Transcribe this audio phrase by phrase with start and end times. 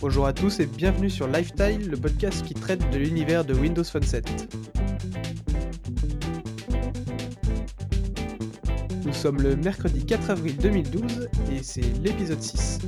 [0.00, 3.84] Bonjour à tous et bienvenue sur Lifestyle, le podcast qui traite de l'univers de Windows
[3.84, 4.56] Phone 7.
[9.04, 12.78] Nous sommes le mercredi 4 avril 2012 et c'est l'épisode 6.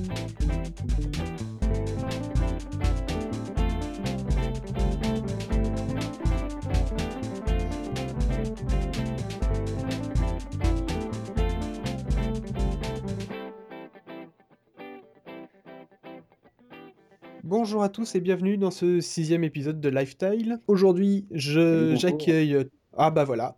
[17.82, 20.60] Bonjour à tous et bienvenue dans ce sixième épisode de Lifestyle.
[20.68, 22.64] Aujourd'hui, je j'accueille.
[22.96, 23.56] Ah bah voilà.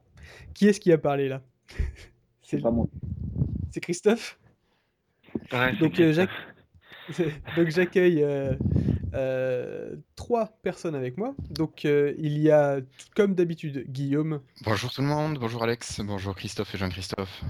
[0.54, 1.42] Qui est-ce qui a parlé là?
[2.40, 2.86] C'est pas moi.
[3.70, 4.38] C'est Christophe?
[5.52, 6.26] Ouais, c'est Donc, euh,
[7.06, 7.34] Christophe.
[7.58, 8.54] Donc j'accueille euh,
[9.12, 11.34] euh, trois personnes avec moi.
[11.50, 12.80] Donc euh, il y a,
[13.14, 14.40] comme d'habitude, Guillaume.
[14.64, 17.44] Bonjour tout le monde, bonjour Alex, bonjour Christophe et Jean-Christophe.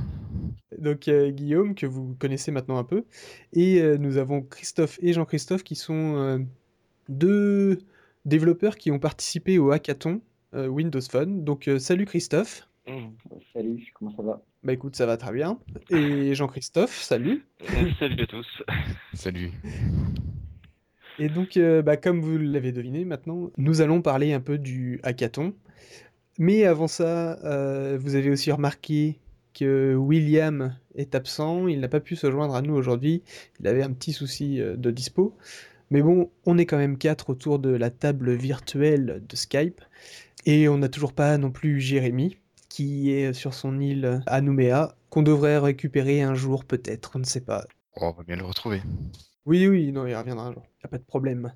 [0.79, 3.05] Donc euh, Guillaume que vous connaissez maintenant un peu.
[3.53, 6.39] Et euh, nous avons Christophe et Jean-Christophe qui sont euh,
[7.09, 7.79] deux
[8.25, 10.21] développeurs qui ont participé au hackathon
[10.55, 11.45] euh, Windows Phone.
[11.45, 12.69] Donc euh, salut Christophe.
[12.87, 13.09] Mm.
[13.53, 14.43] Salut, comment ça va?
[14.63, 15.59] Bah écoute, ça va très bien.
[15.91, 17.47] Et Jean-Christophe, salut.
[17.63, 18.63] Euh, Salut à tous.
[19.15, 19.53] Salut.
[21.19, 25.01] Et donc, euh, bah, comme vous l'avez deviné maintenant, nous allons parler un peu du
[25.03, 25.55] hackathon.
[26.39, 29.21] Mais avant ça, euh, vous avez aussi remarqué
[29.55, 33.23] que William est absent, il n'a pas pu se joindre à nous aujourd'hui,
[33.61, 35.37] il avait un petit souci euh, de dispo.
[35.91, 39.81] Mais bon, on est quand même quatre autour de la table virtuelle de Skype,
[40.47, 44.97] et on n'a toujours pas non plus Jérémy, qui est sur son île à Nouméa,
[45.11, 47.67] qu'on devrait récupérer un jour peut-être, on ne sait pas.
[47.97, 48.83] Oh, on va bien le retrouver.
[49.47, 51.53] Oui, oui, non, il reviendra un jour, y a pas de problème.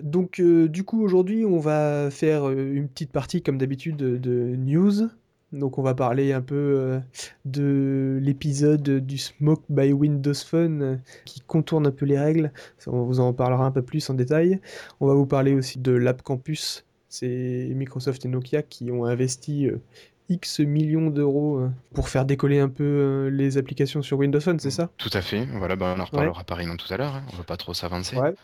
[0.00, 4.16] Donc, euh, du coup, aujourd'hui, on va faire euh, une petite partie, comme d'habitude, de,
[4.16, 5.08] de news.
[5.52, 7.00] Donc, on va parler un peu euh,
[7.44, 12.52] de l'épisode du Smoke by Windows Phone euh, qui contourne un peu les règles.
[12.86, 14.60] On vous en parlera un peu plus en détail.
[15.00, 16.84] On va vous parler aussi de l'App Campus.
[17.08, 19.80] C'est Microsoft et Nokia qui ont investi euh,
[20.28, 24.90] X millions d'euros pour faire décoller un peu les applications sur Windows Phone, c'est ça?
[24.98, 27.44] Tout à fait, voilà, bah, on en reparlera pareillement tout à l'heure, hein, on va
[27.44, 28.14] pas trop s'avancer.
[28.14, 28.34] Ouais.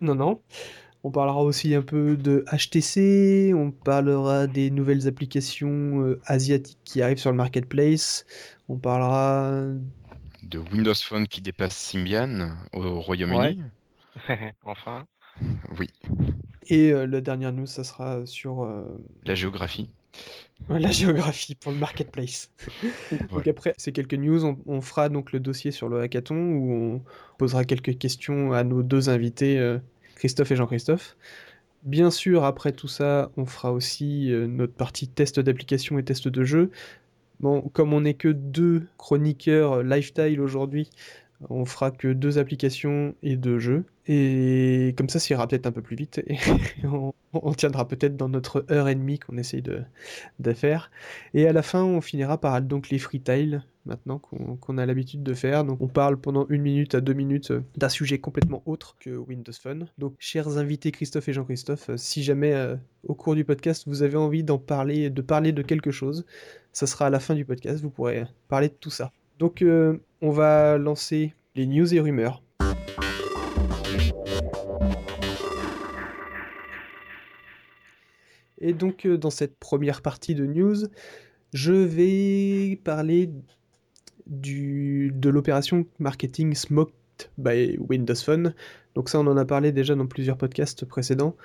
[0.00, 0.40] Non, non.
[1.04, 7.02] On parlera aussi un peu de HTC, on parlera des nouvelles applications euh, asiatiques qui
[7.02, 8.24] arrivent sur le marketplace,
[8.68, 9.66] on parlera...
[10.42, 13.62] De Windows Phone qui dépasse Symbian au Royaume-Uni.
[14.64, 15.06] enfin.
[15.78, 15.88] Oui,
[16.68, 18.84] Et euh, la dernière news, ça sera sur euh,
[19.24, 19.90] la géographie.
[20.68, 22.50] la géographie pour le marketplace.
[23.30, 26.72] Donc après ces quelques news, on, on fera donc le dossier sur le hackathon où
[26.72, 27.02] on
[27.36, 29.78] posera quelques questions à nos deux invités, euh,
[30.16, 31.16] Christophe et Jean-Christophe.
[31.84, 36.28] Bien sûr, après tout ça, on fera aussi euh, notre partie test d'application et test
[36.28, 36.70] de jeu.
[37.40, 40.88] Bon, comme on n'est que deux chroniqueurs euh, lifestyle aujourd'hui,
[41.50, 43.84] on fera que deux applications et deux jeux.
[44.06, 46.22] Et comme ça, ça ira peut-être un peu plus vite.
[47.42, 49.84] on tiendra peut-être dans notre heure et demie qu'on essaye de,
[50.54, 50.90] faire.
[51.32, 55.34] Et à la fin, on finira par donc les freetiles, maintenant qu'on a l'habitude de
[55.34, 55.64] faire.
[55.64, 59.10] Donc on parle pendant une minute à deux minutes euh, d'un sujet complètement autre que
[59.10, 59.88] Windows Phone.
[59.98, 64.02] Donc chers invités Christophe et Jean-Christophe, euh, si jamais euh, au cours du podcast vous
[64.02, 66.24] avez envie d'en parler, de parler de quelque chose,
[66.72, 69.12] ça sera à la fin du podcast, vous pourrez parler de tout ça.
[69.38, 69.64] Donc
[70.20, 72.42] on va lancer les news et rumeurs.
[78.64, 80.86] Et donc euh, dans cette première partie de news,
[81.52, 83.30] je vais parler
[84.26, 86.94] de l'opération marketing Smoked
[87.36, 88.54] by Windows Phone.
[88.94, 91.36] Donc ça, on en a parlé déjà dans plusieurs podcasts précédents,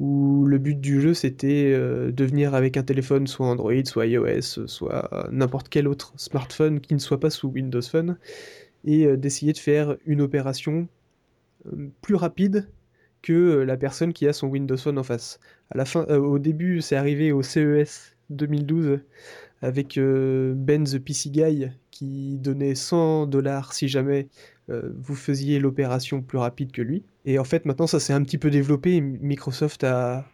[0.00, 4.06] où le but du jeu, c'était euh, de venir avec un téléphone, soit Android, soit
[4.06, 8.16] iOS, soit n'importe quel autre smartphone qui ne soit pas sous Windows Phone,
[8.86, 10.88] et euh, d'essayer de faire une opération
[12.00, 12.66] plus rapide
[13.22, 15.40] que euh, la personne qui a son Windows Phone en face.
[15.74, 19.00] Euh, au début, c'est arrivé au CES 2012
[19.62, 24.28] avec euh, Ben the PC Guy qui donnait 100 dollars si jamais
[24.68, 27.04] vous faisiez l'opération plus rapide que lui.
[27.26, 29.02] Et en fait, maintenant, ça s'est un petit peu développé.
[29.02, 30.24] Microsoft a,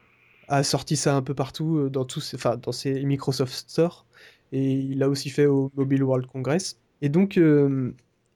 [0.62, 4.06] sorti ça un peu partout dans tous, enfin, dans ses Microsoft Store.
[4.52, 6.78] Et il l'a aussi fait au Mobile World Congress.
[7.02, 7.36] Et donc,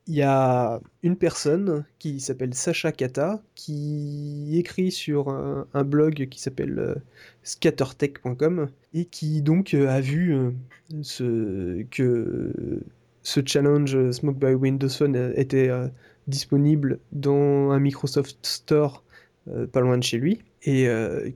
[0.07, 6.41] il y a une personne qui s'appelle Sacha Kata qui écrit sur un, blog qui
[6.41, 6.95] s'appelle euh,
[7.45, 12.53] scattertech.com et qui donc euh, a vu euh, que
[13.23, 15.71] ce challenge Smoke by Windows Phone était
[16.27, 19.05] disponible dans un Microsoft Store
[19.73, 20.89] pas loin de chez lui et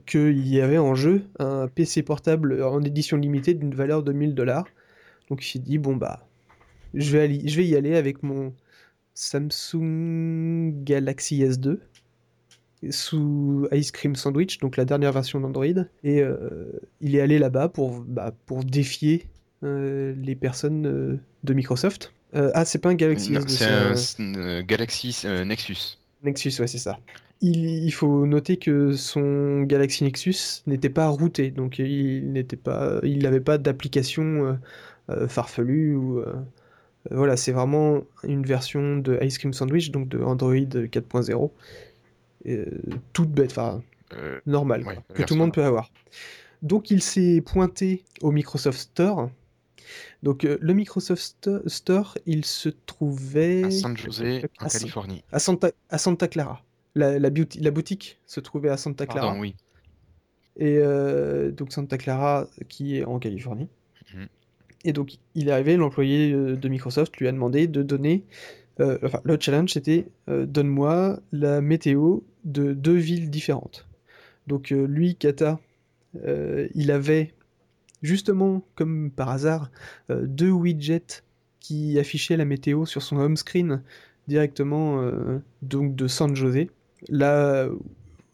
[0.05, 4.35] qu'il y avait en jeu un PC portable en édition limitée d'une valeur de 1000
[4.35, 4.67] dollars.
[5.29, 6.26] Donc il s'est dit bon bah
[6.97, 8.53] je vais, aller- je vais y aller avec mon
[9.13, 11.79] Samsung Galaxy S2
[12.91, 15.65] sous Ice Cream Sandwich, donc la dernière version d'Android.
[16.03, 16.37] Et euh,
[17.01, 19.25] il est allé là-bas pour, bah, pour défier
[19.63, 22.13] euh, les personnes euh, de Microsoft.
[22.33, 25.97] Ah, c'est pas un Galaxy Non, S2, c'est un Galaxy Nexus.
[26.23, 26.99] Nexus, ouais, c'est ça.
[27.41, 32.99] Il, il faut noter que son Galaxy Nexus n'était pas routé, donc il n'était pas,
[33.01, 34.59] il n'avait pas d'application
[35.27, 36.21] farfelue ou
[37.11, 41.51] voilà, c'est vraiment une version de Ice Cream Sandwich, donc de Android 4.0,
[42.47, 42.65] euh,
[43.13, 43.81] toute bête, enfin
[44.13, 45.91] Euh, normale, Ouais, que tout le monde peut avoir.
[46.61, 49.29] Donc il s'est pointé au Microsoft Store.
[50.23, 54.79] Donc euh, le Microsoft Sto- Store, il se trouvait à San José, en à San-
[54.79, 55.23] Californie.
[55.31, 56.63] à Santa, à Santa Clara.
[56.95, 59.27] La, la, beauty- la boutique se trouvait à Santa Clara.
[59.27, 59.55] Pardon, oui.
[60.55, 63.67] Et euh, donc Santa Clara qui est en Californie.
[64.15, 64.27] Mhm.
[64.83, 68.23] Et donc il est arrivé, l'employé euh, de Microsoft lui a demandé de donner...
[68.79, 73.87] euh, enfin, le challenge c'était euh, donne-moi la météo de deux villes différentes.
[74.47, 75.59] Donc lui, Kata,
[76.73, 77.33] il avait
[78.01, 79.69] justement, comme par hasard,
[80.09, 81.21] deux widgets
[81.59, 83.81] qui affichaient la météo sur son home screen
[84.29, 85.01] directement
[85.61, 86.71] donc de San José,
[87.09, 87.67] là,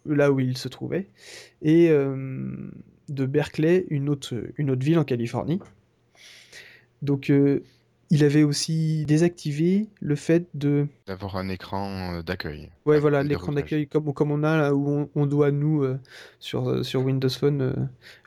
[0.05, 1.07] où il se trouvait,
[1.63, 5.59] et de Berkeley, une autre ville en Californie.
[7.03, 7.61] Donc euh,
[8.09, 12.69] il avait aussi désactivé le fait de D'avoir un écran euh, d'accueil.
[12.85, 15.97] Ouais, voilà, l'écran d'accueil comme, comme on a là où on, on doit, nous, euh,
[16.39, 17.73] sur, sur Windows Phone, euh,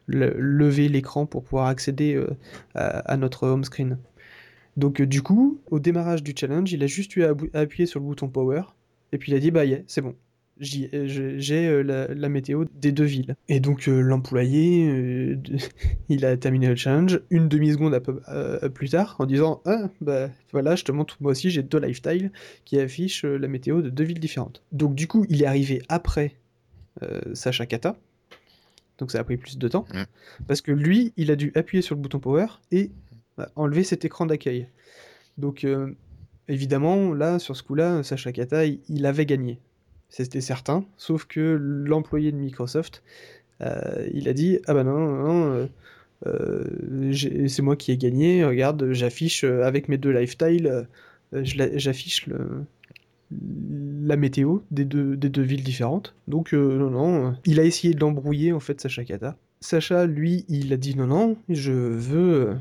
[0.07, 2.27] le- lever l'écran pour pouvoir accéder euh,
[2.75, 3.99] à, à notre home screen.
[4.77, 8.01] Donc, du coup, au démarrage du challenge, il a juste eu à, à appuyer sur
[8.01, 8.63] le bouton Power,
[9.13, 10.17] et puis il a dit, bah, yeah, c'est bon.
[10.59, 13.37] J'ai euh, la, la météo des deux villes.
[13.49, 15.37] Et donc, euh, l'employé, euh,
[16.09, 18.21] il a terminé le challenge une demi-seconde à peu-
[18.73, 22.33] plus tard en disant, ah, bah, voilà, je te montre, moi aussi, j'ai deux lifestyles
[22.65, 24.63] qui affiche euh, la météo de deux villes différentes.
[24.73, 26.35] Donc du coup, il est arrivé après
[27.35, 27.99] Sacha Kata.
[28.97, 29.85] Donc ça a pris plus de temps.
[29.93, 30.05] Mm.
[30.47, 32.91] Parce que lui, il a dû appuyer sur le bouton Power et
[33.37, 34.69] bah, enlever cet écran d'accueil.
[35.37, 35.67] Donc
[36.49, 39.59] évidemment, là, sur ce coup-là, Sacha Kata, il, il avait gagné.
[40.09, 40.85] C'était certain.
[40.97, 43.03] Sauf que l'employé de Microsoft,
[43.63, 45.67] euh, il a dit, ah bah non, euh,
[46.27, 50.87] euh, c'est moi qui ai gagné, regarde, j'affiche avec mes deux lifestyles,
[51.33, 52.29] j'affiche
[53.31, 56.15] la météo des deux, des deux villes différentes.
[56.29, 59.37] Donc non, non, il a essayé de l'embrouiller en fait Sacha Kata.
[59.61, 62.57] Sacha, lui, il a dit non, non, je veux,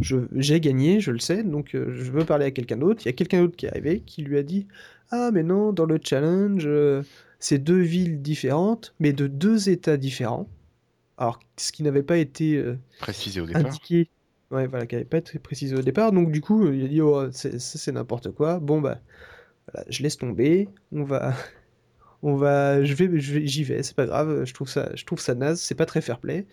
[0.00, 3.02] j'ai gagné, je le sais, donc je veux parler à quelqu'un d'autre.
[3.04, 4.66] Il y a quelqu'un d'autre qui est arrivé qui lui a dit
[5.12, 7.02] ah mais non, dans le challenge, euh,
[7.38, 10.48] c'est deux villes différentes, mais de deux états différents.
[11.18, 13.66] Alors ce qui n'avait pas été euh, Précisé au départ.
[13.66, 14.08] indiqué,
[14.50, 16.12] ouais, voilà, qui n'avait pas été précisé au départ.
[16.12, 18.58] Donc du coup, il a dit oh, c'est, ça, c'est n'importe quoi.
[18.58, 19.00] Bon bah,
[19.72, 20.68] voilà, je laisse tomber.
[20.92, 21.34] On va,
[22.22, 23.82] on va, je vais, je vais- j'y vais.
[23.82, 24.44] C'est pas grave.
[24.44, 25.60] Je trouve ça, je trouve ça naze.
[25.60, 26.46] C'est pas très fair play.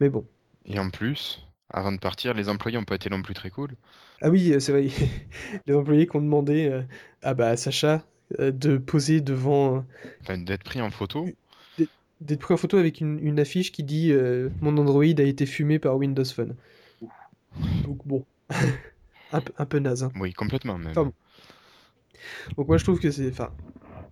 [0.00, 0.26] Mais bon.
[0.64, 3.74] Et en plus, avant de partir, les employés n'ont pas été non plus très cool.
[4.22, 4.88] Ah oui, euh, c'est vrai.
[5.66, 6.82] Les employés qui ont demandé euh,
[7.22, 8.04] à bah, à Sacha
[8.40, 9.84] euh, de poser devant,
[10.22, 11.26] Enfin, d'être pris en photo.
[12.20, 14.12] d'être pris en photo avec une, une affiche qui dit
[14.60, 16.56] mon Android a été fumé par Windows Phone.
[17.84, 18.24] Donc bon,
[19.32, 20.02] un, peu- un peu naze.
[20.04, 20.12] hein.
[20.18, 20.90] Oui, complètement même.
[20.90, 21.12] Enfin, bon.
[22.56, 23.50] Donc moi je trouve que c'est, enfin,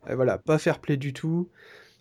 [0.08, 1.48] voilà, pas fair play du tout.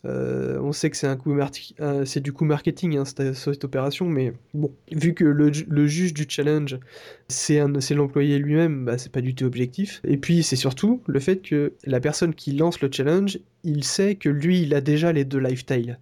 [0.05, 3.33] Euh, on sait que c'est un coup marti- euh, c'est du coup marketing hein, cette,
[3.33, 6.79] cette opération, mais bon, vu que le, ju- le juge du challenge
[7.27, 7.59] c'est
[7.95, 10.01] l'employé lui-même, bah, c'est pas du tout objectif.
[10.03, 14.15] Et puis c'est surtout le fait que la personne qui lance le challenge, il sait
[14.15, 15.97] que lui il a déjà les deux lifestyles.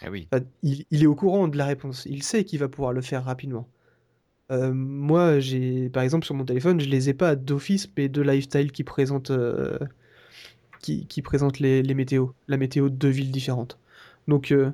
[0.00, 0.26] Ah oui.
[0.32, 2.06] Enfin, il, il est au courant de la réponse.
[2.08, 3.68] Il sait qu'il va pouvoir le faire rapidement.
[4.52, 8.20] Euh, moi, j'ai, par exemple, sur mon téléphone, je les ai pas d'office, mais de
[8.20, 9.78] lifestyle qui présente, euh,
[10.84, 13.78] qui, qui présente les, les météos, la météo de deux villes différentes.
[14.28, 14.72] Donc, euh,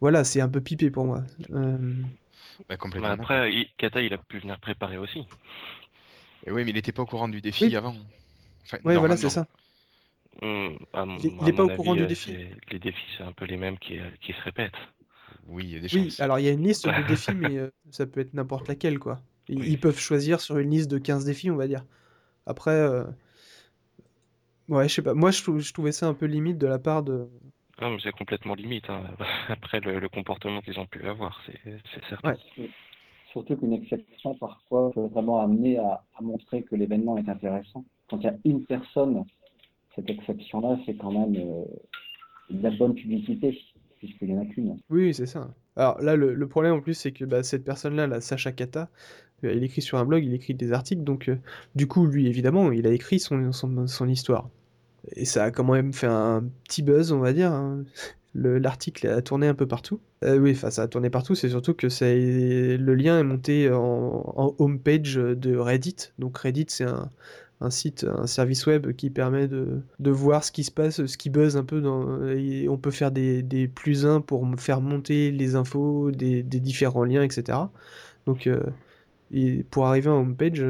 [0.00, 1.24] voilà, c'est un peu pipé pour moi.
[1.52, 1.78] Euh,
[2.68, 3.08] Bah, complètement.
[3.08, 5.26] Mais après, il- Kata, il a pu venir préparer aussi.
[6.46, 7.76] Et oui, mais il n'était pas au courant du défi Oui.
[7.76, 7.96] avant.
[8.66, 9.46] Enfin, ouais, voilà, c'est ça.
[10.42, 12.36] Hum, à Il est- il à est pas au courant avis, du euh, défi.
[12.70, 14.72] Les défis, c'est un peu les mêmes qui, qui se répètent.
[15.46, 16.18] Oui, il y a des Oui, chances.
[16.18, 18.98] alors il y a une liste de défis, mais euh, ça peut être n'importe laquelle,
[18.98, 19.20] quoi.
[19.48, 19.68] Ils, Oui.
[19.68, 21.84] ils peuvent choisir sur une liste de 15 défis, on va dire.
[22.46, 23.04] Après, euh,
[24.70, 25.12] ouais, je sais pas.
[25.14, 27.28] Moi, je, trou- je trouvais ça un peu limite de la part de,
[27.80, 28.88] Non, mais c'est complètement limite.
[28.90, 29.02] hein.
[29.48, 31.58] Après, le, le comportement qu'ils ont pu avoir, c'est
[31.92, 32.36] c'est certain.
[32.58, 32.70] Ouais.
[33.32, 37.84] Surtout qu'une exception, parfois, peut vraiment amener à, à montrer que l'événement est intéressant.
[38.08, 39.24] Quand il y a une personne,
[39.96, 41.64] cette exception-là, c'est quand même euh,
[42.50, 43.58] de la bonne publicité,
[43.98, 44.80] puisqu'il n'y en a qu'une.
[44.90, 45.54] Oui, oui, c'est ça.
[45.76, 48.90] Alors là, le, le problème en plus, c'est que bah, cette personne-là, la Sacha Kata,
[49.44, 51.38] Il écrit sur un blog, il écrit des articles, donc euh,
[51.76, 54.50] du coup, lui, évidemment, il a écrit son, son, son histoire.
[55.16, 57.52] Et ça a quand même fait un petit buzz, on va dire.
[57.52, 57.84] hein.
[58.34, 60.00] Le- L'article a tourné un peu partout.
[60.24, 63.78] Euh, oui, enfin, ça a tourné partout, c'est surtout que le lien est monté en,
[64.36, 65.96] en homepage de Reddit.
[66.18, 70.64] Donc Reddit, c'est un, site, un service web qui permet de, de voir ce qui
[70.64, 71.82] se passe, ce qui buzz un peu.
[71.86, 77.04] On peut faire des, des plus un pour me faire monter les infos des, différents
[77.04, 77.72] liens, etc.
[78.26, 78.60] Donc, euh,
[79.70, 80.64] pour arriver en homepage,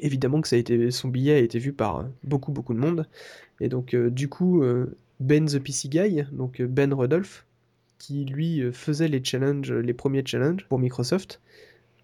[0.00, 2.78] évidemment que ça a été, son billet a été vu par euh, beaucoup, beaucoup de
[2.78, 3.06] monde.
[3.60, 7.46] Et donc, euh, du coup, euh, Ben the PC Guy, donc Ben Rudolph,
[7.98, 11.40] qui lui faisait les challenges, les premiers challenges pour Microsoft,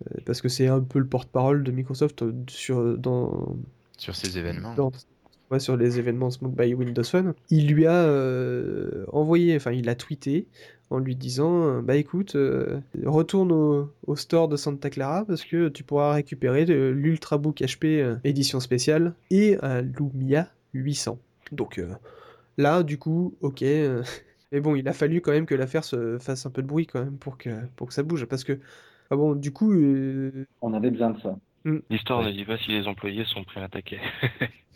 [0.07, 3.57] euh, parce que c'est un peu le porte-parole de Microsoft sur, dans,
[3.97, 4.75] Sur ces événements.
[4.75, 4.92] dans-
[5.50, 7.35] ouais, sur les événements Smoke by Windows Phone.
[7.50, 8.07] Il lui a
[9.12, 10.47] envoyé, enfin il a tweeté
[10.90, 15.45] en lui disant euh, bah écoute euh, retourne au, au store de Santa Clara parce
[15.45, 21.18] que tu pourras récupérer euh, l'Ultrabook HP euh, édition spéciale et un Lumia 800.
[21.52, 21.88] Donc euh,
[22.57, 24.02] là du coup ok euh,
[24.52, 26.87] mais bon il a fallu quand même que l'affaire se fasse un peu de bruit
[26.87, 28.59] quand même pour que pour que ça bouge parce que
[29.11, 31.37] ah bon du coup euh, On avait besoin de ça.
[31.90, 32.26] L'histoire Ouais.
[32.26, 33.99] ne dit pas si les employés sont prêts à attaquer.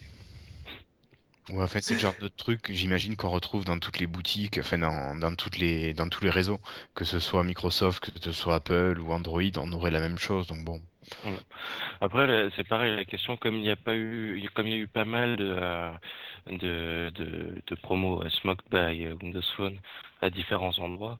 [1.48, 4.78] Ouais, enfin, c'est le genre de truc, j'imagine, qu'on retrouve dans toutes les boutiques, enfin,
[4.78, 6.60] dans, dans, toutes les, dans tous les réseaux.
[6.94, 10.46] Que ce soit Microsoft, que ce soit Apple ou Android, on aurait la même chose.
[10.46, 10.80] Donc bon.
[12.00, 14.78] Après, c'est pareil, la question, comme il n'y a pas eu, comme il y a
[14.78, 15.92] eu pas mal de, euh,
[16.46, 19.78] de, de, de promos euh, Smoked by euh, Windows Phone
[20.20, 21.18] à différents endroits,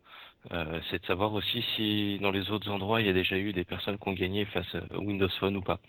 [0.52, 3.52] euh, c'est de savoir aussi si dans les autres endroits, il y a déjà eu
[3.52, 5.80] des personnes qui ont gagné face à Windows Phone ou pas.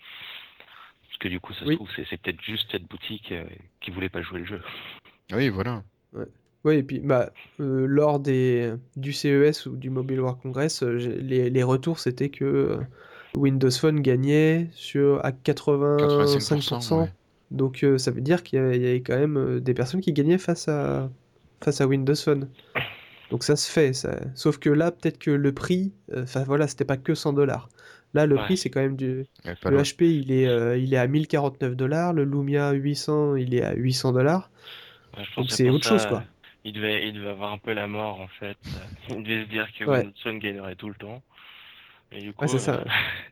[1.14, 1.76] Parce que du coup, ça se Oui.
[1.76, 3.44] trouve, c'est peut-être juste cette boutique euh,
[3.80, 4.60] qui voulait pas jouer le jeu.
[5.32, 5.84] Oui, voilà.
[6.64, 7.30] Ouais, et puis bah,
[7.60, 12.30] euh, lors des, du CES ou du Mobile World Congress, euh, les, les retours c'était
[12.30, 12.76] que euh,
[13.36, 16.38] Windows Phone gagnait sur, à 85%.
[16.80, 17.12] 85%, ouais.
[17.50, 19.74] Donc euh, ça veut dire qu'il y avait, il y avait quand même euh, des
[19.74, 21.10] personnes qui gagnaient face à,
[21.62, 22.48] face à Windows Phone.
[23.30, 24.18] Donc ça se fait, ça.
[24.34, 27.68] Sauf que là, peut-être que le prix, euh, enfin voilà, c'était pas que 100 dollars.
[28.14, 28.42] Là, le Ouais.
[28.44, 29.26] prix, c'est quand même du.
[29.44, 29.82] Ouais, Le.
[29.82, 32.12] HP, il est, euh, il est à 1049 dollars.
[32.12, 34.50] Le Lumia 800, il est à 800 dollars.
[35.16, 36.24] Ouais, Donc c'est autre ça, chose, quoi.
[36.64, 38.56] Il devait, il devait avoir un peu la mort en fait.
[39.10, 39.84] Il devait se dire que
[40.22, 41.22] Phone gagnerait tout le temps.
[42.12, 42.74] Et du coup, Ouais, c'est ça.
[42.76, 42.84] euh,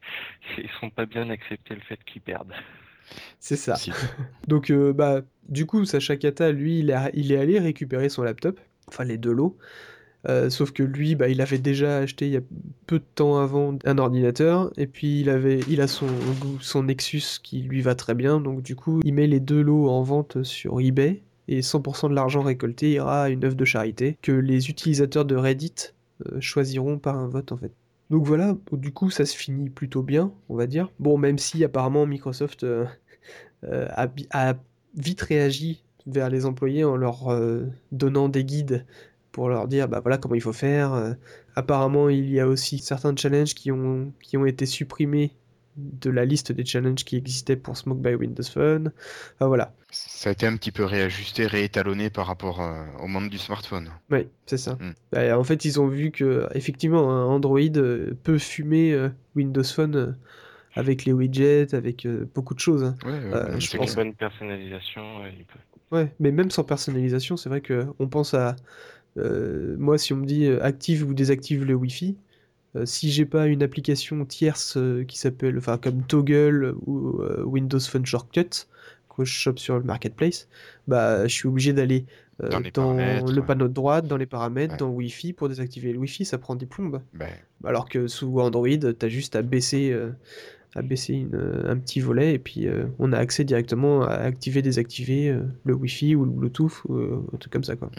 [0.58, 2.52] ils sont pas bien accepté le fait qu'ils perdent.
[3.40, 3.76] C'est ça.
[3.76, 3.92] Si.
[4.48, 8.22] Donc, euh, bah, du coup, Sacha Kata, lui, il, a- il est allé récupérer son
[8.22, 9.56] laptop, enfin les deux lots.
[10.28, 12.42] Euh, sauf que lui, bah, il avait déjà acheté il y a
[12.86, 17.94] peu de temps avant un ordinateur, et puis il a son, Nexus qui lui va
[17.94, 21.60] très bien, donc du coup, il met les deux lots en vente sur eBay, et
[21.60, 25.92] 100% de l'argent récolté ira à une œuvre de charité que les utilisateurs de Reddit
[26.26, 27.72] euh, choisiront par un vote en fait.
[28.10, 30.90] Donc voilà, du coup, ça se finit plutôt bien, on va dire.
[31.00, 32.86] Bon, même si apparemment Microsoft euh,
[33.64, 34.54] a,
[34.94, 37.34] vite réagi vers les employés en leur
[37.92, 38.84] donnant des guides
[39.32, 40.92] pour leur dire bah voilà comment il faut faire.
[40.94, 41.12] Euh,
[41.56, 45.32] apparemment, il y a aussi certains challenges qui ont, qui ont été supprimés
[45.76, 48.92] de la liste des challenges qui existaient pour Smoke by Windows Phone.
[49.36, 53.30] Enfin voilà, Ça a été un petit peu réajusté, réétalonné par rapport euh, au monde
[53.30, 53.88] du smartphone.
[54.10, 54.74] oui, c'est ça.
[54.74, 54.90] Mm.
[55.12, 59.64] Bah, en fait, ils ont vu que effectivement un Android euh, peut fumer euh, Windows
[59.64, 60.12] Phone euh,
[60.74, 62.84] avec les widgets, avec euh, beaucoup de choses.
[62.84, 62.94] hein.
[63.06, 65.58] Ouais, Euh, je pense- Une bonne personnalisation, ouais, il peut.
[65.90, 68.56] Ouais, mais même sans personnalisation, c'est vrai que on pense à
[69.16, 72.16] moi si on me dit euh, active ou désactive le Wi-Fi,
[72.76, 77.42] euh, si j'ai pas une application tierce euh, qui s'appelle enfin comme Toggle ou euh,
[77.44, 78.66] Windows Phone Shortcut
[79.14, 80.48] que je chope sur le marketplace,
[80.88, 82.06] bah je suis obligé d'aller
[82.42, 82.60] euh, Dans
[82.94, 83.46] le ouais.
[83.46, 84.78] panneau de droite, dans les paramètres, Ouais.
[84.78, 87.02] dans Wi-Fi pour désactiver le Wi-Fi, ça prend des plombes.
[87.12, 87.28] Ben,
[87.62, 90.08] Alors que sous Android, t'as juste à baisser, euh,
[90.74, 94.14] à baisser une, euh, un petit volet et puis euh, on a accès directement à
[94.14, 97.90] activer, désactiver euh, le Wi-Fi ou le Bluetooth ou euh, un truc comme ça quoi.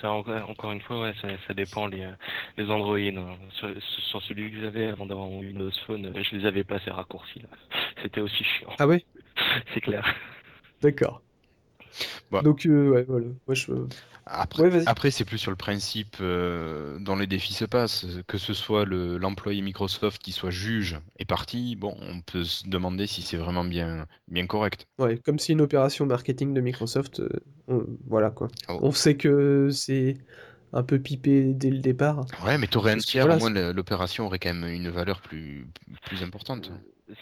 [0.00, 2.08] Ça, encore, une fois, ouais, ça, ça dépend les,
[2.56, 2.96] les Android.
[2.98, 3.36] hein.
[3.52, 3.70] Sur,
[4.10, 7.40] sur celui que j'avais avant d'avoir mon Windows Phone, je les avais pas ces raccourcis
[7.40, 7.48] là.
[8.02, 8.70] C'était aussi chiant.
[8.78, 9.04] Ah ouais,
[9.74, 10.04] C'est clair.
[10.82, 11.23] d'accord.
[12.42, 13.72] Donc euh, ouais voilà, je
[14.26, 14.84] Après, Ouais, vas-y.
[14.86, 18.06] après c'est plus sur le principe euh, dont les défis se passent.
[18.26, 22.66] Que ce soit le- l'employé Microsoft qui soit juge et parti, bon, on peut se
[22.68, 24.86] demander si c'est vraiment bien, bien correct.
[24.98, 27.28] ouais, comme c'est une opération marketing de Microsoft, euh,
[27.68, 28.48] on- voilà quoi.
[28.68, 28.78] Oh.
[28.82, 30.14] On sait que c'est
[30.72, 32.26] un peu pipé dès le départ.
[32.44, 35.68] Ouais, mais t'aurais un tiers, au moins l'opération aurait quand même une valeur plus,
[36.06, 36.72] plus importante.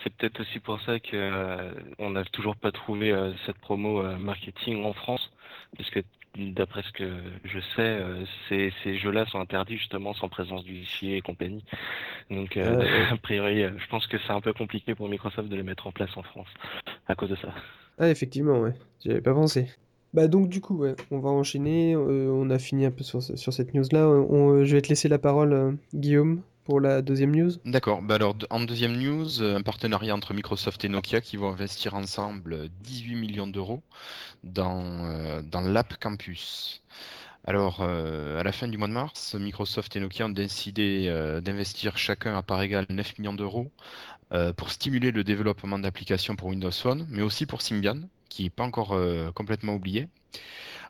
[0.03, 4.01] C'est peut-être aussi pour ça que euh, on n'a toujours pas trouvé euh, cette promo
[4.01, 5.33] euh, marketing en France,
[5.75, 6.03] puisque
[6.37, 11.17] d'après ce que je sais, euh, ces, ces jeux-là sont interdits justement sans présence d'huissier
[11.17, 11.65] et compagnie.
[12.31, 15.65] Donc, euh, a priori, je pense que c'est un peu compliqué pour Microsoft de les
[15.65, 16.49] mettre en place en France
[17.09, 17.53] à cause de ça.
[17.99, 18.75] Ah, effectivement, ouais.
[19.01, 19.67] J'y avais pas pensé.
[20.15, 21.97] Bah donc du coup, ouais, on va enchaîner.
[21.97, 24.27] on a fini un peu sur, sur cette news-là.
[24.63, 27.53] je vais te laisser la parole, Guillaume, pour la deuxième news?
[27.65, 28.03] D'accord.
[28.03, 31.95] Bah alors, en deuxième news, euh, un partenariat entre Microsoft et Nokia qui vont investir
[31.95, 33.83] ensemble 18 millions d'euros
[34.45, 36.83] dans, euh, dans l'App Campus.
[37.45, 41.09] Alors, euh, à la fin du mois de mars, Microsoft et Nokia ont décidé
[41.43, 43.73] d'investir chacun à part égale 9 millions d'euros
[44.57, 48.01] pour stimuler le développement d'applications pour Windows Phone, mais aussi pour Symbian,
[48.31, 48.97] qui n'est pas encore
[49.35, 50.09] complètement oublié.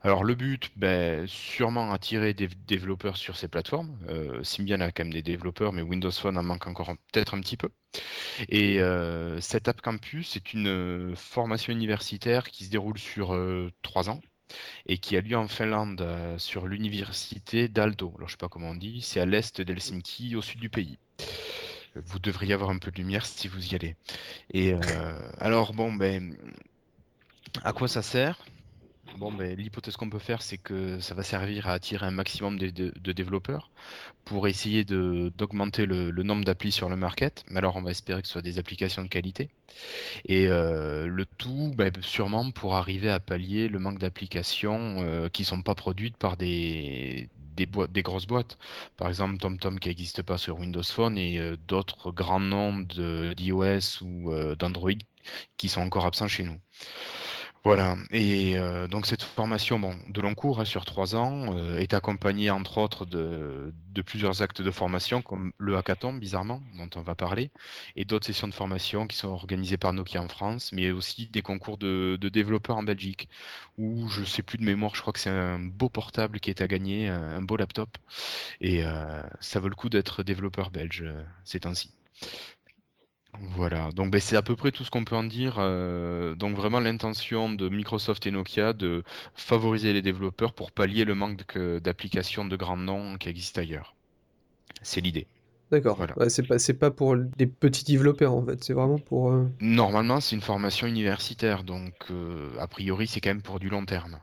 [0.05, 3.97] Alors le but, ben, sûrement attirer des développeurs sur ces plateformes.
[4.09, 7.41] Euh, Symbian a quand même des développeurs, mais Windows Phone en manque encore peut-être un
[7.41, 7.69] petit peu.
[8.49, 13.71] Et euh, cette App Campus est une euh, formation universitaire qui se déroule sur euh,
[13.83, 14.21] trois ans
[14.87, 16.07] et qui a lieu en Finlande
[16.37, 18.13] sur l'université d'Aldo.
[18.17, 20.99] Alors je sais pas comment on dit, c'est à l'est d'Helsinki, au sud du pays
[21.95, 23.97] vous devriez avoir un peu de lumière si vous y allez.
[24.53, 24.73] Et
[25.39, 26.37] alors bon, ben,
[27.63, 28.43] à quoi ça sert?
[29.19, 32.59] Bon, ben, l'hypothèse qu'on peut faire, c'est que ça va servir à attirer un maximum
[32.59, 33.71] de, développeurs
[34.25, 37.45] pour essayer d'augmenter le, nombre d'applis sur le market.
[37.51, 39.51] Mais alors, on va espérer que ce soit des applications de qualité.
[40.27, 45.43] Et euh, le tout, ben, sûrement pour arriver à pallier le manque d'applications euh, qui
[45.43, 48.59] ne sont pas produites par des, des, boîtes, des grosses boîtes.
[48.97, 52.79] Par exemple, TomTom qui n'existe pas sur Windows Phone et euh, d'autres grands noms
[53.37, 54.93] d'iOS ou d'Android
[55.57, 56.59] qui sont encore absents chez nous.
[57.65, 61.79] Voilà, et euh, donc cette formation bon, de long cours hein, sur trois ans euh,
[61.79, 63.73] est accompagnée entre autres de,
[64.05, 67.53] plusieurs actes de formation comme le hackathon bizarrement dont on va parler
[67.95, 71.43] et d'autres sessions de formation qui sont organisées par Nokia en France mais aussi des
[71.43, 73.29] concours de, développeurs en Belgique
[73.79, 76.63] où je sais plus de mémoire je crois que c'est un beau portable qui est
[76.63, 77.97] à gagner un beau laptop
[78.61, 81.05] et euh, ça vaut le coup d'être développeur belge
[81.45, 81.93] ces temps-ci.
[83.41, 85.57] Voilà, donc ben, c'est à peu près tout ce qu'on peut en dire.
[85.59, 89.03] Euh, donc vraiment l'intention de Microsoft et Nokia de
[89.35, 93.95] favoriser les développeurs pour pallier le manque d'applications de grands noms qui existent ailleurs.
[94.83, 95.27] C'est l'idée.
[95.71, 95.97] D'accord.
[95.97, 96.29] Voilà.
[96.29, 99.33] c'est pas pour des petits développeurs en fait, c'est vraiment pour.
[99.33, 103.71] Euh, Normalement, c'est une formation universitaire, donc euh, a priori, c'est quand même pour du
[103.71, 104.19] long terme.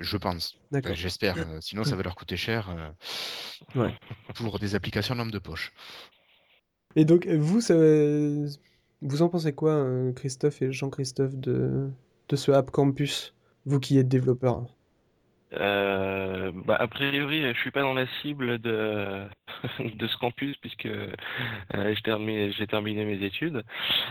[0.00, 0.56] Je pense.
[0.72, 0.96] D'accord.
[0.96, 1.36] J'espère.
[1.60, 2.74] sinon, ça va leur coûter cher
[3.76, 3.94] ouais.
[4.34, 5.72] pour des applications lampe de poche.
[6.96, 7.60] Et donc, vous,
[9.02, 11.90] vous en pensez quoi, euh, Christophe et Jean-Christophe, de,
[12.28, 13.34] de ce App Campus,
[13.66, 14.66] vous qui êtes développeur?
[15.54, 19.24] Euh, bah, a priori, je suis pas dans la cible de,
[19.78, 21.06] de ce campus puisque euh,
[21.72, 23.62] j'ai terminé, mes études.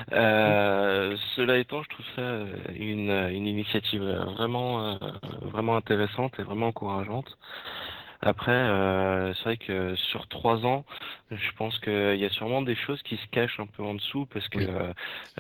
[0.10, 4.98] Cela étant, je trouve ça une, une initiative vraiment,
[5.42, 7.38] vraiment intéressante et vraiment encourageante.
[8.26, 10.86] Après, euh, c'est vrai que sur trois ans,
[11.30, 14.26] je pense qu'il y a sûrement des choses qui se cachent un peu en dessous
[14.28, 14.60] parce que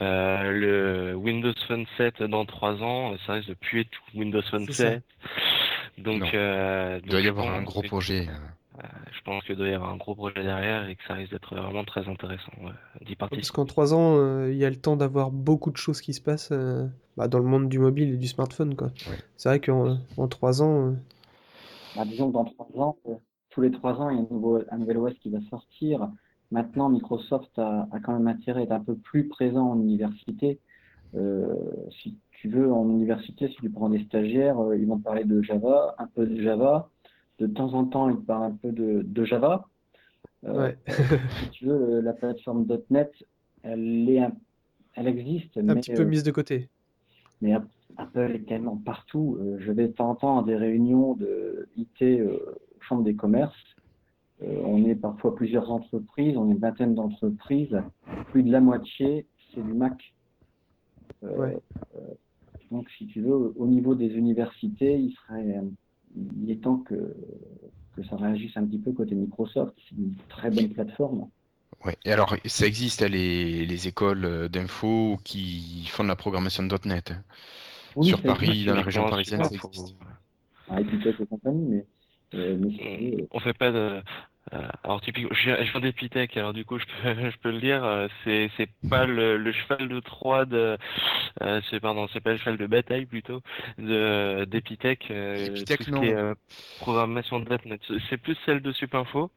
[0.01, 4.67] euh, le Windows Phone 7 dans trois ans, ça risque de puer tout Windows Phone
[4.67, 5.01] 7.
[5.97, 8.27] Donc, euh, il doit y avoir un gros projet.
[9.13, 11.55] je pense qu'il doit y avoir un gros projet derrière et que ça risque d'être
[11.55, 12.51] vraiment très intéressant
[12.99, 13.41] d'y participer.
[13.41, 16.21] Parce qu'en trois ans, il y a le temps d'avoir beaucoup de choses qui se
[16.21, 16.51] passent
[17.15, 18.75] bah, dans le monde du mobile et du smartphone.
[18.75, 18.89] Quoi.
[19.37, 20.95] C'est vrai qu'en trois ans,
[21.95, 23.15] bah, disons que dans trois ans, euh,
[23.49, 26.09] tous les trois ans, il y a un, nouveau, un nouvel OS qui va sortir.
[26.51, 30.59] Maintenant, Microsoft a, a quand même intérêt à être un peu plus présent en université.
[31.15, 31.55] Euh,
[32.01, 35.41] si tu veux, en université, si tu prends des stagiaires, euh, ils vont parler de
[35.41, 36.89] Java, un peu de Java.
[37.39, 39.67] De temps en temps, ils parlent un peu de, de Java.
[40.45, 40.77] Euh, ouais.
[40.87, 43.11] si tu veux, la plateforme .NET,
[43.63, 44.21] elle, est
[44.95, 45.57] elle existe.
[45.57, 46.69] Un petit peu mise de côté.
[47.43, 47.53] Mais
[47.97, 49.37] Apple est tellement partout.
[49.37, 52.39] Euh, je vais de temps en temps à des réunions de IT euh,
[52.79, 53.53] Chambre des commerces.
[54.41, 57.77] Euh, on est parfois plusieurs entreprises, on est une vingtaine d'entreprises.
[58.31, 60.13] Plus de la moitié, c'est du Mac.
[62.71, 65.61] donc, si tu veux, au niveau des universités, il serait
[66.15, 67.13] il est temps que,
[67.95, 69.73] que ça réagisse un petit peu côté Microsoft.
[69.89, 71.27] C'est une très bonne plateforme.
[71.85, 71.97] Ouais.
[72.05, 77.11] Et alors, ça existe les, les écoles d'info qui font de la programmation de .NET.
[77.11, 77.23] Hein
[78.01, 79.95] sur Paris, dans la région parisienne, ça existe.
[80.69, 81.85] Ah, et compagnie, mais,
[82.35, 84.01] euh, mais on fait pas de.
[84.51, 87.83] Euh, alors typiquement, je viens d'Epitech, alors du coup je peux, je peux le dire,
[87.83, 90.77] euh, c'est c'est pas le, le, cheval de Troie de,
[91.41, 93.41] euh, c'est pardon, c'est pas le cheval de bataille plutôt
[93.77, 96.35] de d'Epitech, euh,
[96.79, 99.31] programmation de .NET, c'est plus celle de Supinfo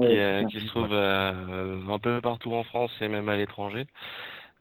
[0.00, 3.86] qui, qui se trouve un peu partout en France et même à l'étranger.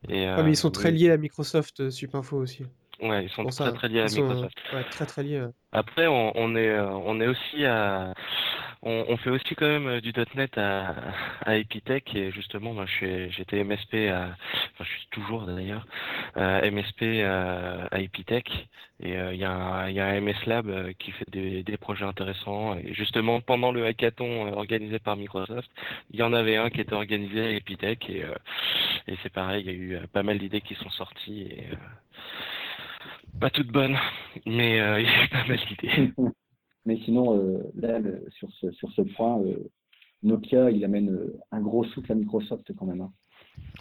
[0.10, 2.64] Et, ah, mais ils sont très liés à Microsoft Supinfo aussi.
[3.02, 4.58] Ouais, ils sont ça, très très liés à sont, Microsoft.
[4.74, 5.46] ouais, très très liés.
[5.72, 8.14] Après, on, on est, euh, on est aussi à,
[8.84, 10.96] on, on fait aussi quand même euh, du .NET à,
[11.46, 14.36] à Epitech et justement, moi, j'étais MSP à,
[14.74, 15.86] enfin, je suis toujours d'ailleurs
[16.38, 18.68] euh, MSP à, à Epitech
[19.02, 21.30] et euh, il y a un, il y a un MS Lab euh, qui fait
[21.32, 25.70] des, des projets intéressants et justement pendant le hackathon euh, organisé par Microsoft,
[26.12, 28.34] il y en avait un qui était organisé à Epitech et, euh,
[29.08, 31.66] et c'est pareil, il y a eu euh, pas mal d'idées qui sont sorties et
[31.72, 31.76] euh,
[33.40, 33.98] pas toutes bonnes,
[34.46, 36.14] mais euh, il y a pas mal d'idées.
[36.86, 39.70] Mais sinon, euh, là, le- sur ce, sur ce point, euh,
[40.24, 43.02] Nokia, il amène euh, un gros souffle à Microsoft quand même.
[43.02, 43.12] hein.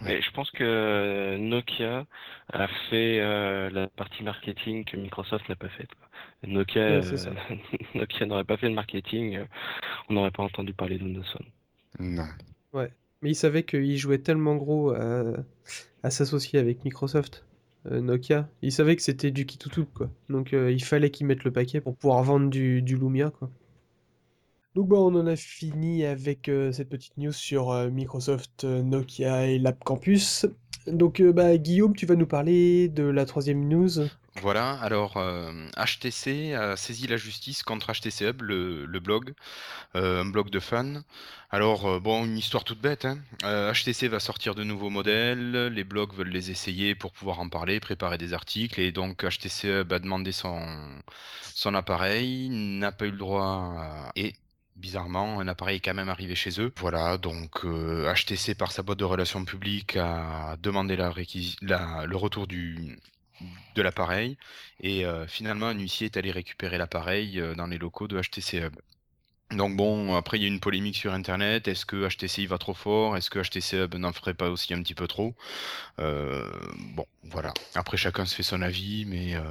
[0.07, 2.05] Et je pense que Nokia
[2.51, 5.89] a fait euh, la partie marketing que Microsoft n'a pas faite.
[6.43, 9.45] Nokia, Ouais, euh, n'aurait pas fait le marketing, euh,
[10.09, 11.23] on n'aurait pas entendu parler de Windows.
[11.99, 12.25] Non.
[12.73, 15.23] Mais il savait qu'il jouait tellement gros à,
[16.03, 17.45] à s'associer avec Microsoft,
[17.85, 18.49] Nokia.
[18.61, 20.09] Il savait que c'était du tout quoi.
[20.29, 23.51] Donc euh, il fallait qu'ils mettent le paquet pour pouvoir vendre du, du Lumia, quoi.
[24.75, 28.81] Donc bah on en a fini avec euh, cette petite news sur euh, Microsoft, euh,
[28.81, 30.45] Nokia et l'App Campus.
[30.87, 34.07] Donc bah Guillaume, tu vas nous parler de la troisième news.
[34.41, 35.21] Voilà, alors
[35.77, 39.33] HTC a saisi la justice contre HTC Hub, le, blog,
[39.93, 41.01] un blog de fans.
[41.51, 43.19] Alors, bon, une histoire toute bête, hein.
[43.43, 47.81] HTC va sortir de nouveaux modèles, les blogs veulent les essayer pour pouvoir en parler,
[47.81, 50.61] préparer des articles, et donc HTC Hub a demandé son,
[51.53, 53.43] son appareil, n'a pas eu le droit,
[53.77, 54.33] à- et
[54.81, 56.73] bizarrement, un appareil est quand même arrivé chez eux.
[56.77, 63.81] Voilà, donc euh, HTC, par sa boîte de relations publiques, a demandé le retour de
[63.81, 64.37] l'appareil,
[64.81, 68.57] et euh, finalement, un huissier est allé récupérer l'appareil euh, dans les locaux de HTC
[68.57, 68.75] Hub.
[69.51, 71.67] Donc bon, après il y a une polémique sur Internet.
[71.67, 73.17] Est-ce que HTC va trop fort?
[73.17, 75.35] Est-ce que HTC Hub n'en ferait pas aussi un petit peu trop?
[75.99, 76.49] Euh,
[76.95, 77.53] Bon, voilà.
[77.75, 79.43] Après chacun se fait son avis, mais euh,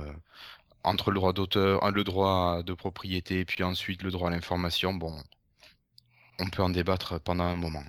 [0.84, 4.94] entre le droit d'auteur, euh, le droit de propriété, puis ensuite le droit à l'information,
[4.94, 5.14] bon,
[6.40, 7.84] on peut en débattre pendant un moment.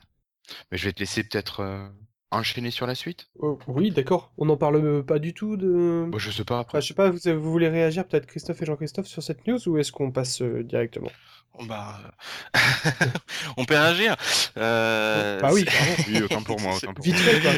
[0.72, 1.90] Mais je vais te laisser peut-être euh,
[2.32, 3.30] enchaîner sur la suite.
[3.40, 4.34] Oh, oui, d'accord.
[4.38, 6.12] On n'en parle euh, pas du tout de.
[6.12, 6.82] Bon, je sais pas Ah, après.
[6.82, 9.78] je sais pas, vous, vous voulez réagir peut-être Christophe et Jean-Christophe sur cette news ou
[9.78, 11.12] est-ce qu'on passe euh, directement?
[11.60, 12.00] Bah,
[12.56, 13.08] euh,
[13.58, 14.16] on peut réagir.
[14.58, 15.52] Euh, Bah
[16.06, 17.24] oui, autant pour moi, c'est- autant pour Vite moi.
[17.24, 17.54] fait, quoi.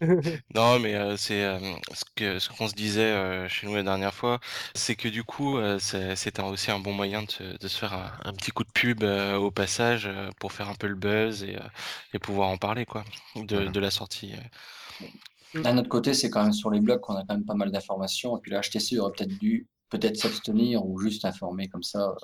[0.54, 1.58] Non, mais euh, c'est euh,
[1.94, 4.40] ce que ce qu'on se disait euh, chez nous la dernière fois,
[4.74, 7.78] c'est que du coup, euh, c'est c'était aussi un bon moyen de, se- de se
[7.78, 10.86] faire un, un petit coup de pub euh, au passage euh, pour faire un peu
[10.88, 11.60] le buzz et, euh,
[12.14, 13.04] et pouvoir en parler quoi
[13.36, 13.70] de, Voilà.
[13.70, 14.34] de la sortie.
[15.54, 17.70] D'un autre côté, c'est quand même sur les blogs qu'on a quand même pas mal
[17.70, 18.36] d'informations.
[18.36, 22.14] Et puis là, HTC aurait peut-être dû peut-être s'abstenir ou juste informer comme ça,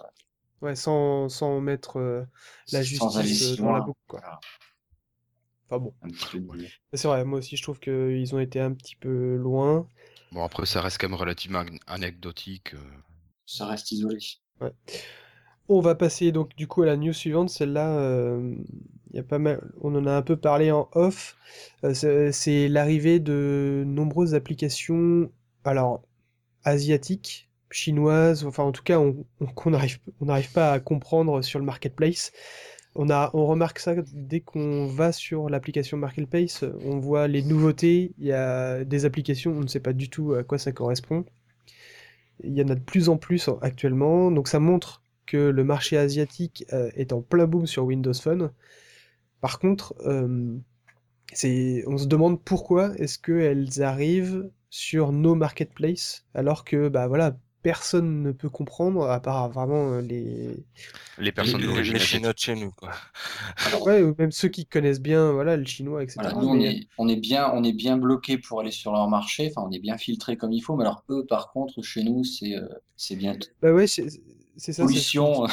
[0.63, 2.25] Ouais, sans, sans mettre euh,
[2.73, 4.21] la justice euh, si dans la boucle, quoi.
[4.21, 4.41] Voilà,
[5.69, 5.95] Enfin bon,
[6.95, 9.89] c'est vrai, moi aussi je trouve qu'ils ont été un petit peu loin.
[10.31, 12.75] Bon, après, ça reste quand même relativement anecdotique.
[12.75, 12.79] euh.
[13.45, 14.19] Ça reste isolé.
[15.69, 18.55] On va passer donc du coup à la news suivante, celle-là, euh,
[19.11, 21.37] il y a pas mal, on en a un peu parlé en off,
[21.85, 25.31] Euh, c'est c'est l'arrivée de nombreuses applications,
[25.65, 26.03] alors
[26.65, 31.59] asiatiques, chinoises, enfin en tout cas on on- qu'on n'arrive on pas à comprendre sur
[31.59, 32.33] le marketplace.
[32.97, 38.33] On remarque ça dès qu'on va sur l'application Marketplace, on voit les nouveautés, il y
[38.33, 41.25] a des applications, on ne sait pas du tout à quoi ça correspond.
[42.43, 45.65] Il y en a de plus en plus en- actuellement, donc ça montre que le
[45.65, 48.53] marché asiatique euh, est en plein boom sur Windows Phone.
[49.43, 50.57] Par contre, euh,
[51.87, 57.37] on se demande pourquoi est-ce qu'elles arrivent sur nos marketplaces alors que bah voilà
[57.71, 60.65] personne ne peut comprendre à part vraiment euh, les
[61.19, 61.99] Les personnes les, les.
[61.99, 62.93] Chinois de chez nous quoi.
[63.85, 66.21] ouais même ceux qui connaissent bien voilà le chinois etc.
[66.23, 68.93] Voilà, nous, on mais- est, on est bien, on est bien bloqué pour aller sur
[68.93, 69.51] leur marché.
[69.51, 70.77] Enfin, on est bien filtré comme il faut.
[70.77, 74.19] Mais alors, eux, par contre, chez nous, c'est, euh, c'est bien Bah ouais, c'est ça.
[74.59, 75.47] c'est- pollution.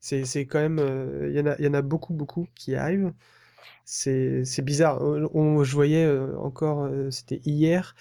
[0.00, 0.78] C'est c'est quand même.
[0.78, 3.12] euh, Il y en a, il y en a beaucoup, beaucoup qui arrivent.
[3.84, 5.00] C'est c'est bizarre.
[5.02, 7.94] On, on- je voyais euh, encore, euh, c'était hier,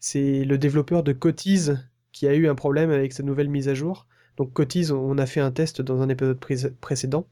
[0.00, 1.78] c'est le développeur de Cotiz
[2.16, 4.06] qui a eu un problème avec sa nouvelle mise à jour.
[4.38, 7.26] Donc Cotiz, on a fait un test dans un épisode pré- précédent.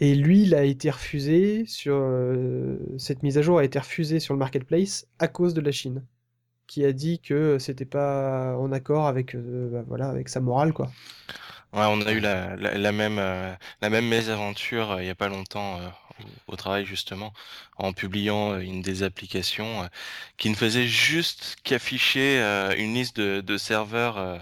[0.00, 1.94] Et lui, il a été refusé sur.
[1.96, 5.72] euh, cette mise à jour a été refusée sur le marketplace à cause de la
[5.72, 6.02] Chine,
[6.66, 10.72] qui a dit que c'était pas en accord avec, euh, bah, voilà, avec sa morale,
[10.72, 10.90] quoi.
[11.72, 15.78] On a eu la, même euh, la même mésaventure il y a pas longtemps
[16.46, 17.32] au, travail justement
[17.76, 19.88] en publiant une des applications
[20.36, 22.38] qui ne faisait juste qu'afficher
[22.76, 24.38] une liste de, de serveurs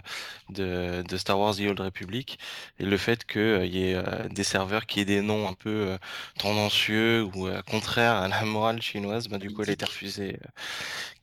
[0.50, 2.38] de, de Star Wars The Old Republic
[2.80, 5.96] et le fait que il y ait des serveurs qui aient des noms un peu
[6.38, 10.38] tendancieux ou contraires à la morale chinoise, bah, du coup elle a été refusée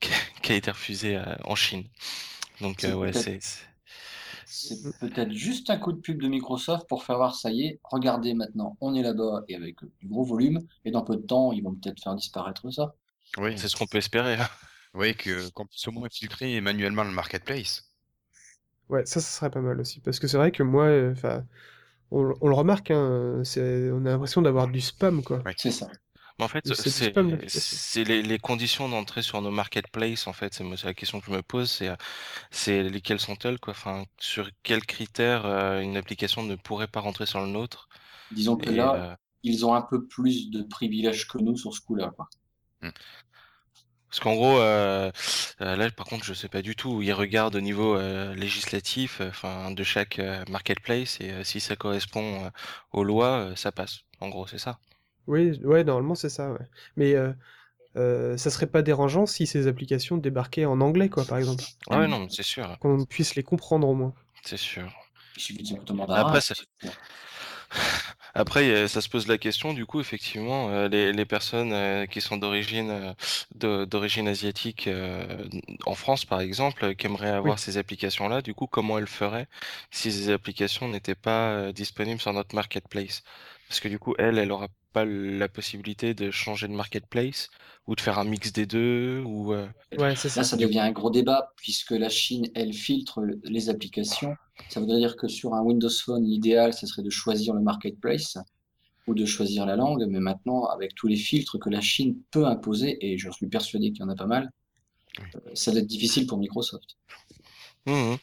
[0.42, 1.84] qui a été refusée en Chine.
[2.60, 3.40] Donc ouais, c'est
[4.46, 7.80] c'est- peut-être juste un coup de pub de Microsoft pour faire voir, ça y est,
[7.84, 11.52] regardez maintenant, on est là-bas et avec du gros volume, et dans peu de temps,
[11.52, 12.94] ils vont peut-être faire disparaître ça.
[13.38, 14.34] Oui, c'est ce qu'on peut espérer.
[14.34, 14.48] hein.
[14.94, 17.90] oui que qu'on puisse au moins filtrer manuellement le marketplace.
[18.88, 20.00] Ouais, ça, ça serait pas mal aussi.
[20.00, 21.44] Parce que c'est vrai que moi, euh, enfin,
[22.10, 25.42] on, on le remarque, hein, on a l'impression d'avoir du spam, quoi.
[25.44, 25.54] Ouais.
[25.56, 25.88] C'est ça.
[26.38, 26.64] Mais en fait,
[27.48, 30.26] C'est les, les conditions d'entrée sur nos marketplaces.
[30.26, 31.70] En fait, c'est la question que je me pose.
[31.70, 31.90] C'est
[32.50, 33.72] c'est lesquelles sont-elles quoi?
[33.72, 37.88] Enfin, sur quels critères euh, une application ne pourrait pas rentrer sur le nôtre?
[38.30, 41.74] Disons que Et, là, euh, ils ont un peu plus de privilèges que nous sur
[41.74, 42.12] ce coup-là.
[42.14, 42.28] quoi.
[44.08, 45.10] Parce qu'en gros, euh,
[45.58, 47.02] là, par contre, je sais pas du tout.
[47.02, 51.60] Ils regardent au niveau euh, législatif, euh, enfin, de chaque euh, marketplace, et euh, si
[51.60, 52.50] ça correspond euh,
[52.92, 54.00] aux lois, euh, ça passe.
[54.20, 54.78] En gros, c'est ça.
[55.26, 56.66] Oui, ouais, normalement, c'est ça, ouais.
[56.96, 57.32] Mais euh,
[57.96, 61.64] euh, ça serait pas dérangeant si ces applications débarquaient en anglais, quoi, par exemple.
[61.90, 64.14] Ah ouais, non, c'est sûr, Qu'on puisse les comprendre au moins.
[64.44, 64.90] c'est sûr.
[66.08, 66.54] Après, ça-
[68.34, 72.20] Après, ça se pose la question, du coup, effectivement, euh, les, les personnes euh, qui
[72.20, 72.90] sont d'origine
[73.60, 74.88] euh, d'origine asiatique
[75.86, 79.48] en France, par exemple, qui aimeraient avoir ces applications-là, du coup, comment elles feraient
[79.90, 83.22] si ces applications n'étaient pas disponibles sur notre marketplace?
[83.68, 87.48] Parce que du coup, elle, elle aura pas la possibilité de changer de marketplace
[87.86, 90.28] ou de faire un mix des deux ou euh, Ouais, ça.
[90.36, 94.36] Là, ça devient un gros débat puisque la Chine, elle, filtre le- les applications.
[94.68, 98.36] Ça voudrait dire que sur un Windows Phone, l'idéal, ce serait de choisir le marketplace
[99.06, 100.06] ou de choisir la langue.
[100.08, 103.92] Mais maintenant, avec tous les filtres que la Chine peut imposer, et j'en suis persuadé
[103.92, 104.50] qu'il y en a pas mal,
[105.18, 105.26] Oui.
[105.36, 106.96] euh, ça va être difficile pour Microsoft.
[107.86, 108.18] Mhm.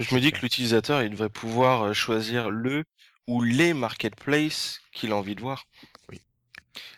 [0.00, 2.84] Je me dis que l'utilisateur, il devrait pouvoir euh, choisir le
[3.26, 5.66] ou les marketplaces qu'il a envie de voir.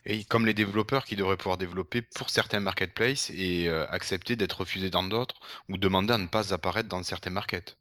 [0.06, 4.60] Et comme les développeurs qui devraient pouvoir développer pour certains marketplaces et euh, accepter d'être
[4.60, 7.76] refusés dans d'autres ou demander à ne pas apparaître dans certains markets.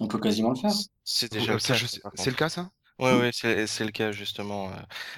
[0.00, 0.72] On peut quasiment le faire.
[1.04, 2.70] C'est déjà le ça, cas, C'est le cas ça?
[2.98, 4.70] Ouais, ouais, c'est c'est le cas justement.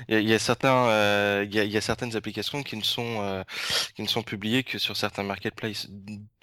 [0.09, 2.17] Il y a, il y a certains, euh, il y a, il y a certaines
[2.17, 3.45] applications qui ne sont euh,
[3.95, 5.87] qui ne sont publiées que sur certains marketplaces.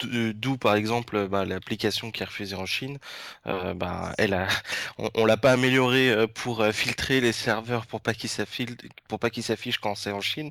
[0.00, 2.98] D'où par exemple bah, l'application qui est refusée en Chine.
[3.46, 4.48] Euh, bah, elle a,
[4.98, 8.70] on, on l'a pas améliorée euh, pour euh, filtrer les serveurs pour pas qu'ils s'affichent,
[9.06, 10.50] pour pas qu'ils s'affichent quand c'est en Chine.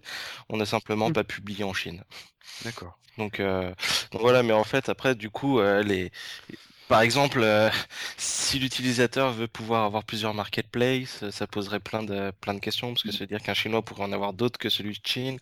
[0.50, 1.14] On a simplement Mm.
[1.14, 2.04] pas publié en Chine.
[2.62, 2.98] D'accord.
[3.18, 3.74] Donc, euh,
[4.12, 6.12] donc voilà, mais en fait, après, du coup, euh, les...
[6.88, 7.70] par exemple, euh,
[8.18, 12.94] si l'utilisateur veut pouvoir avoir plusieurs marketplaces, euh, ça poserait plein de, plein de questions,
[12.94, 15.38] parce que ça veut dire qu'un Chinois pourrait en avoir d'autres que celui de Chine.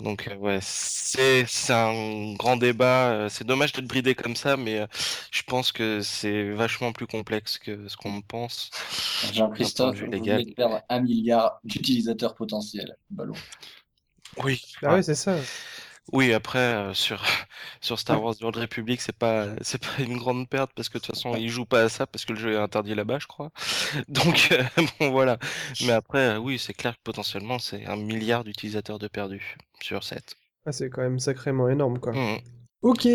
[0.00, 3.10] Donc, euh, ouais, c'est, c'est un grand débat.
[3.10, 4.86] euh, C'est dommage d'être bridé comme ça, mais euh,
[5.30, 8.70] je pense que c'est vachement plus complexe que ce qu'on pense.
[9.32, 12.96] Jean-Christophe, vous de perdre un milliard d'utilisateurs potentiels.
[13.10, 13.34] Ballon.
[14.44, 14.62] Oui.
[14.82, 15.36] Ah ouais, c'est ça.
[16.12, 17.22] Oui, après euh, sur
[17.80, 20.98] sur Star Wars The Old Republic, c'est pas c'est pas une grande perte parce que
[20.98, 23.18] de toute façon ils jouent pas à ça parce que le jeu est interdit là-bas,
[23.18, 23.50] je crois.
[24.08, 24.62] Donc euh,
[25.00, 25.38] bon voilà.
[25.82, 30.02] Mais après euh, oui, c'est clair que potentiellement c'est un milliard d'utilisateurs de perdus sur
[30.02, 30.36] 7.
[30.66, 32.12] Ah, c'est quand même sacrément énorme, quoi.
[32.12, 32.38] Mhm.
[32.82, 33.08] Ok,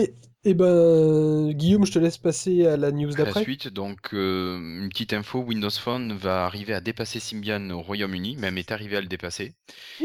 [0.45, 3.34] et ben, Guillaume, je te laisse passer à la news À la d'après.
[3.34, 8.36] suite, donc euh, une petite info, Windows Phone va arriver à dépasser Symbian au Royaume-Uni,
[8.38, 9.56] même est arrivé à le dépasser.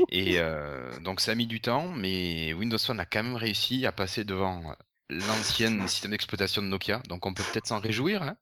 [0.09, 3.87] Et euh, donc ça a mis du temps, mais Windows Phone a quand même réussi
[3.87, 4.74] à passer devant
[5.11, 7.01] l'ancien système d'exploitation de Nokia.
[7.09, 8.22] Donc on peut peut-être s'en réjouir.
[8.22, 8.37] Hein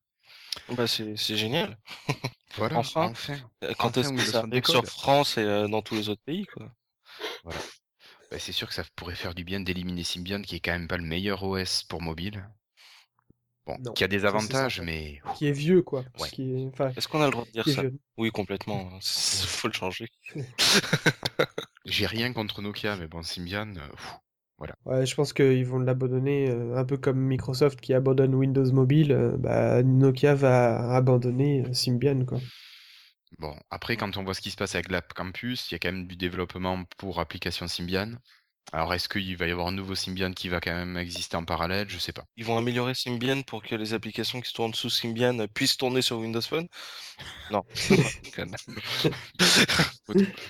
[0.68, 1.78] Bah c'est c'est génial.
[2.56, 3.08] voilà, Enfin.
[3.10, 3.38] enfin.
[3.64, 4.84] Euh, Quand Enfin, est-ce que Windows ça arrive sur.
[4.86, 6.70] France et euh, dans tous les autres pays quoi.
[8.30, 10.88] Bah, c'est sûr que ça pourrait faire du bien d'éliminer Symbian, qui est quand même
[10.88, 12.44] pas le meilleur OS pour mobile.
[13.66, 16.04] Bon, Non, qui a des avantages, mais Qui est vieux, quoi.
[16.20, 16.28] Ouais.
[16.30, 16.66] Qui est...
[16.66, 17.82] Enfin, Est-ce qu'on a le droit de dire ça?
[18.16, 18.88] Oui, complètement.
[18.92, 18.98] hein.
[19.00, 20.08] C'est- Faut le changer.
[21.84, 24.14] j'ai rien contre Nokia, mais bon, Symbian, euh, pff,
[24.86, 29.12] Ouais, je pense qu'ils vont l'abandonner, euh, un peu comme Microsoft qui abandonne Windows Mobile,
[29.12, 32.38] euh, bah, Nokia va abandonner Symbian, quoi.
[33.38, 35.78] Bon, après, quand on voit ce qui se passe avec l'App Campus, il y a
[35.78, 38.12] quand même du développement pour application Symbian.
[38.72, 41.44] Alors, est-ce qu'il va y avoir un nouveau Symbian qui va quand même exister en
[41.44, 41.88] parallèle?
[41.88, 42.24] Je sais pas.
[42.36, 45.76] Ils vont améliorer Symbian pour que les applications qui se tournent sous Symbian euh, puissent
[45.76, 46.66] tourner sur Windows Phone?
[47.50, 47.62] Non.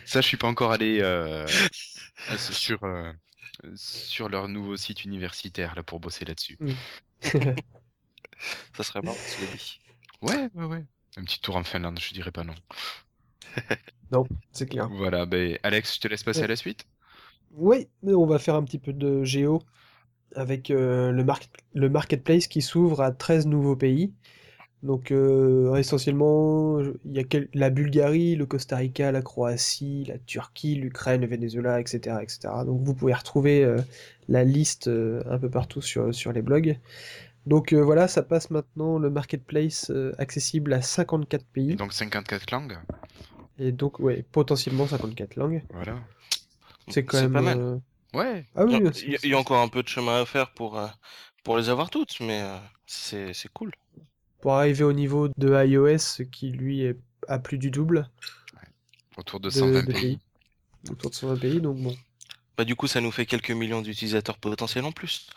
[0.07, 1.47] Ça, je suis pas encore allé euh,
[2.37, 3.13] sur, euh,
[3.75, 6.59] sur leur nouveau site universitaire là, pour bosser là-dessus.
[8.77, 9.79] Ça serait marrant, cela dit.
[10.23, 10.85] Ouais, ouais, ouais.
[11.17, 12.55] Un petit tour en Finlande, je dirais pas non.
[14.11, 14.91] Non, c'est clair.
[14.91, 16.45] Voilà, ben Alex, je te laisse passer Ouais.
[16.45, 16.87] à la suite.
[17.53, 19.63] Oui, on va faire un petit peu de géo
[20.37, 24.15] avec euh, le, market- le marketplace qui s'ouvre à 13 nouveaux pays.
[24.83, 27.25] Donc euh, essentiellement, il y a
[27.55, 32.65] la Bulgarie, le Costa Rica, la Croatie, la Turquie, l'Ukraine, le Venezuela, etc., etc.
[32.67, 33.79] Donc vous pouvez retrouver euh,
[34.29, 36.79] la liste un peu partout sur, sur les blogs.
[37.47, 41.73] Donc euh, voilà, ça passe maintenant le marketplace euh, accessible à 54 pays.
[41.73, 42.79] Et donc 54 langues?
[43.59, 45.63] Et donc, ouais, potentiellement 54 langues.
[45.73, 45.99] Voilà.
[46.89, 47.33] C'est quand même.
[47.33, 47.59] pas mal.
[47.59, 47.77] euh,
[48.15, 48.45] Ouais.
[48.55, 50.87] Ah oui, Il y a- y, encore un peu de chemin à faire pour, euh,
[51.45, 52.57] pour les avoir toutes, mais euh,
[52.87, 53.73] c'est c'est cool.
[54.41, 56.97] pour arriver au niveau de iOS qui lui est
[57.29, 58.09] à plus du double
[59.17, 60.01] Autour de de, 120 de pays.
[60.01, 60.19] pays.
[60.91, 61.95] Autour de 120 pays, donc bon.
[62.57, 65.29] Bah, du coup, ça nous fait quelques millions d'utilisateurs potentiels en plus.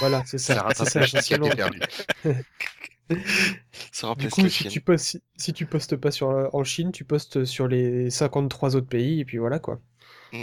[0.00, 0.54] Voilà, c'est ça.
[0.54, 1.50] ça, rattrapage qui a été essentiellement.
[1.50, 1.80] perdu.
[3.92, 6.92] Ça Du coup, si tu, postes, si, si tu postes pas sur, euh, en Chine,
[6.92, 9.80] tu postes sur les 53 autres pays, et puis voilà quoi.
[10.32, 10.42] Mm.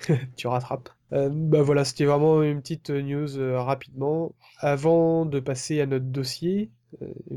[0.36, 0.88] tu rattrapes.
[1.12, 4.34] Euh, bah voilà, c'était vraiment une petite news euh, rapidement.
[4.58, 6.75] Avant de passer à notre dossier, euh,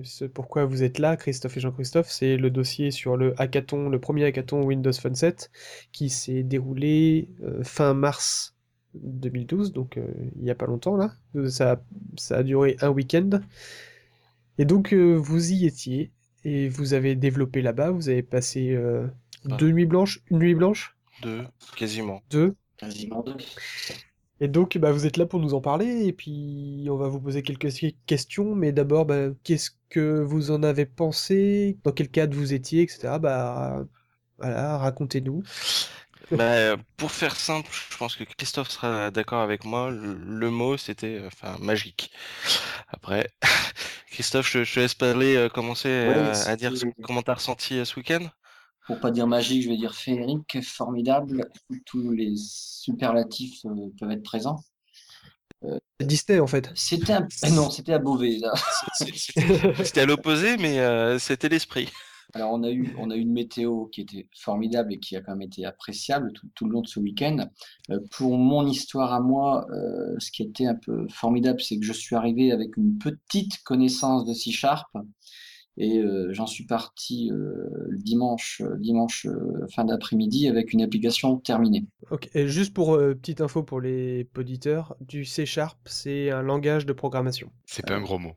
[0.03, 3.99] ce pourquoi vous êtes là, Christophe et Jean-Christophe, c'est le dossier sur le hackathon, le
[3.99, 5.51] premier hackathon Windows Phone 7,
[5.91, 8.55] qui s'est déroulé euh, fin mars
[8.95, 10.05] 2012, donc euh,
[10.39, 11.13] il y a pas longtemps là.
[11.49, 11.81] Ça, a-
[12.17, 13.29] ça a duré un week-end.
[14.57, 16.11] Et donc euh, vous y étiez,
[16.45, 19.07] et vous avez développé là-bas, vous avez passé euh,
[19.49, 19.55] Ah.
[19.57, 21.43] deux nuits blanches, une nuit blanche, Deux,
[21.77, 22.21] quasiment.
[22.29, 23.35] deux, Quasiment deux.
[24.39, 27.19] Et donc, bah, vous êtes là pour nous en parler, et puis on va vous
[27.21, 27.69] poser quelques
[28.05, 32.83] questions, mais d'abord, bah, qu'est-ce que vous en avez pensé, dans quel cadre vous étiez,
[32.83, 33.19] etc.
[33.19, 33.85] Bah,
[34.39, 35.43] voilà, racontez-nous.
[36.31, 39.89] Bah, pour faire simple, je pense que Christophe sera d'accord avec moi.
[39.91, 42.11] Le, le mot, c'était enfin magique.
[42.89, 43.29] Après,
[44.11, 47.35] Christophe, je, je te laisse parler, euh, commencer Ouais, euh, à dire ce- comment t'as
[47.35, 48.29] ressenti euh, ce week-end?
[48.89, 51.47] Pour pas dire magique, je vais dire féerique, formidable.
[51.85, 54.63] Tous les superlatifs euh, peuvent être présents.
[56.01, 56.71] Disney, en fait.
[56.73, 57.27] C'était un...
[57.43, 58.39] ah non, c'était à Beauvais.
[58.95, 61.87] C'était à l'opposé, mais euh, c'était l'esprit.
[62.33, 65.21] Alors on a eu, on a eu une météo qui était formidable et qui a
[65.21, 67.47] quand même été appréciable tout, tout le long de ce week-end.
[67.91, 71.85] Euh, pour mon histoire à moi, euh, ce qui était un peu formidable, c'est que
[71.85, 74.89] je suis arrivé avec une petite connaissance de C Sharp
[75.79, 80.81] et euh, j'en suis parti euh, le dimanche, euh, dimanche euh, fin d'après-midi avec une
[80.81, 81.85] application terminée.
[82.11, 86.41] Ok, et juste pour euh, petite info pour les auditeurs, du C Sharp, c'est un
[86.41, 87.49] langage de programmation.
[87.65, 88.33] C'est pas un gros mot.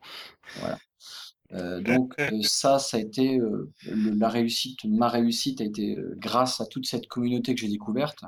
[1.55, 5.98] Euh, donc euh, ça, ça a été euh, le- la réussite, ma réussite a été
[5.98, 8.24] euh, grâce à toute cette communauté que j'ai découverte.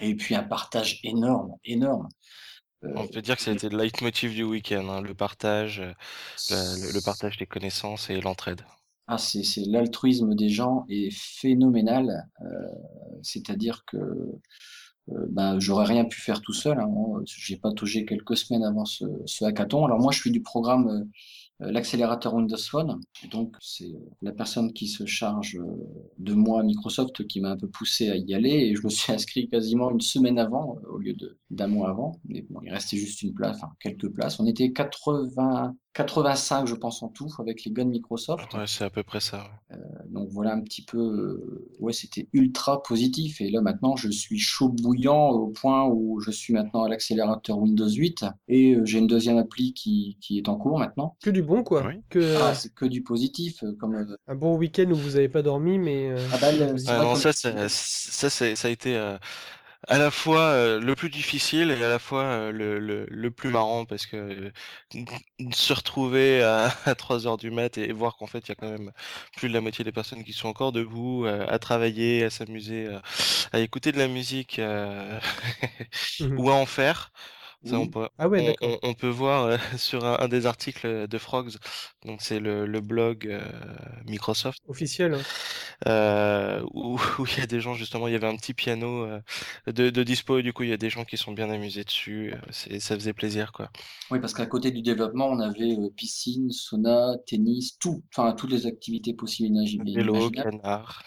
[0.00, 2.08] Et puis un partage énorme, énorme.
[2.84, 5.80] Euh, On peut dire que ça a été le leitmotiv du week-end, hein, le partage,
[5.80, 5.92] euh,
[6.50, 8.62] le, le partage des connaissances et l'entraide.
[9.06, 12.30] Ah, c'est, l'altruisme des gens est phénoménal.
[12.40, 12.46] Euh,
[13.22, 16.80] c'est-à-dire que euh, ben, j'aurais rien pu faire tout seul.
[16.80, 16.88] Hein.
[17.26, 19.84] J'ai patogé quelques semaines avant ce, ce hackathon.
[19.84, 21.08] Alors moi, je suis du programme euh, euh,
[21.60, 23.00] l'accélérateur Windows Phone.
[23.30, 25.64] Donc, c'est euh, la personne qui se charge euh,
[26.18, 28.50] de moi, Microsoft, qui m'a un peu poussé à y aller.
[28.50, 31.14] Et je me suis inscrit quasiment une semaine avant, euh, au lieu
[31.50, 32.20] d'un mois avant.
[32.24, 34.40] Mais bon, il restait juste une place, enfin quelques places.
[34.40, 38.52] On était 80, 85, je pense, en tout, avec les de Microsoft.
[38.54, 39.38] Ouais, c'est à peu près ça.
[39.70, 39.76] ouais.
[40.08, 43.40] Donc voilà un petit peu, euh, ouais, c'était ultra positif.
[43.40, 47.58] Et là maintenant, je suis chaud bouillant au point où je suis maintenant à l'accélérateur
[47.58, 51.16] Windows 8 et euh, j'ai une deuxième appli qui, qui est en cours maintenant.
[51.22, 51.86] Que du bon, quoi.
[51.86, 51.94] Oui.
[52.10, 55.28] Que Ah, c'est que du positif, euh, comme euh, un bon week-end où vous n'avez
[55.28, 59.16] pas dormi, mais euh, ah bah, le- non, ça, ça, ça, a été euh,
[59.88, 63.30] à la fois euh, le plus difficile et à la fois euh, le, le, le
[63.30, 65.04] plus marrant parce que euh,
[65.52, 68.54] se retrouver à, à 3 heures du mat et voir qu'en fait il y a
[68.54, 68.92] quand même
[69.36, 72.88] plus de la moitié des personnes qui sont encore debout, à travailler, à s'amuser,
[73.52, 74.60] à écouter de la musique
[76.18, 76.38] Mhm.
[76.38, 77.12] ou à en faire.
[77.64, 77.88] Ça, on Oui.
[77.88, 78.62] peut, Ah ouais, on, d'accord.
[78.62, 81.56] on- on peut voir euh, sur un, un des articles de Frogs,
[82.04, 83.40] donc c'est le, le blog euh,
[84.06, 85.14] Microsoft, Officiel.
[85.14, 85.26] hein.
[85.86, 89.04] euh, où où il y a des gens justement, il y avait un petit piano
[89.04, 89.20] euh,
[89.66, 91.84] de, de dispo et du coup il y a des gens qui sont bien amusés
[91.84, 92.32] dessus.
[92.34, 93.70] euh, ça faisait plaisir quoi.
[94.10, 98.50] Oui, parce qu'à côté du développement, on avait euh, piscine, sauna, tennis, tout, enfin toutes
[98.50, 100.38] les activités possibles et imagi- et Vélo, imaginables.
[100.38, 101.02] canard.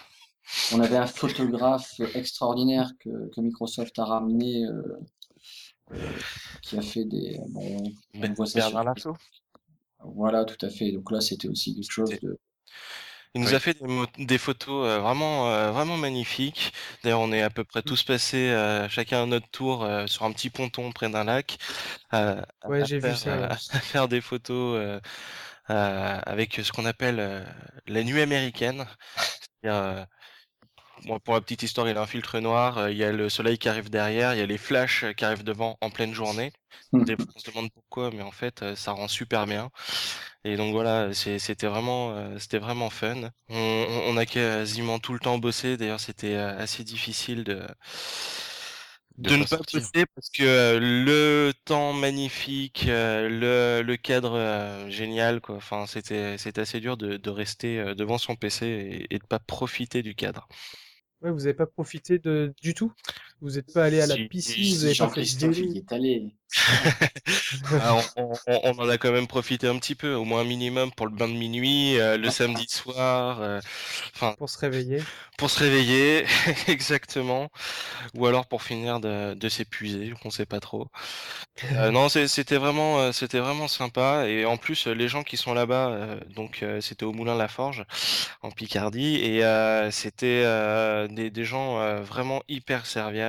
[0.70, 4.66] On avait un photographe extraordinaire que, que Microsoft a ramené,
[6.62, 9.18] qui a fait des, bon, on Ben- voit ça sur Bernard Lasso.
[10.04, 10.92] Voilà, tout à fait.
[10.92, 12.40] Donc là, c'était aussi quelque chose de.
[13.36, 13.54] Il nous Oui.
[13.54, 16.74] a fait des, des photos euh, vraiment, euh, vraiment magnifiques.
[17.04, 20.24] D'ailleurs, on est à peu près tous passés, euh, chacun à notre tour, euh, sur
[20.24, 21.58] un petit ponton près d'un lac,
[22.14, 23.50] euh, Ouais, j'ai vu ça, euh, ouais.
[23.70, 25.00] à faire des photos euh,
[25.72, 27.46] euh, avec ce qu'on appelle euh,
[27.88, 28.86] la nuit américaine.
[29.64, 30.06] C'est-à-dire, euh,
[31.06, 33.30] bon, pour la petite histoire, il a un filtre noir, euh, il y a le
[33.30, 36.52] soleil qui arrive derrière, il y a les flashs qui arrivent devant en pleine journée.
[36.92, 37.02] Fois,
[37.36, 39.70] on se demande pourquoi, mais en fait, euh, ça rend super bien.
[40.44, 43.32] Et donc voilà, c'était vraiment, euh, c'était vraiment fun.
[43.50, 45.78] On, a quasiment tout le temps bossé.
[45.78, 47.62] D'ailleurs, c'était assez difficile de
[49.18, 54.90] de, ne pas poster parce que euh, le temps magnifique, euh, le, le, cadre euh,
[54.90, 55.56] génial, quoi.
[55.56, 59.40] Enfin, c'était c'était assez dur de, de rester devant son PC et, et de pas
[59.40, 60.48] profiter du cadre.
[61.22, 62.92] Ouais, vous n'avez pas profité de du tout?
[63.42, 66.34] Vous n'êtes pas allé à la piscine Vous n'avez pas fait de est allé.
[67.82, 70.92] Ah, on, on, en a quand même profité un petit peu, au moins un minimum
[70.92, 73.42] pour le bain de minuit, euh, le samedi soir.
[73.42, 73.60] Euh,
[74.16, 75.02] enfin, pour se réveiller.
[75.38, 76.26] Pour se réveiller,
[76.68, 77.50] exactement.
[78.16, 80.88] Ou alors pour finir de, de s'épuiser, on sait pas trop.
[81.74, 84.28] Euh, non, c'était vraiment, c'était vraiment sympa.
[84.28, 87.84] Et en plus, les gens qui sont là-bas, donc c'était au Moulin La Forge,
[88.42, 89.42] en Picardie, et
[89.92, 90.44] c'était
[91.10, 93.27] des, des gens vraiment hyper serviables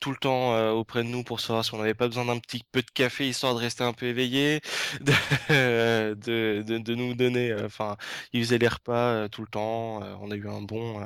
[0.00, 2.64] tout le temps auprès de nous pour savoir si on n'avait pas besoin d'un petit
[2.72, 4.60] peu de café histoire de rester un peu éveillé,
[5.00, 7.96] de, nous donner, enfin,
[8.32, 10.00] ils faisaient les repas tout le temps.
[10.20, 11.00] on a eu un bon,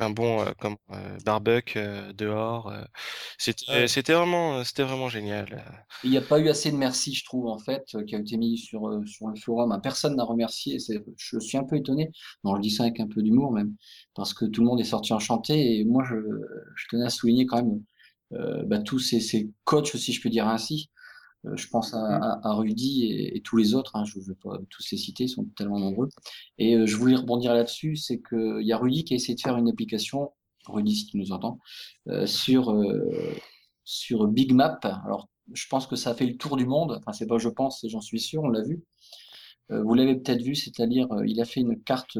[0.00, 0.76] un bon comme
[1.24, 1.80] barbecue
[2.14, 2.72] dehors.
[3.38, 5.64] c'était, c'était vraiment, c'était vraiment génial.
[6.04, 8.36] Il n'y a pas eu assez de merci, je trouve, en fait, qui a été
[8.36, 9.78] mis sur, sur le forum.
[9.82, 10.78] Personne n'a remercié.
[11.16, 12.10] Je suis un peu étonné.
[12.44, 13.74] Non, je dis ça avec un peu d'humour même
[14.14, 15.78] parce que tout le monde est sorti enchanté.
[15.78, 16.16] Et moi, je,
[16.76, 17.82] je tenais à souligner quand même
[18.34, 20.90] euh, bah, tous ces, ces, coachs, si je peux dire ainsi.
[21.46, 22.22] Euh, je pense à, mm.
[22.22, 23.96] à, à Rudy et, et, tous les autres.
[23.96, 26.08] Hein, je ne vais pas tous les citer, ils sont tellement nombreux.
[26.58, 29.40] Et euh, je voulais rebondir là-dessus, c'est qu'il y a Rudy qui a essayé de
[29.40, 30.32] faire une application,
[30.66, 31.58] Rudy si tu nous entends,
[32.08, 33.34] euh, sur euh,
[33.84, 34.80] sur Big Map.
[35.04, 36.98] Alors, je pense que ça a fait le tour du monde.
[37.00, 38.84] Enfin, c'est pas je pense, j'en suis sûr, on l'a vu.
[39.70, 42.18] vous l'avez peut-être vu, c'est-à-dire il a fait une carte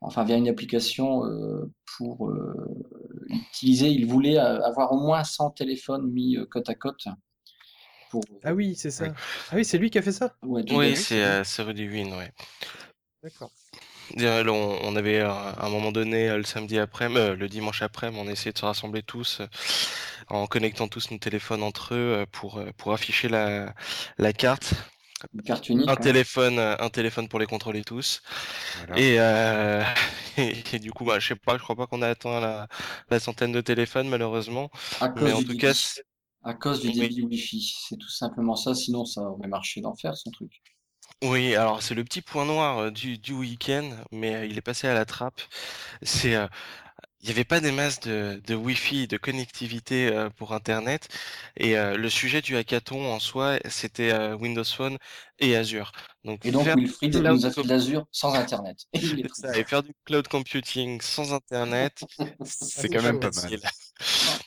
[0.00, 1.22] enfin via une application
[1.96, 2.32] pour
[3.28, 3.88] utiliser.
[3.88, 7.06] Il voulait avoir au moins 100 téléphones mis côte à côte.
[8.12, 8.22] Pour...
[8.44, 9.06] Ah oui, c'est ça.
[9.50, 10.36] Ah oui, c'est lui qui a fait ça?
[10.42, 12.30] Oui, c'est Rudy Win, ouais.
[13.22, 13.50] D'accord.
[14.18, 18.52] On, on, avait à un moment donné, le samedi après, le dimanche après, on essayait
[18.52, 19.40] de se rassembler tous
[20.28, 23.74] en connectant tous nos téléphones entre eux pour, pour afficher la,
[24.18, 24.74] la carte
[25.48, 25.96] un hein.
[25.96, 28.22] téléphone, euh, un téléphone pour les contrôler tous.
[28.96, 29.82] Et, euh,
[30.36, 32.68] et, du coup, bah, je sais pas, je crois pas qu'on a atteint la,
[33.10, 34.70] la, centaine de téléphones malheureusement.
[35.00, 35.72] À Mais en tout cas,
[36.44, 38.74] à cause du débit Wi-Fi, c'est tout simplement ça.
[38.74, 40.62] Sinon, ça aurait marché d'enfer son truc.
[41.22, 44.88] Oui, alors c'est le petit point noir euh, du, du week-end, mais il est passé
[44.88, 45.40] à la trappe.
[46.02, 46.36] C'est
[47.22, 51.08] il n'y avait pas des masses de, de Wi-Fi, de connectivité euh, pour Internet.
[51.56, 54.98] Et euh, le sujet du hackathon en soi, c'était euh, Windows Phone
[55.38, 55.92] et Azure.
[56.24, 58.78] Donc, et donc faire Wilfried nous a fait de l'Azure sans Internet.
[59.54, 62.04] Et faire du cloud computing sans Internet,
[62.44, 63.60] c'est quand même pas mal.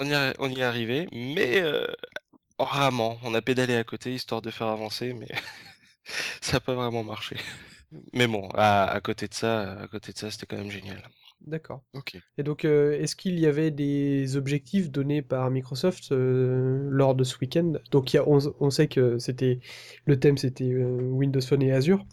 [0.00, 1.62] On y, a, on y est arrivé, mais
[2.58, 3.18] rarement.
[3.22, 5.28] On a pédalé à côté histoire de faire avancer, mais
[6.40, 7.36] ça n'a pas vraiment marché.
[8.12, 11.02] Mais bon, à, à côté de ça, à côté de ça, c'était quand même génial.
[11.46, 11.82] D'accord.
[11.94, 12.16] Ok.
[12.38, 17.24] Et donc, euh, est-ce qu'il y avait des objectifs donnés par Microsoft euh, lors de
[17.24, 17.72] ce week-end?
[17.90, 19.60] Donc, il y a, on, sait que c'était
[20.04, 22.04] le thème, c'était euh, Windows Phone et Azure.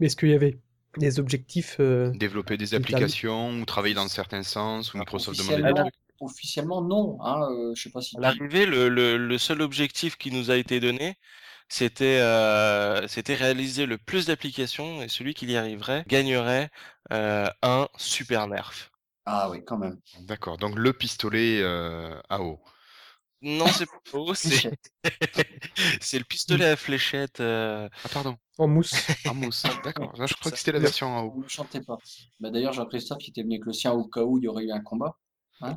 [0.00, 0.58] Mais est-ce qu'il y avait
[0.98, 1.80] des objectifs
[2.14, 5.94] Développer des applications ou travailler dans certains sens ou Microsoft demandait des trucs?
[6.20, 7.18] Officiellement, non.
[7.20, 8.16] Hein, je sais pas si.
[8.16, 11.16] À l'arrivée, le, le, le, seul objectif qui nous a été donné,
[11.68, 16.70] c'était euh, c'était réaliser le plus d'applications et celui qui y arriverait gagnerait
[17.12, 18.90] euh, un super nerf.
[19.26, 19.98] Ah oui, quand même.
[20.20, 20.58] D'accord.
[20.58, 22.60] Donc le pistolet euh, à eau.
[23.40, 24.70] Non, c'est pas eau, c'est
[26.00, 27.40] c'est le pistolet à fléchette.
[27.40, 28.36] Ah pardon.
[28.58, 28.94] En mousse.
[29.26, 29.64] en mousse.
[29.82, 30.14] D'accord.
[30.14, 31.32] Je crois que c'était la version à eau.
[31.32, 31.98] Vous ne chantez pas.
[32.40, 34.64] Bah, D'ailleurs, Jean-Christophe qui était venu avec le sien au cas où il y aurait
[34.64, 35.16] eu un combat.
[35.60, 35.76] Hein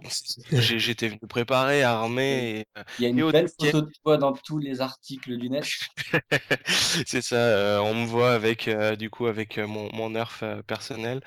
[0.51, 2.59] J'étais venu préparé, armé.
[2.59, 2.65] Et,
[2.99, 5.65] Il y a une belle photo de toi dans tous les articles du net.
[7.05, 10.43] c'est ça, euh, on me voit avec euh, du coup avec euh, mon, mon nerf
[10.65, 11.21] personnel.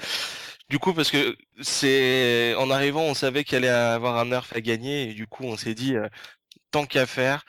[0.68, 4.60] Du coup, parce que c'est en arrivant, on savait qu'il allait avoir un nerf à
[4.60, 5.94] gagner, et du coup, on s'est dit
[6.70, 7.44] tant qu'à faire,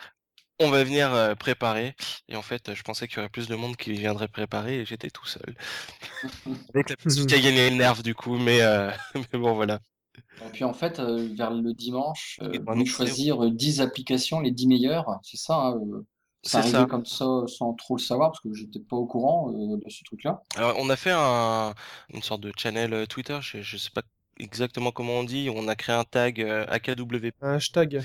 [0.59, 1.95] on va venir préparer.
[2.29, 4.85] Et en fait, je pensais qu'il y aurait plus de monde qui viendrait préparer, et
[4.85, 5.55] j'étais tout seul.
[6.73, 8.59] avec la petite qui a gagné le nerf du coup, mais,
[9.15, 9.79] mais bon voilà.
[10.17, 14.67] Et puis en fait, euh, vers le dimanche, euh, on choisir 10 applications, les 10
[14.67, 16.05] meilleures, c'est ça hein, euh,
[16.43, 19.89] c'est arrivé comme ça sans trop le savoir parce que j'étais pas au courant de
[19.89, 20.41] ce truc-là.
[20.55, 21.75] Alors on a fait un,
[22.11, 24.01] une sorte de channel Twitter, je, je sais pas
[24.39, 27.27] exactement comment on dit, on a créé un tag AKW.
[27.41, 28.01] Un hashtag.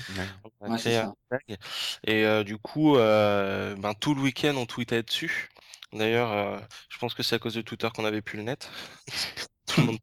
[0.61, 1.57] On a créé un tag.
[2.05, 5.49] Et du coup, ben, tout le week-end on tweetait dessus.
[5.91, 8.69] D'ailleurs, je pense que c'est à cause de Twitter qu'on avait plus le net.
[9.65, 9.97] tout le monde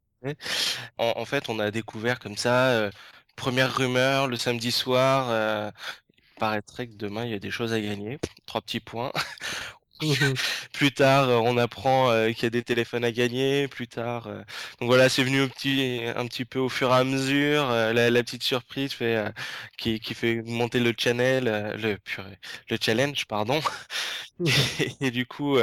[0.99, 2.91] en, fait, on a découvert comme ça, euh,
[3.37, 5.71] première rumeur le samedi soir, euh,
[6.19, 8.19] il paraîtrait que demain il y a des choses à gagner.
[8.47, 9.13] Trois petits points.
[10.73, 13.69] plus tard, on apprend qu'il y a des téléphones à gagner.
[13.69, 14.29] Plus tard,
[14.81, 17.69] donc voilà, c'est venu un petit, un petit peu au fur et à mesure.
[17.69, 19.33] La, la, petite surprise fait,
[19.79, 21.45] qui, qui fait monter le channel,
[21.79, 21.99] le,
[22.71, 23.61] le challenge, pardon.
[25.01, 25.59] et, du coup,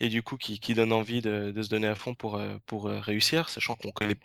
[0.00, 2.86] et du coup, qui, qui donne envie de, de, se donner à fond pour, pour
[2.86, 4.16] réussir, sachant qu'on connaît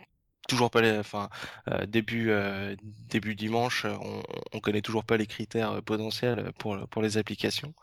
[0.48, 1.30] toujours pas les, enfin
[1.70, 4.24] euh, début euh, début dimanche, on,
[4.54, 7.74] on connaît toujours pas les critères potentiels pour pour les applications.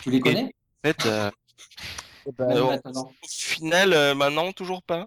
[0.00, 0.55] Tu les connais?
[0.92, 1.30] Fait, euh,
[2.38, 5.06] bah, au final, maintenant toujours pas.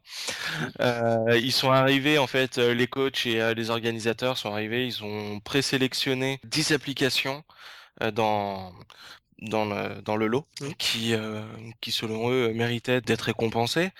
[0.79, 6.39] ils sont arrivés en fait, les coachs et les organisateurs sont arrivés, ils ont présélectionné
[6.45, 7.43] 10 applications
[8.13, 8.73] dans
[9.41, 10.69] dans le, dans le lot mmh.
[10.77, 11.13] qui,
[11.81, 13.91] qui selon eux méritaient d'être récompensées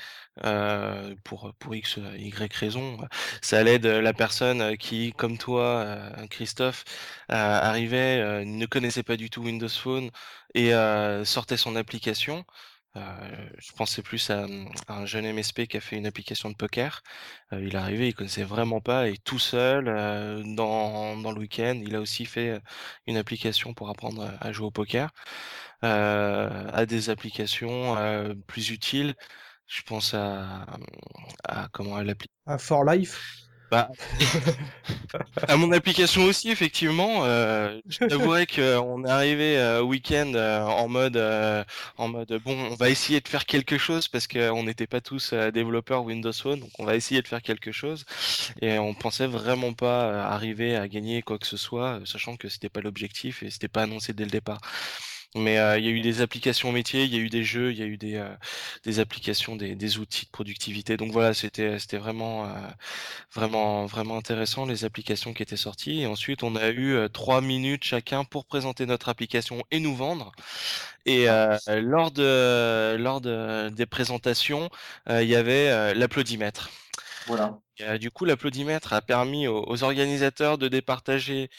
[0.46, 2.98] euh, pour, pour X, Y raison.
[3.42, 6.86] Ça l'aide la personne qui, comme toi, Christophe,
[7.28, 10.10] arrivait, ne connaissait pas du tout Windows Phone
[10.56, 10.72] et
[11.26, 12.46] sortait son application.
[12.96, 14.46] je pensais plus à,
[14.88, 17.02] un jeune MSP qui a fait une application de poker.
[17.52, 19.86] il est arrivé, il connaissait vraiment pas et tout seul,
[20.56, 22.62] dans, dans le week-end, il a aussi fait
[23.08, 25.12] une application pour apprendre à jouer au poker.
[25.82, 27.96] à des applications
[28.48, 29.16] plus utiles
[29.70, 30.66] je pense à,
[31.48, 32.32] à comment elle applique.
[32.46, 33.50] À For Life.
[33.72, 33.88] Bah,
[35.48, 37.26] à mon application aussi, effectivement.
[37.26, 41.64] Euh, je t'avouerais qu'on est arrivé euh, au week-end euh, en mode, euh,
[41.98, 45.34] en mode, bon, on va essayer de faire quelque chose parce qu'on n'était pas tous
[45.54, 48.06] développeurs Windows Phone, donc on va essayer de faire quelque chose.
[48.62, 52.70] Et on pensait vraiment pas arriver à gagner quoi que ce soit, sachant que c'était
[52.70, 54.62] pas l'objectif et c'était pas annoncé dès le départ.
[55.36, 57.72] Mais euh, il y a eu des applications métiers, il y a eu des jeux,
[57.72, 58.34] il y a eu des, euh,
[58.84, 60.98] des applications, des, des, outils de productivité.
[60.98, 62.50] Donc voilà, c'était c'était vraiment euh,
[63.36, 66.02] vraiment vraiment intéressant les applications qui étaient sorties.
[66.02, 70.32] Et ensuite, on a eu trois minutes chacun pour présenter notre application et nous vendre.
[71.06, 71.28] Et
[71.68, 74.70] lors de lors de, des présentations,
[75.10, 76.70] il y avait l'applaudimètre.
[77.28, 77.60] Voilà.
[78.00, 81.50] du coup, l'applaudimètre a permis aux, aux, organisateurs de départager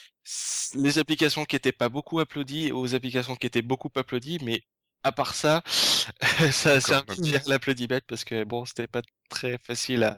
[0.75, 4.63] les applications qui étaient pas beaucoup applaudies aux applications qui étaient beaucoup applaudies, mais
[5.03, 5.63] à part ça,
[6.53, 10.17] ça a servi à l'applaudimètre parce que bon, c'était pas très facile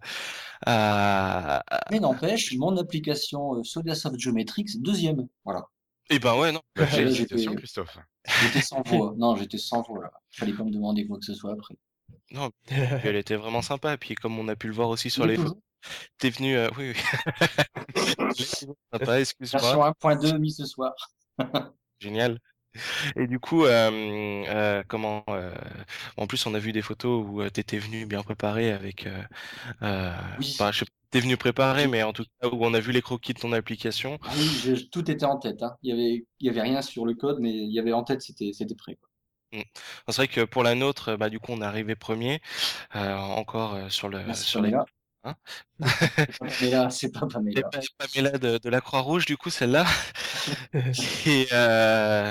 [0.67, 1.63] à.
[1.91, 5.29] Mais n'empêche, mon application euh, Soft Geometrix, deuxième.
[5.45, 5.67] Voilà.
[6.11, 6.61] Et eh ben ouais, non.
[6.77, 7.99] Bah, félicitations, Christophe.
[8.43, 9.15] J'étais sans voix.
[9.17, 10.03] Non, j'étais sans voix.
[10.03, 10.13] Là.
[10.31, 11.75] Fallait pas me demander quoi que ce soit après.
[12.33, 13.95] Non, elle était vraiment sympa.
[13.95, 15.57] Et puis, comme on a pu le voir aussi sur les photos,
[16.19, 18.67] T'es venu, euh, oui, oui.
[18.91, 19.95] Papa, excuse-moi.
[20.01, 20.93] 1.2 mis ce soir.
[22.01, 22.39] Génial.
[23.17, 23.91] Et du coup, euh,
[24.49, 25.25] euh, comment
[26.17, 29.07] En plus, on a vu des photos où tu étais venu bien préparé avec.
[29.83, 30.55] oui.
[30.55, 33.35] Enfin, je t'es venu préparé, mais en tout cas où on a vu les croquis
[33.35, 34.19] de ton application.
[34.35, 35.63] Oui, tout était en tête.
[35.63, 35.77] Hein.
[35.83, 38.05] Il y avait, il y avait rien sur le code, mais il y avait en
[38.05, 38.97] tête, c'était, c'était prêt.
[38.97, 39.09] Quoi.
[39.59, 39.65] Mmh.
[40.09, 42.41] C'est vrai que pour la nôtre, bah, du coup, on est arrivé premier,
[42.95, 44.73] encore sur le sur les.
[45.25, 45.35] Hein
[46.41, 47.63] Pamela, c'est pas Pamela.
[47.99, 49.85] Pamela de, de la Croix-Rouge, du coup, celle-là.
[51.27, 52.31] et, euh,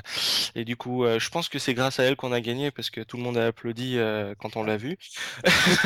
[0.55, 2.89] et du coup, euh, je pense que c'est grâce à elle qu'on a gagné parce
[2.89, 4.97] que tout le monde a applaudi euh, quand on l'a vu.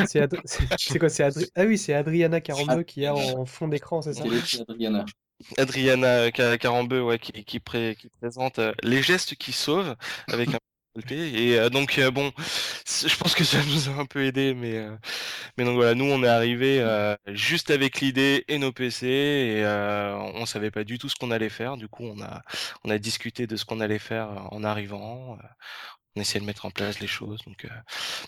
[0.06, 1.46] c'est quoi c'est Adri...
[1.54, 4.24] Ah oui, c'est Adriana 42 qui est en fond d'écran, c'est ça?
[4.44, 5.04] C'est Adriana.
[5.58, 7.96] Adriana Carambeu, ouais, qui, qui, pré...
[8.00, 9.94] qui présente les gestes qui sauvent
[10.28, 10.58] avec un
[11.10, 12.32] et euh, donc euh, bon,
[12.86, 14.96] je pense que ça nous a un peu aidé, mais euh,
[15.56, 16.84] mais donc voilà, nous on est arrivé
[17.28, 19.66] juste avec l'idée et nos PC et
[20.34, 21.76] on savait pas du tout ce qu'on allait faire.
[21.76, 22.42] Du coup, on a
[22.84, 25.38] on a discuté de ce qu'on allait faire en arrivant.
[26.16, 27.40] on essayait de mettre en place les choses.
[27.46, 27.66] Donc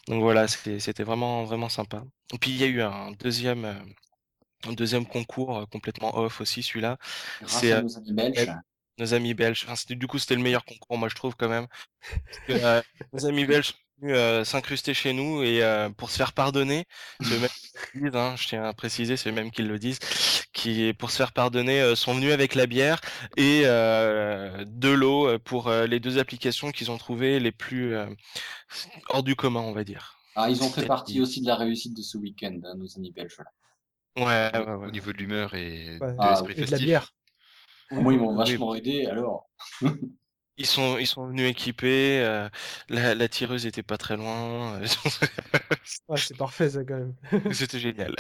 [0.08, 2.02] donc voilà, c'était vraiment vraiment sympa.
[2.34, 3.66] Et puis il y a eu un deuxième
[4.66, 6.98] un deuxième concours complètement off aussi, celui-là.
[7.46, 7.72] C'est
[8.99, 11.66] nos amis belges du coup, c'était le meilleur concours, moi, je trouve, quand même.
[12.51, 12.80] Euh,
[13.12, 16.86] nos amis belges sont venus euh, s'incruster chez nous et euh, pour se faire pardonner,
[17.20, 17.49] même
[18.14, 19.99] hein, je tiens à préciser, c'est eux mêmes qui le disent,
[20.55, 23.01] qui, pour se faire pardonner, sont venus avec la bière
[23.36, 27.94] et de l'eau pour les deux applications qu'ils ont trouvées les plus
[29.11, 30.16] hors du commun, on va dire.
[30.34, 33.12] Ah, ils ont fait partie aussi de la réussite de ce week-end, hein, nos amis
[33.12, 33.36] belges.
[34.16, 36.66] Ouais, ouais, ouais, Au niveau de l'humeur et de ah, l'esprit festif.
[36.66, 37.12] de la bière.
[37.91, 39.49] Moi, ils m'ont vachement aidé, alors.
[40.61, 42.20] Ils sont, ils sont venus équipés.
[42.20, 42.49] Euh,
[42.89, 44.80] la, la, tireuse était pas très loin.
[44.80, 47.14] ouais, c'est parfait ça quand même.
[47.53, 48.16] C'était génial.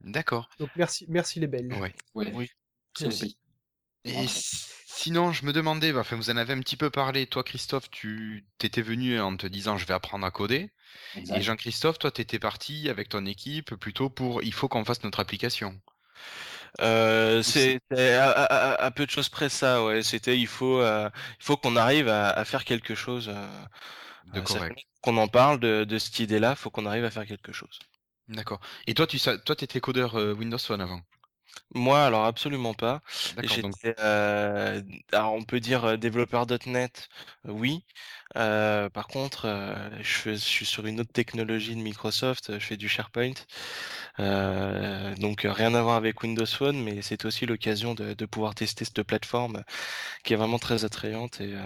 [0.00, 0.48] D'accord.
[0.60, 1.72] Donc merci, merci les belles.
[1.74, 1.92] Ouais.
[2.14, 2.30] ouais.
[2.34, 2.50] Oui.
[3.00, 3.36] Merci.
[4.04, 4.26] Et
[4.86, 7.26] sinon, je me demandais, bah, vous en avez un petit peu parlé.
[7.26, 10.70] Toi, Christophe, tu t'étais venu en te disant je vais apprendre à coder.
[11.16, 15.02] Et Jean-Christophe, toi, tu étais parti avec ton équipe plutôt pour il faut qu'on fasse
[15.02, 15.80] notre application.
[16.80, 20.02] Euh, c'est à, à, à, peu de choses près ça, ouais.
[20.02, 21.08] C'était il faut euh,
[21.40, 23.28] il faut qu'on arrive à, à, faire quelque chose.
[23.28, 23.48] Euh,
[24.24, 24.78] De correct.
[25.02, 27.78] qu'on en parle de, de cette idée-là, faut qu'on arrive à faire quelque chose.
[28.28, 28.60] D'accord.
[28.86, 31.00] Et toi, tu toi, étais codeur Windows Phone avant?
[31.74, 33.02] Moi, alors absolument pas.
[33.30, 33.58] D'accord.
[33.60, 34.80] Donc, J'étais, euh,
[35.12, 37.08] alors on peut dire euh, développeur.net,
[37.46, 37.84] euh, oui.
[38.36, 42.58] Euh, par contre, euh, je, fais- je suis sur une autre technologie de Microsoft, euh,
[42.60, 43.32] je fais du SharePoint.
[44.20, 48.26] Euh, donc euh, rien à voir avec Windows Phone, mais c'est aussi l'occasion de, de
[48.26, 49.64] pouvoir tester cette plateforme
[50.24, 51.62] qui est vraiment très attrayante et euh,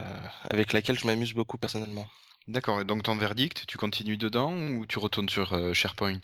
[0.51, 2.09] avec laquelle je m'amuse beaucoup personnellement.
[2.49, 2.81] d'accord.
[2.81, 6.19] Et donc ton verdict, tu continues dedans ou tu retournes sur euh, SharePoint?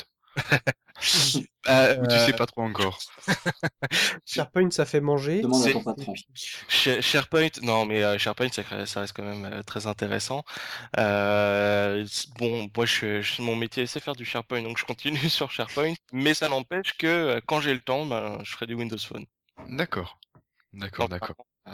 [1.68, 2.98] Euh, Ou tu sais pas trop encore
[4.24, 5.42] SharePoint, ça fait manger.
[5.42, 6.14] Demande à c'est- ton patron.
[6.68, 10.44] Sh- SharePoint, non, mais euh, SharePoint, ça, ça reste quand même euh, très intéressant.
[10.98, 12.04] Euh,
[12.38, 15.94] bon, moi, je, je- mon métier, c'est faire du SharePoint, donc je continue sur SharePoint,
[16.12, 19.24] mais ça n'empêche que euh, quand j'ai le temps, ben, je ferai du Windows Phone.
[19.68, 20.18] D'accord.
[20.72, 21.36] D'accord, d'accord.
[21.68, 21.72] euh,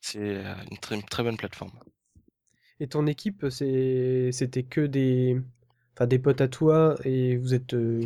[0.00, 1.72] c'est euh, une très, très bonne plateforme.
[2.80, 5.40] Et ton équipe, c'était que des,
[5.96, 8.00] enfin des potes à toi et vous êtes, euh,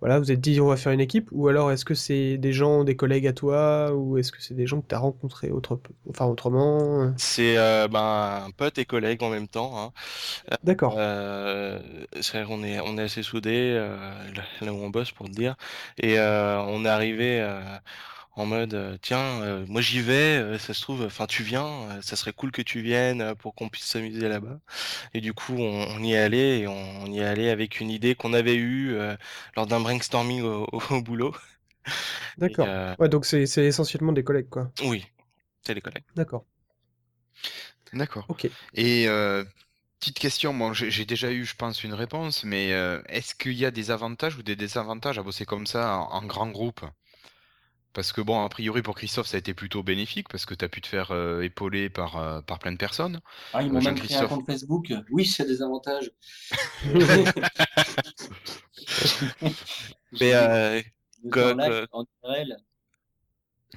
[0.00, 2.52] voilà, vous êtes dit on va faire une équipe ou alors est-ce que c'est des
[2.52, 5.50] gens, des collègues à toi ou est-ce que c'est des gens que tu as rencontrés
[5.50, 5.80] autre,
[6.10, 7.10] enfin autrement euh?
[7.16, 9.72] C'est euh, ben, un pote et collègue en même temps.
[9.82, 9.92] Hein.
[10.62, 10.94] D'accord.
[10.98, 11.80] Euh,
[12.20, 13.96] c'est vrai qu'on est, on est assez soudés, euh,
[14.60, 15.56] là où on bosse pour te dire.
[15.98, 17.60] Et euh, on est arrivé euh,
[18.38, 21.66] en mode, euh, tiens, euh, moi j'y vais, euh, ça se trouve, enfin tu viens,
[21.90, 24.60] euh, ça serait cool que tu viennes euh, pour qu'on puisse s'amuser là-bas.
[25.14, 27.80] Et du coup, on, on y est allé et on, on y est allé avec
[27.80, 29.16] une idée qu'on avait eue euh,
[29.56, 31.34] lors d'un brainstorming au, au- au boulot.
[32.38, 32.70] D'accord.
[32.70, 34.72] euh, Ouais, donc c'est, essentiellement des collègues quoi.
[34.82, 35.04] oui,
[35.64, 36.04] c'est les collègues.
[36.14, 36.44] D'accord.
[37.92, 38.28] D'accord.
[38.28, 38.46] Ok.
[38.74, 39.44] Et euh,
[40.00, 43.64] petite question, bon, j'ai déjà eu, je pense, une réponse, mais euh, est-ce qu'il y
[43.66, 46.84] a des avantages ou des désavantages à bosser comme ça en, en grand groupe?
[47.92, 50.64] Parce que bon, a priori pour Christophe, ça a été plutôt bénéfique parce que tu
[50.64, 53.20] as pu te faire euh, épauler par, euh, par plein de personnes.
[53.52, 54.92] Ah, ils Euh, m'ont même créé un compte Facebook.
[55.10, 56.10] Oui, c'est des avantages.
[60.20, 60.82] Mais euh.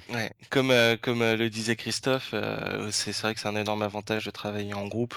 [0.08, 3.82] Ouais, comme, euh, comme euh, le disait Christophe, euh, c'est vrai que c'est un énorme
[3.82, 5.14] avantage de travailler en groupe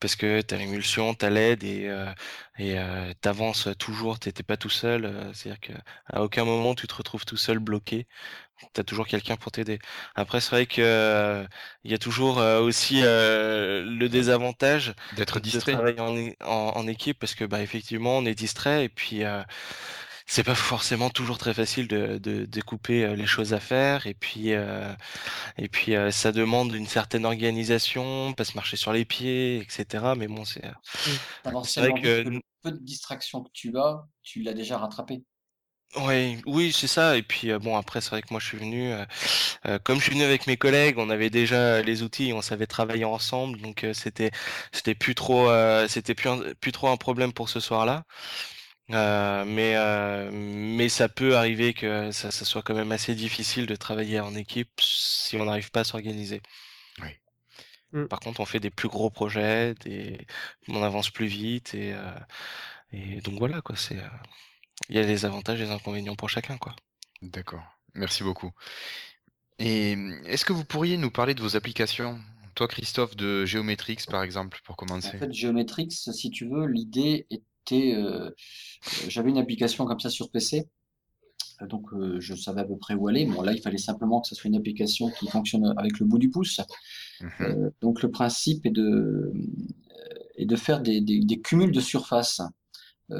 [0.00, 2.12] parce que tu as l'émulsion, tu as l'aide et euh,
[2.58, 5.04] et euh, t'avances toujours, t'es pas tout seul.
[5.06, 5.72] euh, C'est-à-dire que
[6.06, 8.06] à aucun moment tu te retrouves tout seul bloqué.
[8.74, 9.78] Tu as toujours quelqu'un pour t'aider.
[10.16, 11.46] Après, c'est vrai que euh,
[11.84, 15.60] il y a toujours euh, aussi euh, le désavantage D'être de distrait.
[15.60, 19.24] travailler en, é- en, en équipe parce que bah effectivement on est distrait et puis
[19.24, 19.42] euh,
[20.28, 24.14] c'est pas forcément toujours très facile de, de découper euh, les choses à faire et
[24.14, 24.94] puis euh,
[25.58, 30.14] et puis euh, ça demande une certaine organisation, pas se marcher sur les pieds, etc.
[30.16, 34.78] Mais bon, c'est vrai que le peu de distraction que tu as, tu l'as déjà
[34.78, 35.24] rattrapé.
[35.96, 37.16] oui, oui, c'est ça.
[37.16, 39.04] Et puis euh, bon, après c'est vrai que moi je suis venu, euh,
[39.66, 42.66] euh, comme je suis venu avec mes collègues, on avait déjà les outils, on savait
[42.66, 44.30] travailler ensemble, donc c'était
[44.72, 45.48] c'était plus trop
[45.88, 48.04] c'était plus un- plus trop un problème pour ce soir-là.
[48.90, 53.66] Euh, mais euh, mais ça peut arriver que ça, ça soit quand même assez difficile
[53.66, 56.40] de travailler en équipe si on n'arrive pas à s'organiser.
[57.00, 57.10] Oui.
[57.92, 58.06] Mm.
[58.08, 60.26] Par contre, on fait des plus gros projets, des...
[60.68, 62.18] on avance plus vite et, euh,
[62.92, 63.76] et donc voilà quoi.
[63.76, 64.08] C'est euh,
[64.90, 66.76] il y a des avantages et des inconvénients pour chacun quoi.
[67.22, 67.62] D'accord.
[67.94, 68.52] Merci beaucoup.
[69.58, 69.92] Et
[70.26, 72.20] est-ce que vous pourriez nous parler de vos applications?
[72.54, 75.18] Toi, Christophe, de Geometrix, par exemple, pour En commencer.
[75.18, 77.26] fait, Geometrix, si tu veux, l'idée
[77.76, 78.30] était, euh, euh,
[79.08, 80.68] j'avais une application comme ça sur PC,
[81.62, 83.26] euh, donc euh, je savais à peu près où aller.
[83.26, 86.18] Bon, là, il fallait simplement que ce soit une application qui fonctionne avec le bout
[86.18, 86.60] du pouce.
[87.20, 87.30] Mhm.
[87.40, 89.32] Euh, donc le principe est de, euh,
[90.36, 92.40] est de faire des, des, des cumuls de surface.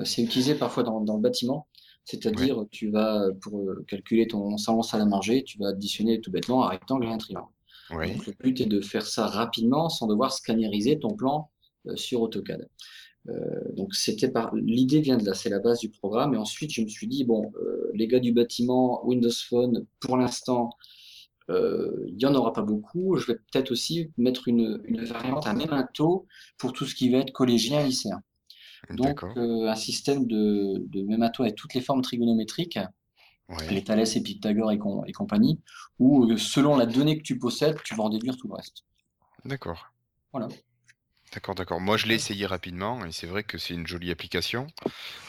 [0.05, 1.67] C'est utilisé parfois dans, dans le bâtiment,
[2.05, 6.67] c'est-à-dire tu vas, pour calculer ton salon salle à manger, tu vas additionner tout bêtement
[6.67, 7.49] un rectangle et un triangle.
[7.93, 8.13] Oui.
[8.13, 11.51] Donc, le but est de faire ça rapidement sans devoir scanneriser ton plan
[11.95, 12.69] sur AutoCAD.
[13.29, 16.35] Euh, donc c'était par l'idée vient de là, c'est la base du programme.
[16.35, 20.17] Et ensuite, je me suis dit bon, euh, les gars du bâtiment, Windows Phone, pour
[20.17, 20.71] l'instant,
[21.51, 23.17] euh, il y en aura pas beaucoup.
[23.17, 26.27] Je vais peut-être aussi mettre une, une variante à Memento
[26.59, 28.23] pour tout ce qui va être collégien, lycéen.
[28.97, 32.79] Donc euh, un système de, de Memento avec toutes les formes trigonométriques
[33.71, 33.83] les.
[33.83, 35.59] Thalès et Pythagore et, com- et compagnie,
[35.99, 38.85] où euh, selon la donnée que tu possèdes, tu vas en déduire tout le reste.
[39.45, 39.91] D'accord.
[40.33, 40.49] Voilà.
[41.33, 41.81] D'accord, d'accord.
[41.81, 44.67] Moi, je l'ai essayé rapidement et c'est vrai que c'est une jolie application.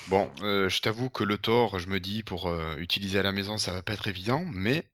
[0.08, 3.32] Bon, euh, je t'avoue que le Tor, je me dis, pour euh, utiliser à la
[3.34, 4.86] maison, ça va pas être évident, mais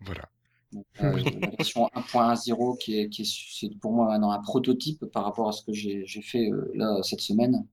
[0.00, 0.28] voilà.
[0.72, 5.04] Donc, euh, la version 1.10 qui est, qui est, c'est pour moi maintenant un prototype
[5.06, 7.64] par rapport à ce que j'ai j'ai fait là cette semaine.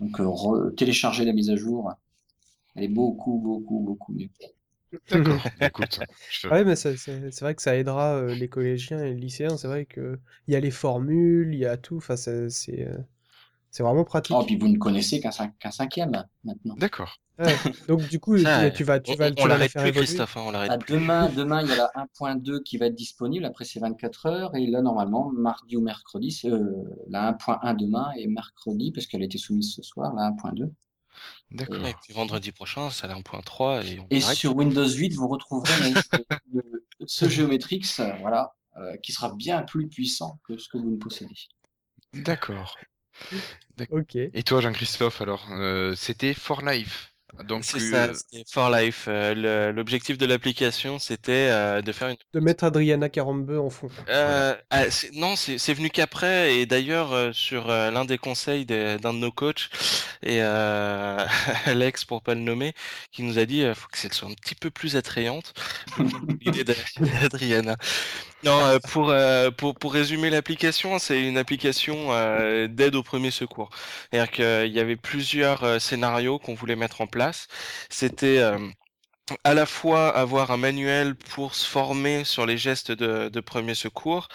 [0.00, 1.92] Donc re- télécharger la mise à jour,
[2.76, 4.28] elle est beaucoup, beaucoup, beaucoup mieux.
[5.10, 5.44] D'accord.
[5.60, 9.20] Écoute, je- Ah Ouais, mais c'est vrai que ça aidera euh, les collégiens et les
[9.20, 9.56] lycéens.
[9.56, 11.96] C'est vrai que il y a les formules, il y a tout.
[11.96, 12.98] Enfin, c'est c'est euh,
[13.70, 14.38] c'est vraiment pratique.
[14.38, 16.12] Oh, puis vous ne connaissez qu'un cin- qu'un cinquième
[16.44, 16.76] maintenant.
[16.76, 17.18] D'accord.
[17.38, 17.56] Ouais.
[17.86, 20.06] Donc du coup, Ça, tu, vas tu vas on- tu on vas faire plus, évoluer.
[20.06, 20.94] Christophe, hein, on l'arrête Ah, plus.
[20.94, 23.44] demain, demain, il y a la 1.2 qui va être disponible.
[23.44, 24.54] Après, c'est 24 heures.
[24.56, 26.72] Et là, normalement, mardi ou mercredi, c'est euh,
[27.08, 30.70] la 1.1 demain et mercredi, parce qu'elle a été soumise ce soir, la 1.2.
[31.50, 31.86] D'accord.
[31.86, 34.36] Et puis vendredi prochain, ça a 1.3 et on Et arrête.
[34.36, 35.94] sur Windows 8, vous retrouverez
[37.06, 40.96] ce Geometrix, euh, voilà, euh, qui sera bien plus puissant que ce que vous ne
[40.96, 41.34] possédez.
[42.12, 42.76] D'accord.
[43.90, 44.16] Ok.
[44.16, 47.14] Et toi, Jean-Christophe, alors, euh, c'était For Life.
[47.44, 49.04] Donc, C'est euh, ça, For Life.
[49.08, 53.70] Euh, le- L'objectif de l'application, c'était euh, de faire une De mettre Adriana Carambeu en
[53.70, 53.88] fond.
[54.08, 58.18] Euh, ah, c'est- non, c'est c'est venu qu'après, et d'ailleurs euh, sur euh, l'un des
[58.18, 59.68] conseils d'un de nos coachs,
[60.22, 61.18] et euh,
[61.66, 62.74] Alex pour pas le nommer,
[63.12, 65.52] qui nous a dit euh, faut que elle soit un petit peu plus attrayante.
[66.40, 66.74] L'idée d'A-
[67.20, 67.76] d'Adriana.
[68.44, 73.32] Non, euh, pour, euh, pour pour résumer l'application, c'est une application euh, d'aide au premier
[73.32, 73.68] secours.
[74.12, 77.48] C'est-à-dire qu'il y avait plusieurs scénarios qu'on voulait mettre en place.
[77.90, 78.40] C'était
[79.44, 83.74] à la fois avoir un manuel pour se former sur les gestes de, de premier
[83.74, 84.28] secours,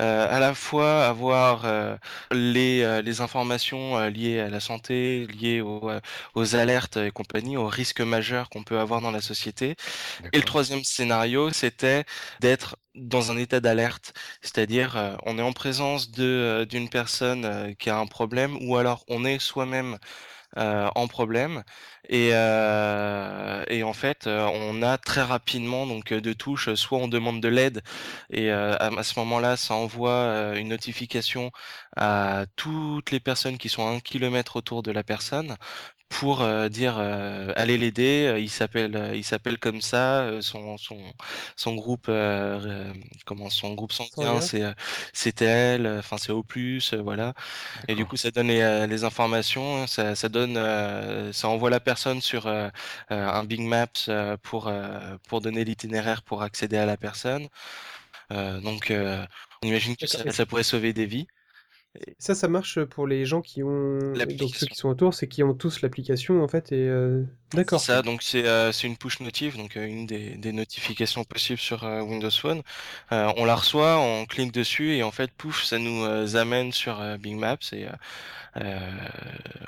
[0.00, 1.96] euh, à la fois avoir euh,
[2.32, 5.90] les, euh, les informations liées à la santé, liées aux,
[6.34, 9.76] aux alertes et compagnie, aux risques majeurs qu'on peut avoir dans la société.
[10.32, 12.04] Et le troisième scénario, c'était
[12.40, 14.12] d'être dans un état d'alerte,
[14.42, 18.56] c'est-à-dire euh, on est en présence de euh, d'une personne euh, qui a un problème,
[18.68, 19.98] ou alors on est soi-même
[20.56, 21.62] en problème
[22.08, 26.98] et, euh, et en fait euh, on a très rapidement donc euh, de touches soit
[26.98, 27.82] on demande de l'aide
[28.30, 31.50] et à, ce moment-là ça envoie une notification
[31.96, 35.56] à toutes les personnes qui sont à un kilomètre autour de la personne
[36.20, 40.40] pour euh, dire euh, allez l'aider euh, il s'appelle euh, il s'appelle comme ça euh,
[40.42, 40.98] son son
[41.56, 42.10] son groupe
[43.26, 44.62] comment son groupe sanguin c'est
[45.12, 47.34] c'est elle enfin c'est euh, voilà
[47.88, 51.80] et du coup, ça donne les, les informations, ça, ça donne, euh, ça envoie la
[51.80, 52.46] personne sur
[53.10, 53.88] un Big Maps
[54.42, 57.48] pour euh, pour donner l'itinéraire pour accéder à la personne.
[58.32, 59.24] Euh, donc, euh,
[59.62, 61.26] on imagine que ça pourrait sauver des vies.
[62.18, 65.42] Ça, ça marche pour les gens qui ont donc ceux qui sont autour, c'est qui
[65.42, 67.22] ont tous l'application en fait et euh,
[67.52, 67.80] d'accord.
[67.80, 71.84] Ça, donc c'est euh, une push notif, donc euh, une des, des notifications possibles sur
[71.84, 72.62] euh, Windows Phone.
[73.10, 77.38] On la reçoit, on clique dessus et en fait, pouf, ça nous amène sur Bing
[77.38, 77.86] Maps et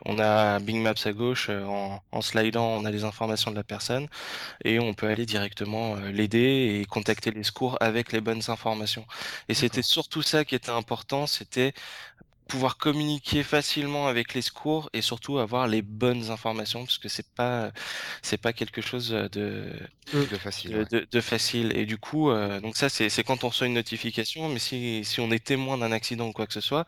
[0.07, 3.65] on a Bing Maps à gauche, en, en slidant, on a les informations de la
[3.65, 4.09] personne
[4.65, 9.07] et on peut aller directement l'aider et contacter les secours avec les bonnes informations.
[9.49, 11.75] Et c'était surtout ça qui était important, c'était
[12.49, 17.29] pouvoir communiquer facilement avec les secours et surtout avoir les bonnes informations parce que c'est
[17.35, 17.73] pas
[18.23, 19.73] c'est pas quelque chose de
[20.13, 20.75] De facile.
[20.75, 20.89] de, ouais.
[20.91, 23.75] de- de facile et du coup euh, donc ça c'est c'est quand on reçoit une
[23.75, 26.87] notification mais si si on est témoin d'un accident ou quoi que ce soit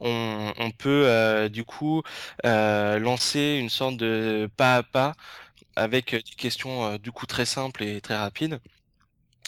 [0.00, 2.02] on on peut euh, du coup
[2.46, 5.14] euh, lancer une sorte de pas à pas
[5.76, 8.60] avec des questions euh, du coup très simples et très rapides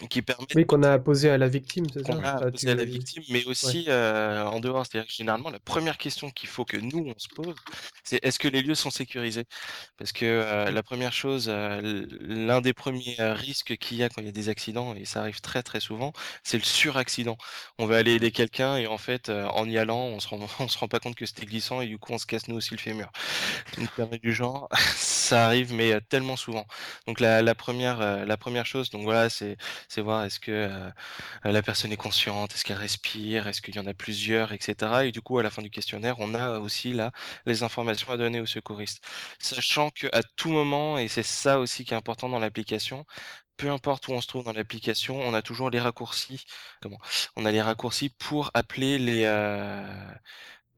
[0.08, 2.14] qui permettent Oui, qu'on a posé à la victime, c'est ça?
[2.14, 4.86] a Ah, posé à la victime, mais aussi euh, en dehors.
[4.86, 7.54] C'est-à-dire que généralement, la première question qu'il faut que nous, on se pose,
[8.04, 9.44] c'est est-ce que les lieux sont sécurisés?
[9.98, 14.22] Parce que euh, la première chose, euh, l'un des premiers risques qu'il y a quand
[14.22, 16.12] il y a des accidents, et ça arrive très très souvent,
[16.44, 17.36] c'est le suraccident.
[17.78, 20.68] On va aller aider quelqu'un et en fait, en y allant, on se rend, on
[20.68, 22.72] se rend pas compte que c'était glissant et du coup, on se casse nous aussi
[22.74, 23.10] le fémur.
[24.22, 26.66] Du genre, ça arrive, mais tellement souvent.
[27.06, 29.56] Donc la, la première, la première chose, donc voilà, c'est
[29.90, 30.90] c'est voir est-ce que euh,
[31.44, 35.06] la personne est consciente, est-ce qu'elle respire, est-ce qu'il y en a plusieurs, etc.
[35.06, 37.12] Et du coup, à la fin du questionnaire, on a aussi là
[37.46, 39.04] les informations à donner aux secouristes.
[39.40, 43.04] Sachant que à tout moment, et c'est ça aussi qui est important dans l'application,
[43.56, 46.44] peu importe où on se trouve dans l'application, on a toujours les raccourcis.
[46.80, 46.98] Comment?
[47.36, 49.84] On a les raccourcis pour appeler les euh,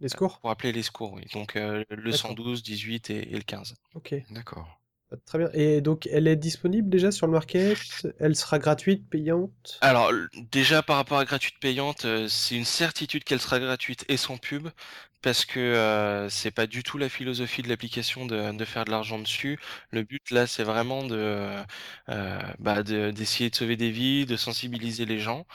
[0.00, 0.42] Les secours?
[0.42, 1.24] pour appeler les secours, oui.
[1.32, 2.12] Donc euh, le D'accord.
[2.12, 3.76] 112, 18 et, et le 15.
[3.94, 4.81] Ok, D'accord.
[5.26, 5.50] Très bien.
[5.54, 8.06] Et donc, elle est disponible déjà sur le market?
[8.18, 9.80] Elle sera gratuite, payante?
[9.80, 10.12] Alors,
[10.52, 14.36] déjà par rapport à gratuite payante, euh, c'est une certitude qu'elle sera gratuite et sans
[14.38, 14.68] pub,
[15.22, 19.18] parce que euh, c'est pas du tout la philosophie de l'application de, faire de l'argent
[19.18, 19.58] dessus.
[19.90, 21.16] Le but là, c'est vraiment de,
[22.10, 25.46] euh, bah, de- d'essayer de sauver des vies, de sensibiliser les gens.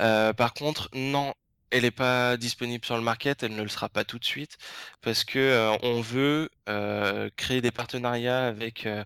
[0.00, 1.34] Euh, par contre, non,
[1.70, 4.58] elle n'est pas disponible sur le market, elle ne le sera pas tout de suite,
[5.02, 9.04] parce que euh, on veut euh, créer des partenariats avec, euh,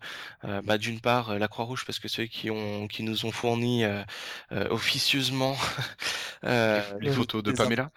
[0.63, 4.03] bah, d'une part, la Croix-Rouge, parce que ceux qui ont, qui nous ont fourni euh,
[4.53, 5.57] euh, officieusement
[6.45, 7.91] euh, Les photos de Pamela?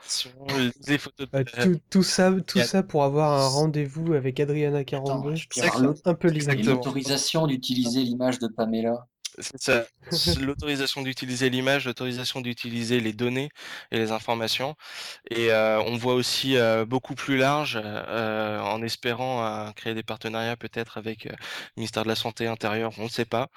[0.88, 4.14] les photos de Euh, tout, tout ça, tout y a- ça pour avoir un rendez-vous
[4.14, 5.36] avec Adriana Attends, Carambeu.
[5.36, 9.08] je peux avoir l'autre- Un peu l'autorisation d'utiliser l'image de Pamela.
[9.40, 9.86] C'est ça.
[10.42, 13.50] L'autorisation d'utiliser l'image, l'autorisation d'utiliser les données
[13.92, 14.76] et les informations.
[15.32, 20.58] Et euh, on voit aussi euh, beaucoup plus large euh, en espérant créer des partenariats
[20.58, 21.36] peut-être avec le
[21.78, 23.50] ministère de la Santé intérieure, on ne sait pas,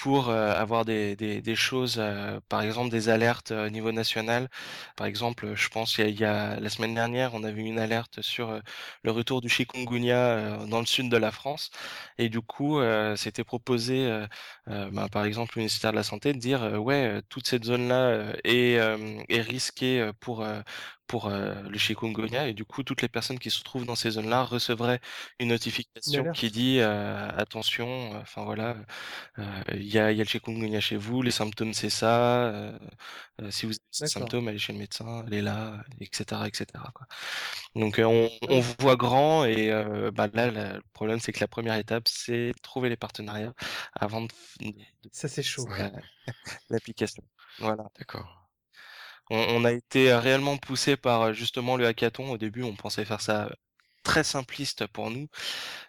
[0.00, 2.02] pour avoir des, des, des choses,
[2.48, 4.48] par exemple des alertes au niveau national.
[4.96, 7.62] Par exemple, je pense qu'il y, a- il y a la semaine dernière, on avait
[7.62, 8.60] une alerte sur
[9.02, 11.70] le retour du chikungunya dans le sud de la France.
[12.18, 12.80] Et du coup,
[13.16, 14.26] c'était proposé
[14.86, 17.46] euh, ben, par exemple, le ministère de la Santé de dire euh, ouais, euh, toute
[17.46, 20.46] cette zone-là est, risquée pour,
[21.06, 24.10] pour euh, le chikungunya et du coup, toutes les personnes qui se trouvent dans ces
[24.12, 25.00] zones-là recevraient
[25.40, 28.76] une notification qui dit euh, attention, euh, enfin voilà,
[29.38, 29.44] euh,
[29.74, 32.78] il y a, il y a le chikungunya chez vous, les symptômes c'est ça, euh,
[33.42, 36.92] euh, si vous avez ces symptômes, allez chez le médecin, allez là, etc., etc.
[36.94, 37.06] quoi.
[37.74, 41.40] Donc euh, on, on voit grand et euh, bah, là, la- le problème c'est que
[41.40, 43.54] la première étape c'est trouver les partenariats
[43.94, 44.28] avant de,
[44.60, 44.74] de-
[45.12, 45.66] Ça, c'est chaud.
[45.68, 45.92] Ouais,
[46.70, 47.22] l'application.
[47.58, 47.84] Voilà.
[47.98, 48.45] d'accord.
[49.30, 52.30] On, a été euh, réellement poussé par euh, justement le hackathon.
[52.30, 53.48] Au début, on pensait faire ça
[54.06, 55.28] très simpliste pour nous.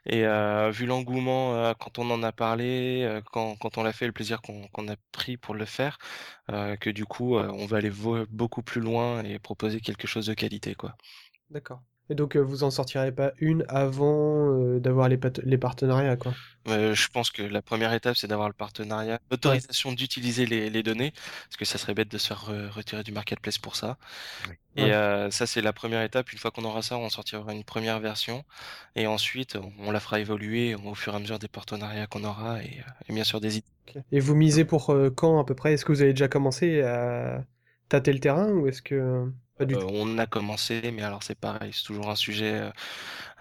[0.06, 4.08] Et euh, vu l'engouement euh, quand on en a parlé, euh, quand, on l'a fait,
[4.08, 6.00] le plaisir qu'on a pris pour le faire,
[6.52, 7.92] euh, que du coup, euh, on va aller
[8.30, 10.76] beaucoup plus loin et proposer quelque chose de qualité.
[11.52, 11.82] D'accord.
[12.10, 16.34] Et donc, euh, vous en sortirez pas une avant euh, d'avoir les, partenariats, quoi.
[16.68, 20.84] Euh, je pense que la première étape, c'est d'avoir le partenariat, l'autorisation d'utiliser les, les
[20.84, 23.97] données, parce que ça serait bête de se faire re- retirer du marketplace pour ça.
[24.47, 24.55] Oui.
[24.76, 24.93] Et Ouais.
[24.93, 26.32] euh, ça, c'est la première étape.
[26.32, 28.43] Une fois qu'on aura ça, on sortira une première version.
[28.95, 32.62] Et ensuite, on, la fera évoluer au fur et à mesure des partenariats qu'on aura
[32.64, 33.68] et, et bien sûr des idées.
[34.12, 35.74] Et vous misez pour quand à peu près?
[35.74, 37.43] Est-ce que vous avez déjà commencé à
[37.89, 39.89] tâter le terrain ou est-ce que pas du Euh, tout?
[39.89, 42.72] on a commencé, mais alors c'est pareil, c'est toujours un sujet euh,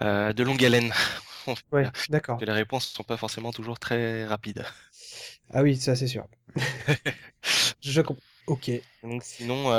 [0.03, 0.93] euh, de longue haleine.
[1.71, 2.39] Ouais, d'accord.
[2.39, 4.65] que les réponses ne sont pas forcément toujours très rapides.
[5.49, 6.27] Ah oui, ça c'est sûr.
[7.81, 8.23] Je comprends.
[8.45, 8.69] Ok.
[9.03, 9.71] Donc sinon,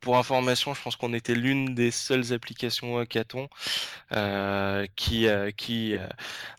[0.00, 3.48] pour information, je pense qu'on était l'une des seules applications hackathon
[4.12, 6.06] euh, qui, euh, qui euh,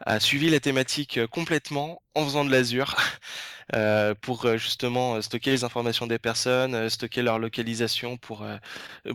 [0.02, 2.96] a suivi la thématique euh, complètement en faisant de l'Azure
[3.76, 8.46] euh, pour justement stocker les informations des personnes, stocker leur localisation pour,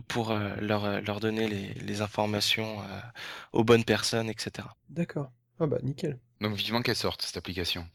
[0.09, 3.01] pour euh, leur, leur donner les, les informations euh,
[3.53, 4.69] aux bonnes personnes, etc.
[4.89, 5.31] D'accord.
[5.61, 6.19] Ah bah nickel.
[6.41, 7.87] Donc vivement qu'elle sorte, cette application.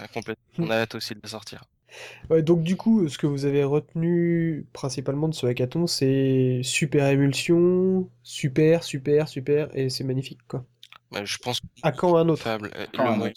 [0.00, 0.66] Euh, complètement.
[0.66, 1.64] On a hâte aussi de la sortir.
[2.30, 7.08] Ouais, donc du coup, ce que vous avez retenu principalement de ce hackathon, c'est super
[7.08, 10.64] émulsion, super, super, super, et c'est magnifique, quoi.
[11.14, 12.58] Euh, je pense À quand un autre?
[12.76, 13.28] euh, Quand le mot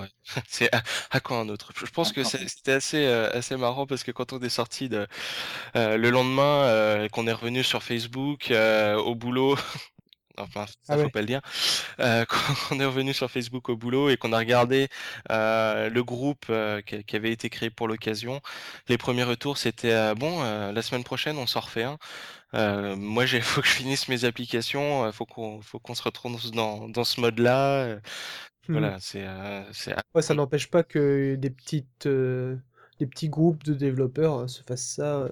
[0.00, 0.08] ouais.
[0.48, 1.72] C'est à, à quand un autre?
[1.76, 4.88] Je pense À que c'était assez, euh, assez marrant parce que quand on est sorti
[4.88, 5.06] de,
[5.76, 9.56] euh, le lendemain, euh, qu'on est revenu sur Facebook, au boulot,
[10.42, 11.10] enfin, ça Ah faut ouais.
[11.10, 11.40] pas le dire,
[12.00, 14.88] euh, quand on est revenu sur Facebook au boulot et qu'on a regardé
[15.30, 18.40] euh, le groupe euh, qui, avait été créé pour l'occasion,
[18.88, 21.98] les premiers retours c'était bon, la semaine prochaine on s'en refait un.
[22.96, 26.50] Moi, j'ai faut que je finisse mes applications, euh, faut qu'on faut qu'on se retrouve
[26.52, 27.96] dans, dans ce mode-là.
[28.68, 28.72] Hmm.
[28.72, 29.26] Voilà, c'est
[30.14, 35.28] Ouais, ça n'empêche pas que des petites, des petits groupes de développeurs se fassent ça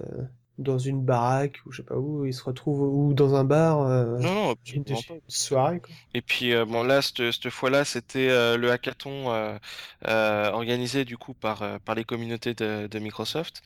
[0.59, 3.83] dans une baraque ou je sais pas où, ils se retrouvent ou dans un bar
[3.83, 5.15] euh, non, non, une, absolument pas.
[5.15, 5.95] une soirée, quoi.
[6.15, 9.59] Et puis euh, bon là cette, cette fois-là c'était euh, le hackathon euh,
[10.07, 13.63] euh, organisé du coup par par les communautés de, de Microsoft.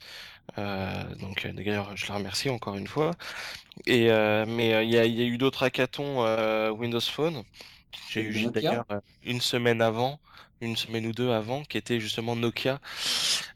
[0.58, 3.12] Euh, donc d'ailleurs je les remercie encore une fois.
[3.86, 7.00] Et euh, mais euh, il y a, il y a eu d'autres hackathons euh, Windows
[7.00, 7.44] Phone.
[8.10, 8.84] J'ai eu d'ailleurs
[9.24, 10.20] une semaine avant,
[10.62, 12.80] une semaine ou deux avant, qui était justement Nokia,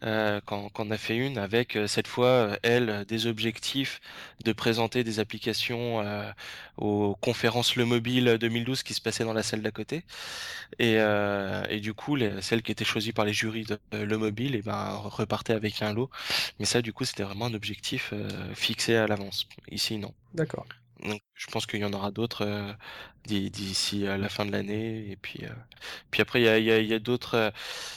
[0.03, 4.01] euh, quand, on a fait une avec euh, cette fois euh, elle euh, des objectifs
[4.45, 6.31] de présenter des applications euh,
[6.77, 10.05] aux conférences Le Mobile 2012 qui se passaient dans la salle d'à côté.
[10.79, 14.19] Et, euh, et du coup, les, celles qui étaient choisies par les jurys de Le
[14.19, 16.11] Mobile, et ben, repartaient avec un lot.
[16.59, 18.13] Mais ça, du coup, c'était vraiment un objectif
[18.55, 19.49] fixé à l'avance.
[19.71, 20.13] Ici, non.
[20.35, 20.67] D'accord.
[21.03, 22.73] Donc, je pense qu'il y en aura d'autres euh,
[23.27, 25.11] d'i- d'ici à la fin de l'année.
[25.11, 25.49] Et puis, euh,
[26.11, 27.51] puis après, il y a, d'autres, euh,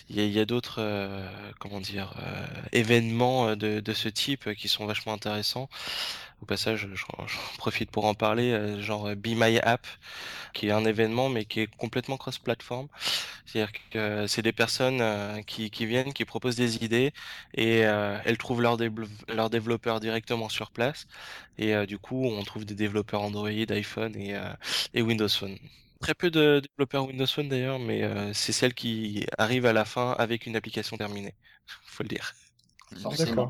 [0.09, 1.29] il y a, d'autres, euh,
[1.59, 5.69] comment dire, euh, événements euh, de, de ce type euh, qui sont vachement intéressants.
[6.41, 7.25] Au passage, je- j'en
[7.57, 9.85] profite pour en parler, euh, genre euh, Be My App,
[10.53, 12.87] qui est un événement, mais qui est complètement cross-platform.
[13.45, 17.13] C'est-à-dire que c'est des personnes euh, qui, qui viennent, qui proposent des idées,
[17.55, 18.77] et euh, elles trouvent leurs
[19.49, 21.07] développeurs directement sur place.
[21.57, 24.53] Et euh, du coup, on trouve des développeurs Android, iPhone et, euh,
[24.93, 25.57] et Windows Phone.
[26.01, 29.85] Très peu de développeurs Windows Phone d'ailleurs, mais euh, c'est celles qui arrivent à la
[29.85, 31.35] fin avec une application terminée.
[31.85, 32.33] Faut le dire.
[33.17, 33.49] D'accord.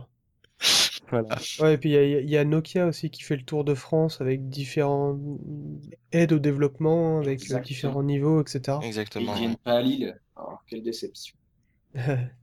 [1.11, 1.35] Voilà.
[1.59, 3.63] Ouais, et puis il y a, il y a Nokia aussi qui fait le tour
[3.63, 5.19] de France avec différents
[6.11, 7.59] aides au développement, avec euh, Exactement.
[7.59, 8.87] différents niveaux, etc.
[9.15, 9.33] Et ils Exactement.
[9.33, 10.19] viennent pas à Lille.
[10.35, 11.35] Alors, quelle déception.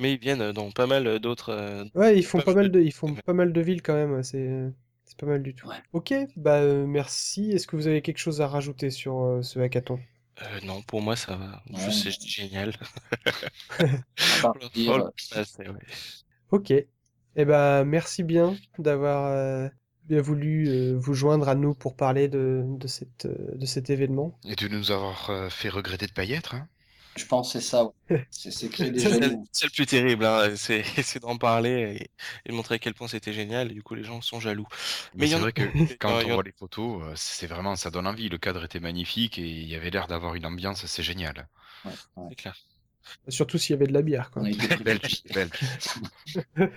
[0.00, 1.50] Mais ils viennent dans pas mal d'autres.
[1.50, 3.82] euh, Ouais, ils font pas pas mal de- de, ils font pas mal de villes
[3.82, 4.22] quand même.
[4.22, 4.70] C'est,
[5.04, 5.68] c'est pas mal du tout.
[5.68, 5.82] Ouais.
[5.92, 7.50] Ok, bah euh, merci.
[7.52, 9.98] Est-ce que vous avez quelque chose à rajouter sur euh, ce hackathon?
[10.42, 11.62] Euh, non, pour moi, ça va.
[11.72, 11.78] Ouais.
[11.78, 12.72] Juste, c'est génial.
[14.74, 15.86] Dire, Oh, passé, ouais.
[16.50, 16.72] Ok.
[17.36, 19.68] Eh ben, merci bien d'avoir euh,
[20.04, 23.90] bien voulu euh, vous joindre à nous pour parler de, de, cette, euh, de cet
[23.90, 24.38] événement.
[24.44, 26.54] Et de nous avoir euh, fait regretter de pas y être.
[26.54, 26.68] Hein.
[27.16, 27.84] je pense que c'est ça.
[28.10, 28.26] ouais.
[28.30, 29.48] C'est c'est créer des C'est jaloux.
[29.52, 30.54] c'est le plus terrible, hein.
[30.56, 32.10] C'est c'est d'en parler et,
[32.46, 33.70] et de montrer à quel point c'était génial.
[33.70, 34.66] Et du coup, les gens sont jaloux.
[35.14, 35.62] Mais il y c'est en a- vrai que
[35.98, 38.28] quand on voit les photos, c'est vraiment, ça donne envie.
[38.28, 41.48] Le cadre était magnifique et il y avait l'air d'avoir une ambiance, c'est génial.
[41.84, 42.30] Ouais, ouais.
[42.30, 42.56] C'est clair.
[43.28, 44.42] Surtout s'il y avait de la bière, quoi.
[44.84, 45.60] Belge, belge.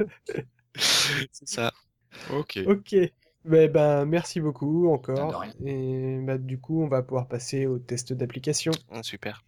[1.32, 1.74] C'est ça.
[2.32, 2.60] Ok.
[2.66, 2.96] Ok.
[3.48, 5.40] Mais ben, merci beaucoup de encore.
[5.40, 5.54] rien.
[5.66, 8.72] Et bah, du coup, on va pouvoir passer au test d'application.
[8.92, 9.44] Ah, super.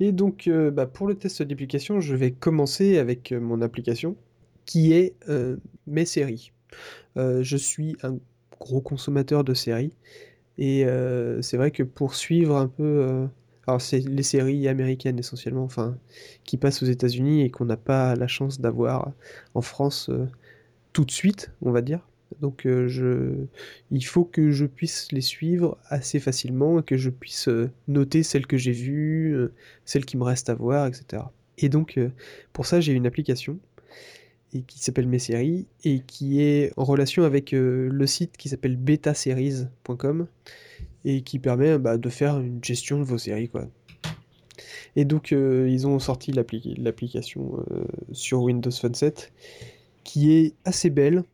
[0.00, 4.16] Et donc, euh, bah, pour le test d'application, je vais commencer avec euh, mon application
[4.64, 5.56] qui est euh,
[5.86, 6.52] mes séries.
[7.16, 8.18] Euh, je suis un
[8.60, 9.92] gros consommateur de séries
[10.58, 13.26] et euh, c'est vrai que pour suivre un peu, euh,
[13.66, 15.96] alors c'est les séries américaines essentiellement, enfin,
[16.44, 19.12] qui passent aux États-Unis et qu'on n'a pas la chance d'avoir
[19.54, 20.10] en France
[20.92, 22.00] tout de suite, on va dire.
[22.40, 27.48] Donc, il faut que je puisse les suivre assez facilement et que je puisse
[27.86, 29.36] noter celles que j'ai vues,
[29.84, 31.22] celles qui me restent à voir, etc.
[31.58, 31.98] Et donc,
[32.52, 33.58] pour ça, j'ai une application
[34.54, 38.48] et qui s'appelle Mes séries et qui est en relation avec euh, le site qui
[38.48, 40.26] s'appelle betaseries.com
[41.04, 43.68] et qui permet bah, de faire une gestion de vos séries, quoi.
[44.96, 49.32] Et donc, euh, ils ont sorti l'appli- l'application euh, sur Windows Phone 7
[50.04, 51.24] qui est assez belle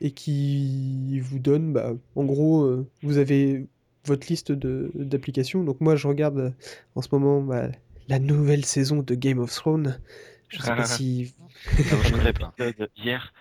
[0.00, 3.66] et qui vous donne, bah, en gros, vous avez
[4.06, 5.62] votre liste d'applications.
[5.62, 6.52] Donc moi, je regarde
[6.96, 7.68] en ce moment bah,
[8.08, 10.00] la nouvelle saison de Game of Thrones.
[10.48, 11.34] Je sais pas si...
[12.96, 13.32] Hier,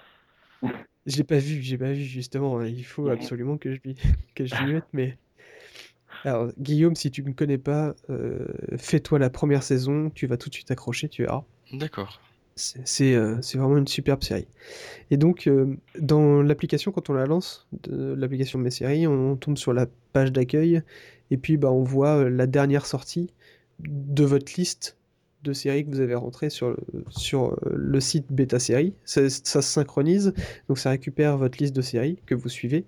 [1.06, 2.60] Je l'ai pas vu, j'ai pas vu justement.
[2.60, 2.66] hein.
[2.68, 3.96] Il faut absolument que je lui
[4.36, 4.86] que je lui mette.
[4.94, 5.18] Mais
[6.24, 8.46] alors Guillaume, si tu ne connais pas, euh,
[8.78, 10.10] fais-toi la première saison.
[10.10, 11.44] Tu vas tout de suite accrocher, tu verras.
[11.74, 12.22] d'accord.
[12.56, 14.48] C'est c'est, euh, vraiment une superbe série.
[15.10, 19.58] Et donc, euh, dans l'application, quand on la lance, l'application de mes séries, on tombe
[19.58, 20.84] sur la page d'accueil
[21.32, 23.32] et puis bah, on voit euh, la dernière sortie
[23.80, 24.98] de votre liste
[25.44, 26.78] de séries que vous avez rentrées sur le,
[27.10, 28.94] sur euh, le site Beta Série.
[29.06, 30.34] Ça, ça se synchronise,
[30.68, 32.86] donc ça récupère votre liste de séries que vous suivez.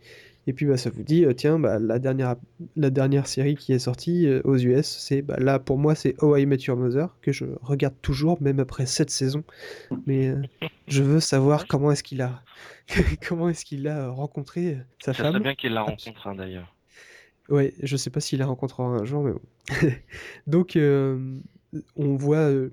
[0.48, 2.36] Et puis bah, ça vous dit, euh, tiens, bah, la, dernière,
[2.76, 6.22] la dernière série qui est sortie euh, aux US, c'est bah, là pour moi c'est
[6.22, 9.44] How I Met Your Mother, que je regarde toujours, même après cette saison.
[10.06, 10.42] Mais euh,
[10.88, 12.44] je veux savoir comment est-ce qu'il a,
[13.28, 15.42] comment est-ce qu'il a rencontré sa Ça femme.
[15.42, 16.76] bien qu'il la rencontre hein, d'ailleurs.
[17.50, 19.42] Ouais, je sais pas s'il la rencontrera un jour, mais bon.
[20.48, 21.38] Donc, euh,
[21.96, 22.70] on voit euh,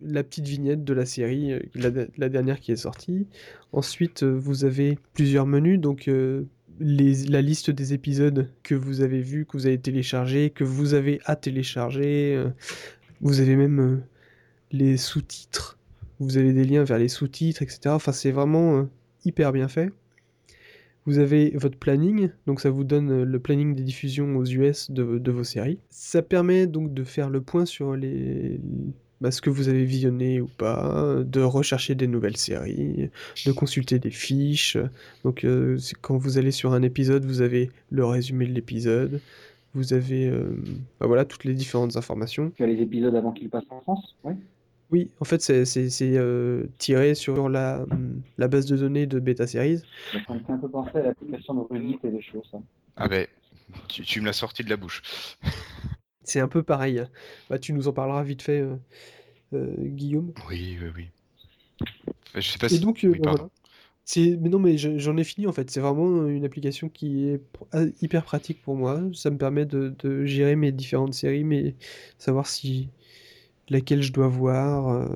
[0.00, 1.60] la petite vignette de la série, euh,
[2.16, 3.26] la, dernière qui est sortie.
[3.72, 6.10] Ensuite, euh, vous avez plusieurs menus, donc
[6.78, 11.20] la liste des épisodes que vous avez vus, que vous avez téléchargés, que vous avez
[11.24, 12.44] à télécharger.
[13.20, 14.02] vous avez même
[14.72, 15.78] les sous-titres.
[16.18, 17.80] Vous avez des liens vers les sous-titres, etc.
[17.86, 18.86] Enfin, c'est vraiment
[19.24, 19.90] hyper bien fait.
[21.06, 24.90] Vous avez votre planning, donc ça vous donne euh, le planning des diffusions aux US
[24.90, 25.78] de, vos séries.
[25.88, 28.60] Ça permet donc de faire le point sur les,
[29.20, 33.10] bah, ce que vous avez visionné ou pas, de rechercher des nouvelles séries,
[33.46, 34.76] de consulter des fiches.
[35.24, 39.20] Donc euh, quand vous allez sur un épisode, vous avez le résumé de l'épisode,
[39.74, 40.56] vous avez euh,
[41.00, 42.50] bah, voilà toutes les différentes informations.
[42.56, 44.16] Tu as les épisodes avant qu'ils passent en France.
[44.90, 45.64] Oui, en fait c'est
[46.02, 49.82] euh, tiré sur la, hum, la base de données de Beta Series.
[50.12, 52.44] Ça me fait un peu penser à l'application de Reddit et des choses.
[52.50, 52.58] ça.
[52.96, 53.26] Ah ben,
[53.88, 55.02] tu, tu me l'as sorti de la bouche.
[56.22, 57.02] C'est un peu pareil.
[57.48, 58.76] Bah, tu nous en parleras vite fait, euh,
[59.54, 60.32] euh, Guillaume.
[60.48, 61.08] Oui, oui, oui.
[62.34, 62.80] Je sais pas Et si.
[62.80, 63.38] donc, euh, oui, pardon.
[63.38, 63.50] voilà.
[64.04, 65.70] C'est, mais non, mais je- j'en ai fini en fait.
[65.70, 69.00] C'est vraiment une application qui est pr- ah, hyper pratique pour moi.
[69.14, 71.74] Ça me permet de, de gérer mes différentes séries, mais
[72.18, 72.88] savoir si
[73.68, 75.08] laquelle je dois voir, euh,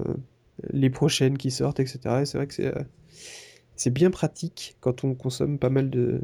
[0.72, 2.22] les prochaines qui sortent, etc.
[2.22, 2.82] Et c'est vrai que c'est euh,
[3.76, 6.20] c'est bien pratique quand on consomme pas mal de,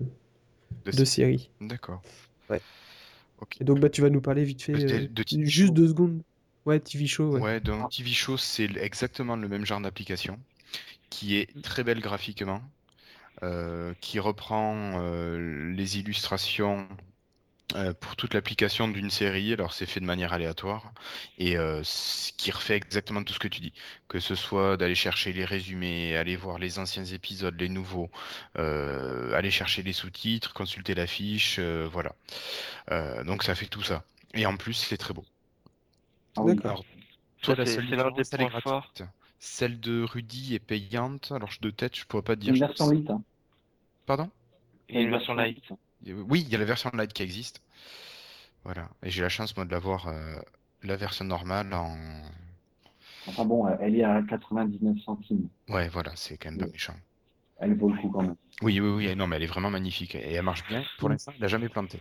[0.86, 1.50] De de séries.
[1.60, 2.02] D'accord.
[2.50, 2.62] Ouais.
[3.38, 3.56] Ok.
[3.60, 5.74] Et donc, bah, tu vas nous parler vite fait, De- euh, de juste show.
[5.74, 6.22] deux secondes.
[6.66, 7.40] Ouais, TV show, ouais.
[7.40, 10.38] Ouais, donc TV Show, c'est exactement le même genre d'application,
[11.10, 12.62] qui est très belle graphiquement,
[13.44, 16.88] euh, qui reprend euh, les illustrations
[17.74, 19.52] euh, pour toute l'application d'une série.
[19.52, 20.92] Alors c'est fait de manière aléatoire
[21.38, 23.72] et euh, ce qui refait exactement tout ce que tu dis,
[24.08, 28.10] que ce soit d'aller chercher les résumés, aller voir les anciens épisodes, les nouveaux,
[28.58, 32.14] euh, aller chercher les sous-titres, consulter l'affiche, euh, voilà.
[32.92, 34.04] Euh, donc ça fait tout ça.
[34.34, 35.24] Et en plus c'est très beau.
[36.36, 36.42] Ah.
[36.46, 36.84] D'accord.
[37.42, 38.92] Toi, Ça, la seule l'un des points forts.
[39.38, 41.32] Celle de Rudy est payante.
[41.32, 42.54] Alors je de tête, je pourrais pas te dire.
[42.54, 43.10] Une version pense- 8.
[43.10, 43.22] Hein.
[44.06, 44.30] Pardon?
[44.88, 45.62] Il y a une version light.
[46.12, 47.62] Oui, il y a la version light qui existe.
[48.64, 48.88] Voilà.
[49.02, 50.36] Et j'ai la chance moi de l'avoir euh,
[50.82, 51.96] la version normale en.
[53.28, 55.48] Enfin bon, elle est à 99 centimes.
[55.68, 56.94] Ouais, voilà, c'est quand même pas méchant.
[57.58, 58.36] Elle vaut le coup quand même.
[58.62, 60.84] Oui, oui, oui, non, mais elle est vraiment magnifique et elle marche bien.
[60.98, 62.00] Pour l'instant, il n'a jamais planté.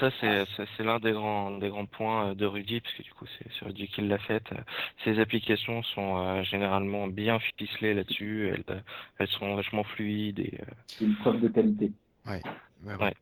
[0.00, 3.26] Ça, c'est l'un des grands, des grands points euh, de Rudy, parce que du coup,
[3.38, 4.42] c'est Rudy qui l'a fait.
[4.52, 4.56] Euh,
[5.04, 8.48] Ces applications sont euh, généralement bien ficelées là-dessus.
[8.48, 8.82] Elles,
[9.18, 10.40] elles sont vachement fluides.
[10.40, 11.92] Et, euh, C'est une preuve de qualité.
[12.26, 12.40] Ouais,
[12.84, 13.14] ouais, Ouais.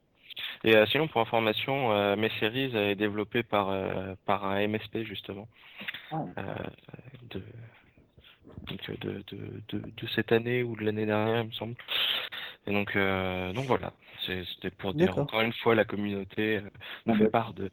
[0.65, 5.05] et euh, sinon, pour information, euh, mes séries est développé par, euh, par un MSP,
[5.05, 5.49] justement,
[6.11, 6.25] Ah.
[6.39, 6.55] euh,
[7.31, 7.43] de,
[8.69, 11.75] donc, de, de, de, de cette année ou de l'année dernière, il me semble.
[12.67, 13.93] Et donc, euh, donc voilà,
[14.27, 16.63] c'était pour dire encore une fois, la communauté euh,
[17.07, 17.31] nous Ah fait bah.
[17.31, 17.71] part de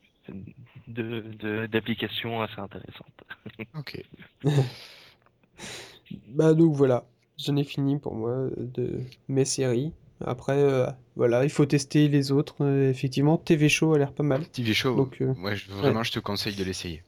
[0.87, 3.23] de- de- d'applications assez intéressantes.
[3.75, 4.01] Ok.
[6.27, 7.05] Bah donc voilà,
[7.37, 9.93] j'en ai fini pour moi de mes séries.
[10.25, 12.63] Après, euh, voilà, il faut tester les autres.
[12.63, 14.41] Euh, effectivement, TV Show a l'air pas mal.
[14.47, 17.03] TV Show, Donc, euh, ouais, je- vraiment, je te conseille de l'essayer.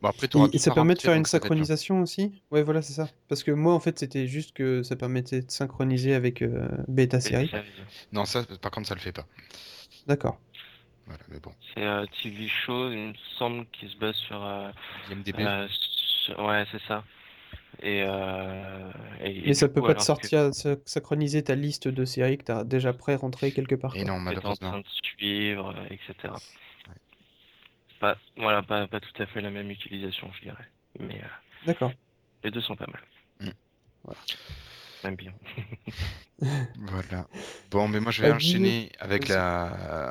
[0.00, 2.32] Bon, après, Et, et ça permet de faire une synchronisation aussi?
[2.50, 3.08] Ouais, voilà, c'est ça.
[3.28, 7.20] Parce que moi, en fait, c'était juste que ça permettait de synchroniser avec euh, Beta
[7.20, 7.50] Série.
[8.12, 9.26] Non, ça, par contre, ça le fait pas.
[10.06, 10.38] D'accord.
[11.06, 11.52] Voilà, mais bon.
[11.74, 14.42] C'est euh, TV Show, il me semble, qui se base sur.
[14.42, 14.70] euh,
[15.10, 15.40] IMDb.
[15.40, 15.66] euh,
[16.24, 17.04] sur- ouais, c'est ça.
[17.84, 18.90] Et, euh,
[19.24, 22.38] et- ça du peut coup, pas te que sortir, sy- synchroniser ta liste de séries
[22.38, 24.08] que tu as déjà pré-rentrées quelque part, Et quoi.
[24.08, 24.70] non, t'es en malheureusement.
[24.70, 26.34] train de suivre, etc.
[28.00, 30.68] Pas, voilà, pas, pas tout à fait la même utilisation, je dirais.
[31.00, 31.26] Mais euh,
[31.66, 31.92] D'accord.
[32.44, 33.02] les deux sont pas mal.
[33.40, 33.52] Mm.
[34.04, 34.20] Voilà.
[35.04, 35.32] Même bien.
[36.76, 37.28] Voilà.
[37.70, 39.66] Bon, mais moi je vais enchaîner avec la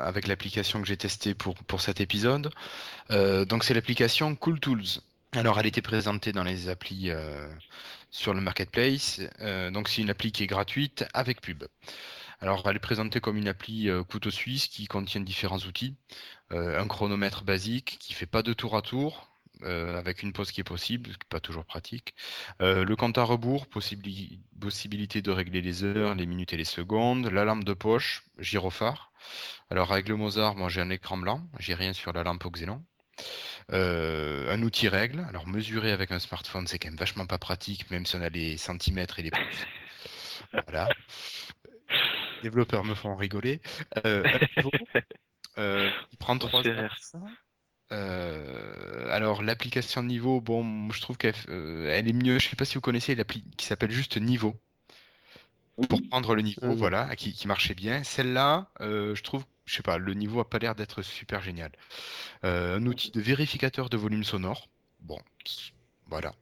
[0.06, 2.50] avec l'application que j'ai testée pour pour cet épisode.
[3.10, 5.02] Euh, donc c'est l'application Cool Tools.
[5.34, 7.48] Alors elle était présentée dans les applis euh,
[8.10, 9.20] sur le marketplace.
[9.40, 11.64] Euh, donc c'est une appli qui est gratuite avec pub.
[12.40, 15.96] Alors elle est présentée comme une appli euh, couteau suisse qui contient différents outils.
[16.50, 19.28] Un chronomètre basique qui fait pas de tour à tour.
[19.62, 22.14] avec une pause qui est possible, ce qui n'est pas toujours pratique.
[22.60, 27.26] Le compte à rebours, possibili- possibilité de régler les heures, les minutes et les secondes.
[27.32, 29.12] La lampe de poche, gyrophare.
[29.70, 32.50] Alors avec le Mozart, moi j'ai un écran blanc, j'ai rien sur la lampe au
[32.50, 32.84] xénon.
[33.72, 35.24] Euh, un outil règle.
[35.28, 38.28] Alors mesurer avec un smartphone, c'est quand même vachement pas pratique, même si on a
[38.28, 39.66] les centimètres et les pouces.
[40.52, 40.88] Voilà.
[41.88, 43.60] Les développeurs me font rigoler.
[44.04, 44.24] Euh,
[45.58, 46.62] euh, il prend trois.
[47.92, 52.38] Euh, alors l'application Niveau, bon, je trouve qu'elle elle est mieux.
[52.38, 54.56] Je sais pas si vous connaissez l'appli qui s'appelle juste Niveau
[55.88, 58.02] pour prendre le niveau, voilà, qui, qui marchait bien.
[58.04, 61.72] Celle-là, je trouve, je sais pas, le niveau a pas l'air d'être super génial.
[62.44, 64.68] Euh, un outil de vérificateur de volume sonore,
[65.00, 65.18] bon,
[66.08, 66.32] voilà.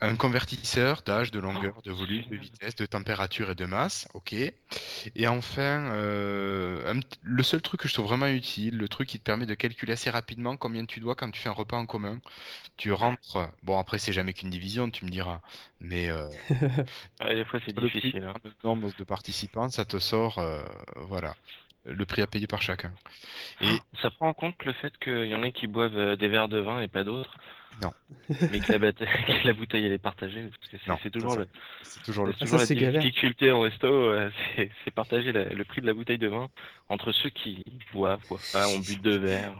[0.00, 4.32] Un convertisseur d'âge, de longueur, de volume, de vitesse, de température et de masse, ok.
[4.34, 9.18] Et enfin, euh, un le seul truc que je trouve vraiment utile, le truc qui
[9.18, 11.86] te permet de calculer assez rapidement combien tu dois quand tu fais un repas en
[11.86, 12.20] commun.
[12.76, 15.40] Tu rentres, bon après c'est jamais qu'une division, tu me diras,
[15.80, 16.28] mais euh,
[17.20, 18.24] Ouais, des fois, c'est difficile.
[18.24, 18.34] hein.
[18.64, 20.64] nombre de participants, ça te sort, euh,
[20.96, 21.36] voilà,
[21.84, 22.92] le prix à payer par chacun.
[23.60, 23.66] Et
[24.00, 26.48] Ça prend en compte le fait qu'il y en a qui boivent euh, des verres
[26.48, 27.36] de vin et pas d'autres.
[27.82, 27.92] Non.
[28.50, 30.48] Mais que la, bata- que la bouteille elle est partagée.
[30.70, 31.48] C'est- Non, c'est toujours, le,
[31.82, 33.00] c'est toujours le c'est Ah, toujours ça, la galère.
[33.02, 34.30] difficulté en resto, euh,
[34.84, 36.48] c'est partager la- le prix de la bouteille de vin
[36.88, 38.38] entre ceux qui boivent, quoi.
[38.54, 39.54] Ah, on but deux verres.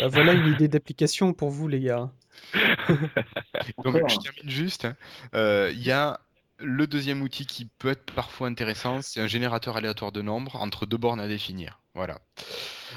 [0.00, 2.10] Bah, voilà une idée d'application pour vous, les gars.
[3.84, 4.84] Donc, je termine juste.
[4.84, 4.96] hein.
[5.34, 6.20] Euh, Il y a
[6.58, 10.86] le deuxième outil qui peut être parfois intéressant, c'est un générateur aléatoire de nombres entre
[10.86, 11.80] deux bornes à définir.
[11.94, 12.20] Voilà.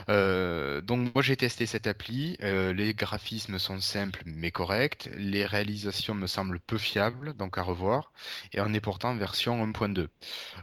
[0.09, 2.38] Euh, donc moi j'ai testé cette appli.
[2.41, 5.09] Euh, les graphismes sont simples mais corrects.
[5.15, 8.11] Les réalisations me semblent peu fiables, donc à revoir.
[8.53, 10.07] Et on est pourtant en version 1.2.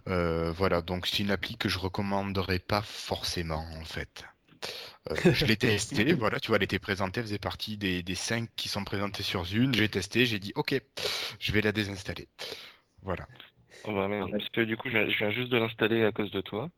[0.08, 4.24] Euh, voilà, donc c'est une appli que je recommanderais pas forcément en fait.
[5.34, 8.48] Je l'ai testé, voilà, tu vois, elle était présentée, elle faisait partie des, des cinq
[8.56, 9.74] qui sont présentés sur Zune.
[9.74, 10.80] J'ai testé, j'ai dit ok,
[11.38, 12.26] je vais la désinstaller.
[13.04, 13.28] Voilà.
[13.84, 14.30] Oh, bah, merde.
[14.36, 16.70] Parce que du coup, je viens, juste de l'installer à cause de toi.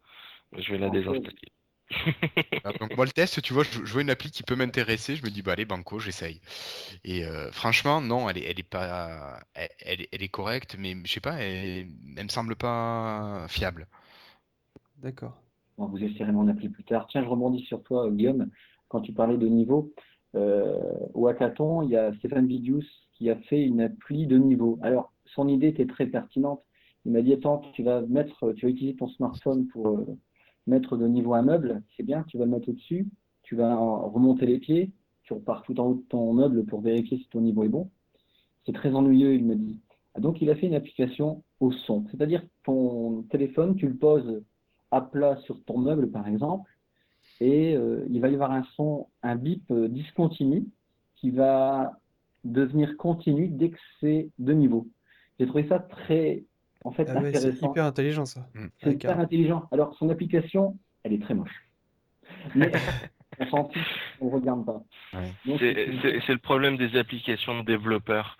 [0.56, 0.90] Je vais la Ok.
[0.90, 1.52] désinstaller.
[2.64, 5.14] Ah, Donc moi le test, tu vois, je, je vois une appli qui peut m'intéresser,
[5.16, 6.40] je me dis bah allez banco, j'essaye.
[7.04, 10.76] Et euh, franchement, non, elle est, elle est pas, elle, elle est- elle est correcte,
[10.78, 13.88] mais je sais pas, elle, elle me semble pas fiable.
[15.02, 15.36] D'accord.
[15.78, 17.06] vous essayerez mon appli plus tard.
[17.08, 18.48] Tiens, je rebondis sur toi, Guillaume,
[18.88, 19.92] quand tu parlais de niveau.
[20.34, 20.78] Euh,
[21.14, 24.78] au hackathon, il y a Stéphane Vidius qui a fait une appli de niveau.
[24.82, 26.62] Alors, son idée était très pertinente.
[27.04, 30.18] Il m'a dit, attends, tu vas mettre, tu vas utiliser ton smartphone pour euh,
[30.66, 31.82] mettre de niveau un meuble.
[31.96, 33.08] C'est bien, tu vas le mettre au-dessus.
[33.42, 34.90] Tu vas remonter les pieds.
[35.22, 37.90] Tu repars tout en haut de ton meuble pour vérifier si ton niveau est bon.
[38.64, 39.78] C'est très ennuyeux, il me dit.
[40.14, 42.04] Ah, donc, il a fait une application au son.
[42.10, 44.42] C'est-à-dire, ton téléphone, tu le poses
[44.90, 46.70] à plat sur ton meuble, par exemple,
[47.40, 50.66] et euh, il va y avoir un son, un bip euh, discontinu
[51.16, 51.98] qui va
[52.44, 54.86] devenir continu dès que c'est de niveau.
[55.38, 56.44] J'ai trouvé ça très,
[56.84, 57.56] en fait, ah intéressant.
[57.60, 58.46] c'est hyper intelligent ça.
[58.54, 58.66] Mm.
[58.82, 59.64] C'est hyper intelligent.
[59.72, 61.68] Alors, son application, elle est très moche.
[62.54, 62.70] Mais
[63.40, 64.82] on s'en fiche, on ne regarde pas.
[65.12, 65.30] Ouais.
[65.58, 68.36] C'est c'est- c'est le problème des applications de développeurs.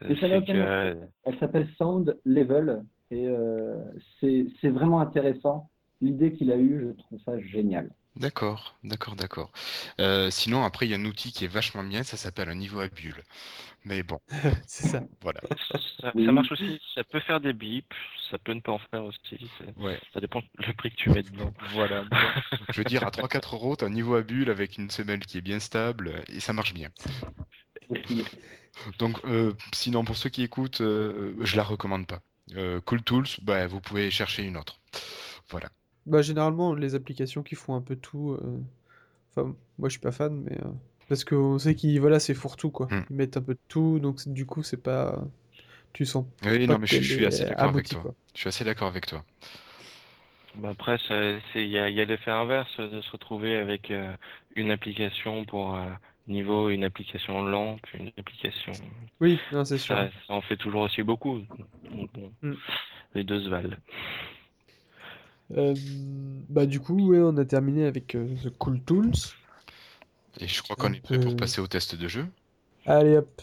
[0.00, 3.76] Va que Elle s'appelle Sound Level et euh,
[4.20, 5.68] c'est c'est vraiment intéressant.
[6.00, 7.90] L'idée qu'il a eue, je trouve ça génial.
[8.18, 9.52] D'accord, d'accord, d'accord.
[10.00, 12.56] Euh, sinon, après, il y a un outil qui est vachement bien, ça s'appelle un
[12.56, 13.22] niveau à bulle.
[13.84, 14.20] Mais bon,
[14.66, 15.02] c'est ça.
[15.22, 15.40] voilà.
[16.00, 17.86] ça, marche aussi, ça peut faire des bips,
[18.28, 19.48] ça peut ne pas en faire aussi.
[19.76, 21.54] Ouais, Ça dépend le prix que tu mets dedans.
[21.72, 22.04] voilà.
[22.70, 25.38] Je veux dire, à 3-4 euros, t'as un niveau à bulle avec une semelle qui
[25.38, 26.90] est bien stable et ça marche bien.
[28.98, 32.20] Donc, euh, sinon, pour ceux qui écoutent, euh, je la recommande pas.
[32.56, 34.80] Euh, cool Tools, bah, vous pouvez chercher une autre.
[35.50, 35.70] Voilà.
[36.08, 38.32] Bah, généralement, les applications qui font un peu tout.
[38.32, 38.58] euh,
[39.36, 40.56] Enfin, moi je suis pas fan, mais.
[40.64, 40.68] euh,
[41.08, 42.00] Parce qu'on sait qu'ils.
[42.00, 42.86] Voilà, c'est fourre-tout quoi.
[42.90, 43.04] Hmm.
[43.10, 45.22] Ils mettent un peu de tout, donc c'est- du coup, c'est pas.
[45.92, 48.02] Tu sens Oui, pas non, mais je, qu'elle je suis assez d'accord avec aboutie, toi.
[48.02, 48.14] quoi.
[48.34, 49.24] Je suis assez d'accord avec toi.
[50.56, 53.56] Bah après, ça- c'est- il y a, il y a l'effet inverse de se retrouver
[53.56, 54.12] avec euh,
[54.56, 55.86] une application pour euh,
[56.26, 58.72] niveau, une application lampe, une application.
[59.20, 59.94] Oui, non, c'est sûr.
[59.94, 61.38] Ça, ça en fait toujours aussi beaucoup.
[61.90, 62.54] Donc, bon, Mm.
[63.14, 63.76] Les deux se valent.
[65.56, 65.74] Euh,
[66.48, 69.12] bah, du coup, ouais, on a terminé avec euh, The Cool Tools.
[70.40, 72.26] Et je crois qu'on est prêt pour passer au test de jeu.
[72.86, 73.42] Allez hop.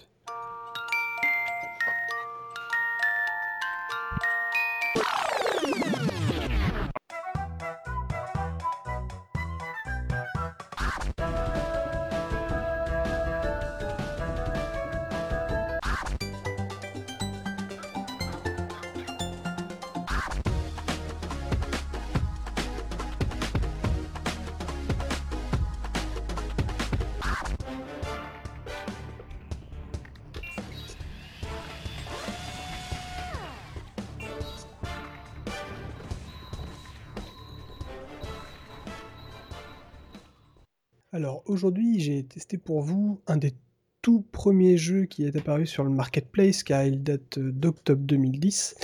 [41.15, 43.53] Alors aujourd'hui, j'ai testé pour vous un des
[44.01, 48.75] tout premiers jeux qui est apparu sur le marketplace car il date euh, d'octobre 2010.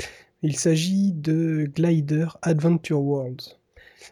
[0.41, 3.60] Il s'agit de Glider Adventure Worlds.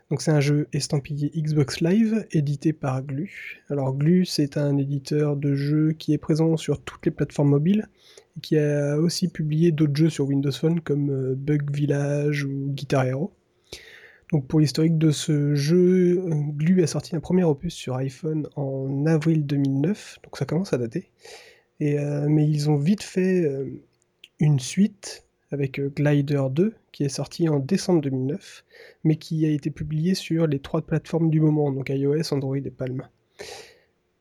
[0.10, 3.64] Donc c'est un jeu estampillé Xbox Live édité par Glu.
[3.70, 7.88] Alors Glu c'est un éditeur de jeux qui est présent sur toutes les plateformes mobiles
[8.36, 12.74] et qui a aussi publié d'autres jeux sur Windows Phone comme euh, Bug Village ou
[12.74, 13.32] Guitar Hero.
[14.32, 18.48] Donc pour l'historique de ce jeu, euh, Glu a sorti un premier opus sur iPhone
[18.56, 21.10] en avril 2009, donc ça commence à dater.
[21.82, 23.66] Euh, mais ils ont vite fait euh,
[24.40, 28.64] une suite avec Glider 2 qui est sorti en décembre 2009,
[29.04, 32.70] mais qui a été publié sur les trois plateformes du moment, donc iOS, Android et
[32.70, 33.08] Palm.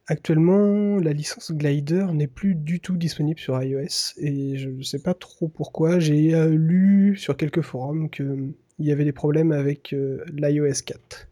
[0.07, 5.01] Actuellement, la licence Glider n'est plus du tout disponible sur iOS et je ne sais
[5.01, 5.99] pas trop pourquoi.
[5.99, 11.29] J'ai lu sur quelques forums que il y avait des problèmes avec euh, l'iOS 4.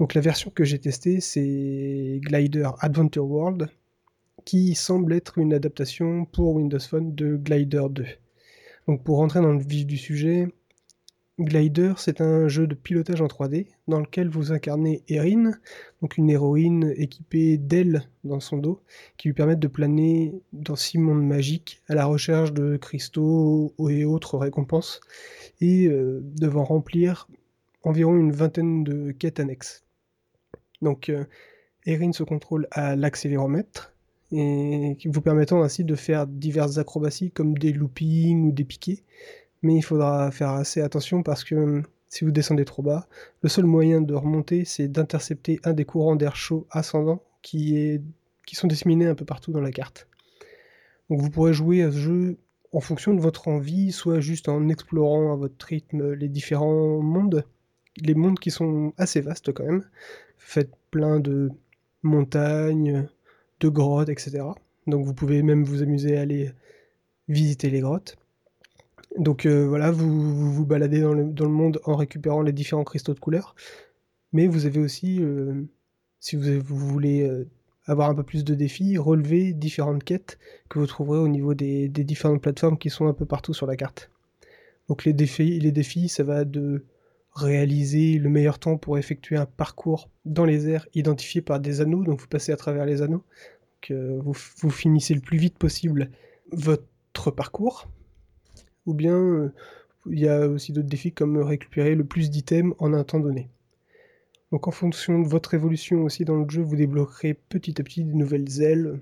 [0.00, 3.68] Donc la version que j'ai testée, c'est Glider Adventure World,
[4.44, 8.04] qui semble être une adaptation pour Windows Phone de Glider 2.
[8.88, 10.48] Donc pour rentrer dans le vif du sujet,
[11.40, 15.50] Glider, c'est un jeu de pilotage en 3D dans lequel vous incarnez Erin,
[16.00, 18.80] donc une héroïne équipée d'ailes dans son dos,
[19.16, 24.04] qui lui permettent de planer dans six mondes magiques à la recherche de cristaux et
[24.04, 25.00] autres récompenses,
[25.60, 27.26] et euh, devant remplir
[27.82, 29.84] environ une vingtaine de quêtes annexes.
[30.82, 31.24] Donc euh,
[31.84, 33.92] Erin se contrôle à l'accéléromètre,
[34.30, 39.02] et vous permettant ainsi de faire diverses acrobaties comme des loopings ou des piquets,
[39.64, 43.08] mais il faudra faire assez attention parce que euh, si vous descendez trop bas,
[43.42, 48.00] le seul moyen de remonter, c'est d'intercepter un des courants d'air chaud ascendant qui
[48.52, 50.06] sont disséminés un peu partout dans la carte.
[51.10, 52.36] Donc vous pourrez jouer à ce jeu
[52.72, 57.44] en fonction de votre envie, soit juste en explorant à votre rythme les différents mondes,
[57.96, 59.84] les mondes qui sont assez vastes quand même.
[60.38, 61.50] Faites plein de
[62.02, 63.08] montagnes,
[63.60, 64.42] de grottes, etc.
[64.86, 66.52] Donc vous pouvez même vous amuser à aller
[67.28, 68.16] visiter les grottes.
[69.18, 73.20] Donc euh, voilà, vous, vous baladez dans le, monde en récupérant les différents cristaux de
[73.20, 73.54] couleur.
[74.32, 75.62] Mais vous avez aussi, euh,
[76.18, 77.48] si vous, voulez euh,
[77.86, 80.38] avoir un peu plus de défis, relever différentes quêtes
[80.68, 83.76] que vous trouverez au niveau des, différentes plateformes qui sont un peu partout sur la
[83.76, 84.10] carte.
[84.88, 86.84] Donc les défis, les défis, ça va de
[87.34, 92.04] réaliser le meilleur temps pour effectuer un parcours dans les airs identifié par des anneaux,
[92.04, 93.24] donc vous passez à travers les anneaux,
[93.90, 96.10] vous finissez le plus vite possible
[96.52, 97.88] votre parcours,
[98.86, 99.52] ou bien euh,
[100.06, 103.48] il y a aussi d'autres défis comme récupérer le plus d'items en un temps donné.
[104.52, 108.04] Donc en fonction de votre évolution aussi dans le jeu, vous débloquerez petit à petit
[108.04, 109.00] des nouvelles ailes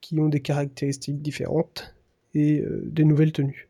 [0.00, 1.94] qui ont des caractéristiques différentes
[2.34, 3.68] et euh, des nouvelles tenues.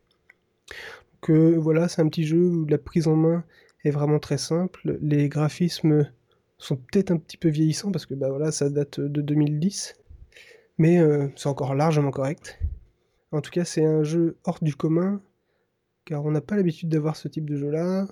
[1.13, 3.43] Donc euh, voilà, c'est un petit jeu où la prise en main
[3.83, 4.97] est vraiment très simple.
[5.01, 6.09] Les graphismes
[6.57, 9.95] sont peut-être un petit peu vieillissants parce que bah voilà, ça date de 2010,
[10.77, 11.01] mais
[11.35, 12.59] c'est encore largement correct.
[13.31, 15.21] En tout cas, c'est un jeu hors du commun
[16.09, 18.07] car on n'a pas l'habitude d'avoir ce type de jeu-là,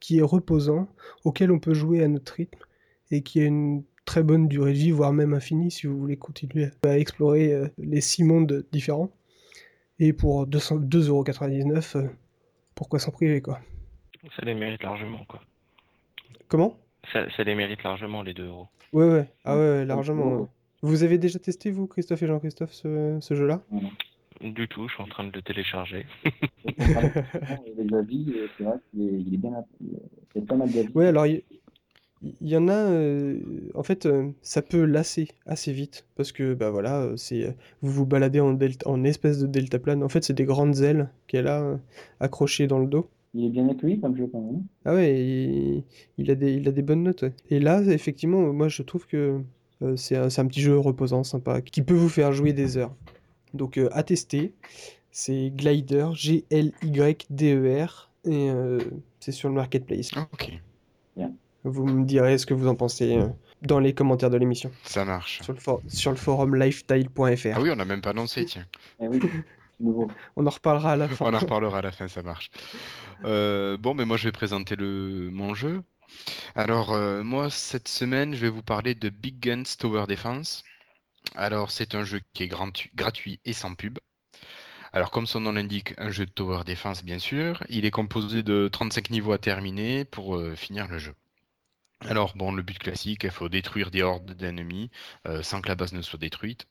[0.00, 0.86] qui est reposant,
[1.24, 2.58] auquel on peut jouer à notre rythme,
[3.10, 6.18] et qui a une très bonne durée de vie, voire même infinie, si vous voulez
[6.18, 9.10] continuer à explorer euh, les six mondes différents.
[9.98, 12.08] Et pour 2,99€, euh,
[12.74, 13.60] pourquoi s'en priver, quoi?
[14.36, 15.40] Ça les mérite largement, quoi.
[16.48, 16.78] Comment?
[17.14, 18.68] Ça, ça, les mérite largement, les 2 euros.
[18.92, 20.36] Ouais, ouais, ah ouais, largement.
[20.36, 20.46] Ouais.
[20.82, 23.62] Vous avez déjà testé, vous, Christophe et Jean-Christophe, ce, ce jeu-là?
[24.40, 26.06] Du tout, je suis en train de le télécharger.
[26.66, 29.64] les avis, c'est vrai qu'il est, bien.
[29.80, 29.98] Il
[30.34, 30.92] y a pas mal d'avis.
[30.94, 31.42] Ouais, alors il
[32.22, 32.72] y, y, en a.
[32.72, 33.40] Euh,
[33.74, 38.06] en fait, euh, ça peut lasser assez vite parce que bah voilà, c'est vous vous
[38.06, 40.02] baladez en delta, en espèce de deltaplane.
[40.02, 41.76] En fait, c'est des grandes ailes qu'elle a euh,
[42.20, 43.08] accrochées dans le dos.
[43.34, 44.64] Il est bien accueilli comme jeu quand même.
[44.84, 45.84] Ah ouais, il,
[46.16, 47.22] il a des, il a des bonnes notes.
[47.22, 47.32] Ouais.
[47.50, 49.40] Et là, effectivement, moi je trouve que
[49.82, 52.94] euh, c'est un, un petit jeu reposant, sympa, qui peut vous faire jouer des heures.
[53.54, 54.52] Donc euh, à tester,
[55.10, 58.78] c'est Glider, G-L-Y-D-E-R, et euh,
[59.20, 60.10] c'est sur le marketplace.
[60.16, 60.52] Ah, ok.
[61.16, 61.32] Bien.
[61.64, 63.26] Vous me direz ce que vous en pensez euh,
[63.62, 64.70] dans les commentaires de l'émission.
[64.84, 65.42] Ça marche.
[65.42, 67.48] Sur le, for sur le forum lifetile.fr.
[67.54, 68.66] Ah oui, on n'a même pas annoncé, tiens.
[69.00, 69.20] Eh oui.
[69.80, 71.24] On en reparlera à la fin.
[71.30, 72.50] on en reparlera à la fin, ça marche.
[73.24, 75.30] Euh, bon, mais moi je vais présenter le...
[75.32, 75.82] mon jeu.
[76.54, 80.64] Alors, euh, moi cette semaine, je vais vous parler de Big Guns Tower Defense.
[81.34, 83.98] Alors, c'est un jeu qui est gratuit et sans pub.
[84.92, 87.62] Alors, comme son nom l'indique, un jeu de tower defense, bien sûr.
[87.68, 91.14] Il est composé de 35 niveaux à terminer pour euh, finir le jeu.
[92.06, 94.90] Alors, bon, le but classique, il faut détruire des hordes d'ennemis
[95.26, 96.68] euh, sans que la base ne soit détruite.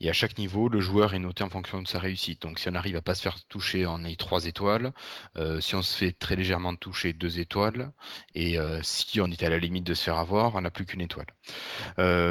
[0.00, 2.42] Et à chaque niveau, le joueur est noté en fonction de sa réussite.
[2.42, 4.92] Donc, si on arrive à pas se faire toucher, on est 3 étoiles.
[5.36, 7.90] Euh, si on se fait très légèrement toucher, 2 étoiles.
[8.36, 10.86] Et euh, si on est à la limite de se faire avoir, on n'a plus
[10.86, 11.26] qu'une étoile.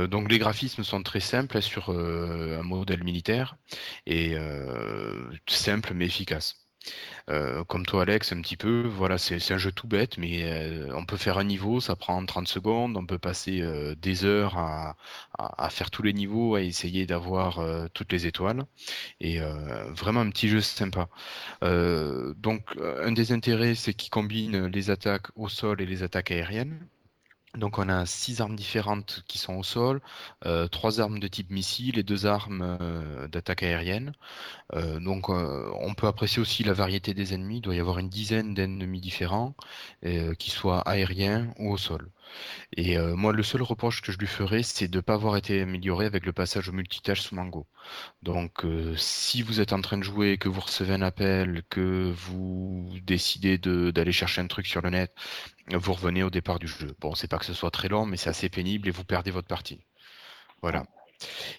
[0.09, 3.57] Donc, les graphismes sont très simples sur un modèle militaire.
[4.05, 4.35] Et
[5.47, 6.66] simple mais efficace.
[7.30, 10.89] Euh, comme toi Alex un petit peu, voilà c'est un jeu tout bête mais euh,
[10.95, 14.57] on peut faire un niveau, ça prend 30 secondes, on peut passer euh, des heures
[14.57, 14.95] à,
[15.38, 17.61] à, faire tous les niveaux, à essayer d'avoir
[17.93, 18.65] toutes les étoiles
[19.19, 19.39] et
[19.89, 21.09] vraiment un petit jeu sympa.
[21.61, 26.88] donc un des intérêts c'est qu'il combine les attaques au sol et les attaques aériennes.
[27.55, 30.01] Donc on a six armes différentes qui sont au sol,
[30.45, 34.13] euh, trois armes de type missile et deux armes euh, d'attaque aérienne.
[34.73, 37.57] Euh, donc on peut apprécier aussi la variété des ennemis.
[37.57, 39.55] Il doit y avoir une dizaine d'ennemis différents,
[40.39, 42.09] qui soient aériens ou au sol.
[42.75, 45.61] Et moi, le seul reproche que je lui ferais, c'est de ne pas avoir été
[45.61, 47.67] amélioré avec le passage au multitâche sous Mango.
[48.23, 48.65] Donc,
[48.97, 53.57] si vous êtes en train de jouer, que vous recevez un appel, que vous décidez
[53.57, 55.13] d'aller chercher un truc sur le net,
[55.73, 56.95] vous revenez au départ du jeu.
[56.99, 59.31] Bon, c'est pas que ce soit très long, mais c'est assez pénible et vous perdez
[59.31, 59.81] votre partie.
[60.61, 60.84] Voilà.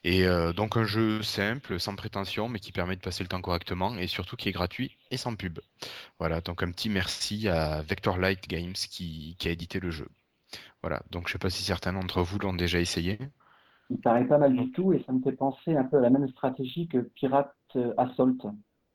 [0.05, 3.41] Et euh, donc un jeu simple, sans prétention, mais qui permet de passer le temps
[3.41, 5.59] correctement et surtout qui est gratuit et sans pub.
[6.19, 10.09] Voilà, donc un petit merci à Vector Light Games qui, qui a édité le jeu.
[10.83, 13.19] Voilà, donc je ne sais pas si certains d'entre vous l'ont déjà essayé.
[13.91, 16.11] Il paraît pas mal du tout et ça me fait penser un peu à la
[16.11, 17.55] même stratégie que Pirate
[17.97, 18.55] Assault.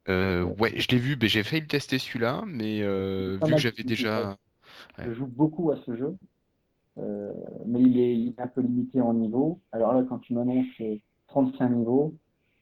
[0.09, 3.59] Euh, ouais, je l'ai vu, mais j'ai failli le tester celui-là, mais euh, vu que
[3.59, 4.37] j'avais déjà.
[4.97, 5.05] Ouais.
[5.05, 6.15] Je joue beaucoup à ce jeu,
[6.97, 7.31] euh,
[7.65, 9.59] mais il est, il est, un peu limité en niveau.
[9.71, 10.67] Alors là, quand tu m'annonces
[11.27, 12.15] 35 niveaux,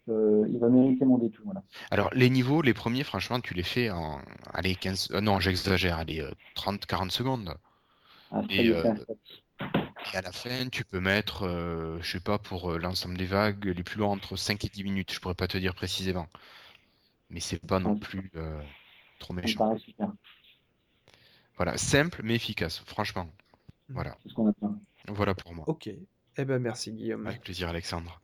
[0.09, 1.45] euh, il va mériter mon détour.
[1.45, 1.63] Voilà.
[1.91, 4.19] Alors les niveaux, les premiers, franchement, tu les fais en
[4.53, 5.09] allez, 15...
[5.11, 6.25] Euh, non, j'exagère, allez,
[6.55, 7.53] 30-40 secondes.
[8.31, 8.93] Ah, et, euh,
[10.13, 13.65] et, à la fin, tu peux mettre, euh, je sais pas, pour l'ensemble des vagues,
[13.65, 15.13] les plus longs entre 5 et 10 minutes.
[15.13, 16.27] Je pourrais pas te dire précisément.
[17.29, 18.61] Mais c'est pas non plus euh,
[19.19, 19.77] trop méchant.
[21.57, 23.29] Voilà, simple mais efficace, franchement.
[23.89, 24.17] Voilà.
[24.23, 24.75] C'est ce qu'on attend.
[25.07, 25.65] Voilà pour moi.
[25.67, 25.89] Ok.
[26.37, 27.27] Eh ben merci Guillaume.
[27.27, 28.21] Avec plaisir Alexandre.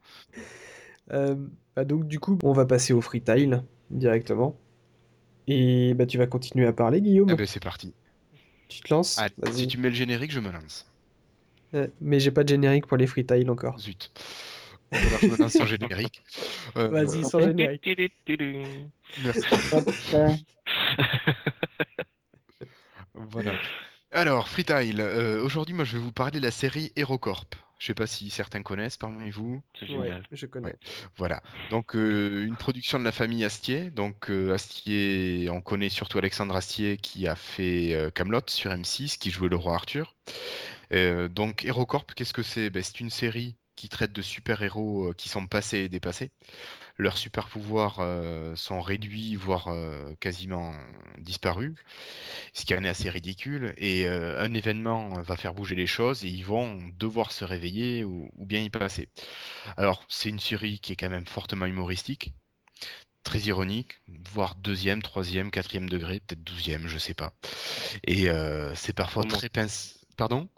[1.11, 1.35] Euh,
[1.75, 4.57] bah donc du coup, on va passer au freetile directement.
[5.47, 7.29] Et bah tu vas continuer à parler Guillaume.
[7.31, 7.93] Eh ben c'est parti.
[8.69, 10.85] Tu te lances Allez, Si tu mets le générique, je me lance.
[11.73, 13.79] Ouais, mais j'ai pas de générique pour les freetiles encore.
[13.79, 14.11] Zut.
[14.91, 16.23] Je me lance sans générique.
[16.77, 17.89] Euh, Vas-y, sans générique.
[19.23, 19.41] Merci.
[23.31, 23.53] Voilà.
[24.11, 27.45] Alors, Freetile, euh, aujourd'hui, moi, je vais vous parler de la série HeroCorp.
[27.79, 29.61] Je sais pas si certains connaissent parmi vous.
[29.77, 30.23] C'est Ouais, génial.
[30.31, 30.75] je connais.
[31.15, 31.43] Voilà.
[31.69, 33.91] Donc, euh, une production de la famille Astier.
[33.91, 39.19] Donc, euh, Astier, on connaît surtout Alexandre Astier qui a fait euh, Camelot sur M6,
[39.19, 40.15] qui jouait le roi Arthur.
[40.93, 42.69] Euh, donc, HeroCorp, qu'est-ce que c'est?
[42.71, 46.31] Ben, C'est une série qui traite de super-héros euh, qui sont passés et dépassés.
[46.99, 50.73] Leurs super-pouvoirs euh, sont réduits, voire euh, quasiment
[51.19, 51.75] disparus,
[52.53, 53.75] ce qui en est assez ridicule.
[53.77, 58.03] Et euh, un événement va faire bouger les choses et ils vont devoir se réveiller
[58.03, 59.09] ou, ou bien y passer.
[59.77, 62.33] Alors, c'est une série qui est quand même fortement humoristique,
[63.23, 63.99] très ironique,
[64.33, 67.33] voire deuxième, troisième, quatrième degré, peut-être douzième, je sais pas.
[68.05, 68.27] Et
[68.73, 69.99] c'est parfois très pince.
[70.17, 70.49] Pardon?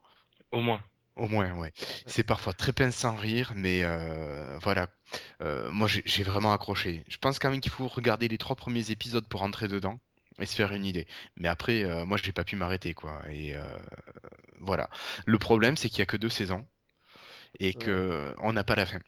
[0.52, 0.82] Au moins.
[1.20, 1.74] Au moins, ouais.
[2.06, 4.88] C'est parfois très pince sans rire, mais euh, voilà.
[5.42, 7.04] Euh, moi, j'ai j'ai vraiment accroché.
[7.10, 10.00] Je pense quand même qu'il faut regarder les trois premiers épisodes pour rentrer dedans
[10.40, 11.08] et se faire une idée.
[11.36, 13.22] Mais après, euh, moi, j'ai pas pu m'arrêter, quoi.
[13.30, 13.64] Et euh,
[14.62, 14.90] voilà.
[15.26, 16.66] Le problème, c'est qu'il y a que deux saisons
[17.60, 19.00] et que on n'a pas la fin.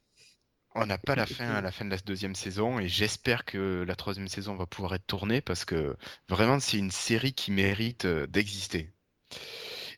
[0.76, 3.84] On n'a pas la fin à la fin de la deuxième saison et j'espère que
[3.88, 5.96] la troisième saison va pouvoir être tournée parce que
[6.30, 8.94] vraiment, c'est une série qui mérite euh, d'exister.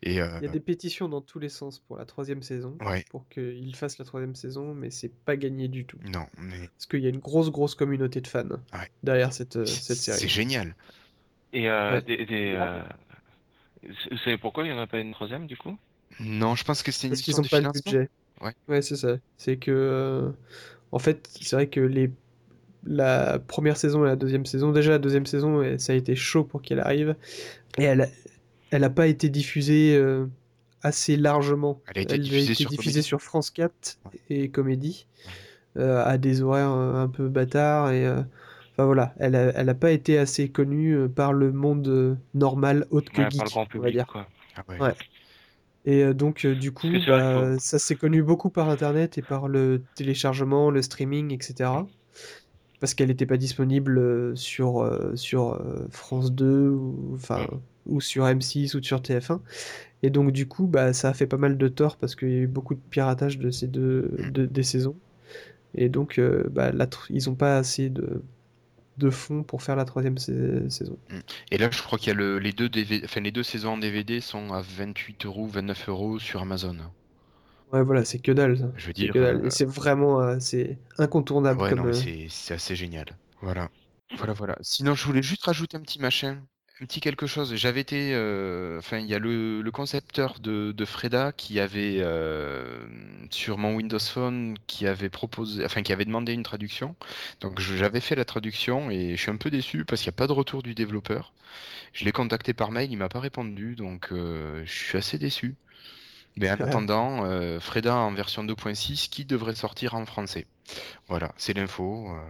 [0.06, 2.78] Et euh, Il y a des pétitions dans tous les sens pour la troisième saison,
[2.86, 5.98] ouais, pour qu'ils fassent la troisième saison, mais c'est pas gagné du tout.
[6.06, 8.44] non, mais Parce qu'il y a une grosse, grosse communauté de fans
[8.74, 8.90] Ouais.
[9.04, 10.20] derrière cette, euh, cette série.
[10.20, 10.76] c'est génial.
[11.54, 12.02] Et euh, Ouais.
[12.02, 12.82] des, des, euh,
[14.12, 15.78] vous savez pourquoi il n'y en a pas une troisième du coup?
[16.20, 18.10] Non, je pense que c'est une Parce qu'ils histoire n'ont de pas le budget.
[18.42, 18.54] Ouais.
[18.68, 19.18] Ouais, c'est ça.
[19.38, 20.30] C'est que, euh,
[20.92, 22.12] en fait, c'est vrai que les...
[22.86, 26.44] la première saison et la deuxième saison, déjà la deuxième saison, ça a été chaud
[26.44, 27.16] pour qu'elle arrive.
[27.78, 28.10] Et elle
[28.76, 30.26] elle a pas été diffusée euh,
[30.82, 31.80] assez largement.
[31.88, 33.04] Elle a été Elle diffusée sur diffusée Comédie.
[33.08, 34.20] sur France 4 Ouais.
[34.30, 35.08] et Comédie,
[35.78, 37.92] euh, à des horaires euh, un peu bâtards.
[37.92, 38.22] Et, euh,
[38.72, 43.12] enfin voilà, elle a, elle a pas été assez connue par le monde normal, autre
[43.12, 44.08] que Ouais, geek, Par le grand on va public dire.
[44.08, 44.28] quoi.
[44.56, 44.94] Ah ouais.
[45.86, 50.72] Et donc, du coup, bah, ça s'est connu beaucoup par Internet et par le téléchargement,
[50.72, 51.70] le streaming, etc.
[52.80, 57.46] Parce qu'elle n'était pas disponible sur, sur France 2 ou, enfin,
[57.88, 59.42] ou sur M6 ou sur TF1.
[60.04, 62.36] Et donc, du coup, bah, ça a fait pas mal de tort parce qu'il y
[62.36, 64.96] a eu beaucoup de piratage de ces deux de- des saisons.
[65.76, 68.22] Et donc, euh, bah, la ils n'ont pas assez de,
[68.98, 70.98] de fonds pour faire la troisième sa- saison.
[71.52, 73.74] Et là, je crois qu'il y a le, les deux DVD, enfin les deux saisons
[73.74, 76.76] en DVD sont à 28 euros, 29 euros sur Amazon.
[77.72, 78.58] Ouais, voilà, c'est que dalle.
[78.58, 78.72] ça.
[78.76, 80.38] Je veux dire, euh, c'est vraiment euh,
[80.98, 81.92] incontournable ouais, comme.
[82.30, 83.06] c'est assez génial.
[83.42, 83.70] Voilà,
[84.18, 84.58] voilà, voilà.
[84.62, 86.46] Sinon, je voulais juste rajouter un petit machin,
[86.86, 87.56] petit quelque chose.
[87.56, 91.98] J'avais été, euh, enfin, il y a le, le concepteur de, de Freda qui avait
[92.00, 92.86] euh,
[93.32, 96.96] sur mon Windows Phone qui avait proposé, enfin, qui avait demandé une traduction.
[97.42, 100.16] Donc, je- j'avais fait la traduction et je suis un peu déçu parce qu'il n'y
[100.16, 101.34] a pas de retour du développeur.
[101.94, 105.56] Je l'ai contacté par mail, il m'a pas répondu, donc euh, je suis assez déçu.
[106.38, 110.48] Mais en attendant, euh, Freda en version 2.6 qui devrait sortir en français.
[111.08, 112.22] Voilà, c'est l'info euh,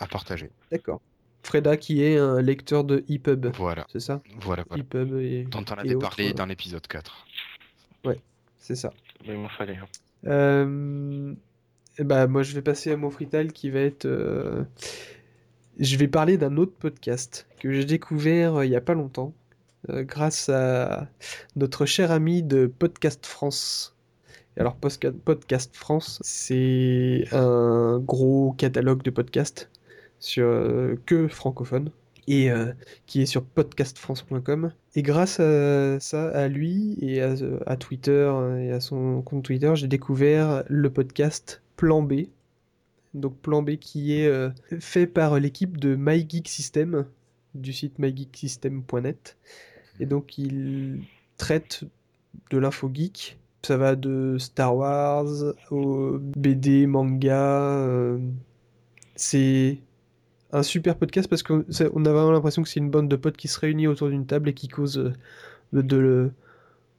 [0.00, 0.50] à partager.
[0.70, 1.00] D'accord.
[1.44, 4.22] Freda qui est un lecteur de EPUB, Voilà, c'est ça?
[4.40, 4.82] voilà, voilà.
[4.82, 7.26] EPUB et, Dont on avait parlé dans l'épisode 4.
[8.58, 8.92] c'est ça.
[9.26, 9.76] Mais il m'en fallait.
[9.76, 9.86] hein.
[10.26, 11.34] Euh,
[11.98, 14.06] et bah, moi, je vais passer à mon freestyle qui va être.
[14.06, 14.64] euh,
[15.78, 19.32] Je vais parler d'un autre podcast que j'ai découvert euh, il y a pas longtemps,
[19.90, 21.08] euh, grâce à
[21.56, 23.94] notre cher ami de Podcast France.
[24.56, 29.68] Et Alors, Podcast France, c'est un gros catalogue de podcasts
[30.24, 31.90] sur euh, que francophone
[32.26, 32.72] et euh,
[33.06, 34.72] qui est sur podcastfrance.com.
[34.94, 37.34] Et grâce à ça, à lui et à,
[37.66, 42.22] à Twitter euh, et à son compte Twitter, j'ai découvert le podcast Plan B.
[43.12, 47.04] Donc Plan B qui est euh, fait par l'équipe de MyGeekSystem
[47.54, 49.36] du site mygeeksystem.net.
[50.00, 51.02] Et donc il
[51.36, 51.84] traite
[52.50, 53.38] de l'info geek.
[53.62, 55.26] Ça va de Star Wars
[55.70, 57.78] au BD, manga.
[57.78, 58.18] euh,
[59.16, 59.78] c'est
[60.54, 61.64] un super podcast parce qu'on
[61.94, 64.26] on a vraiment l'impression que c'est une bande de potes qui se réunit autour d'une
[64.26, 65.12] table et qui causent euh,
[65.72, 66.30] de, de-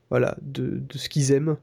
[0.10, 1.57] voilà, de, de ce qu'ils aiment.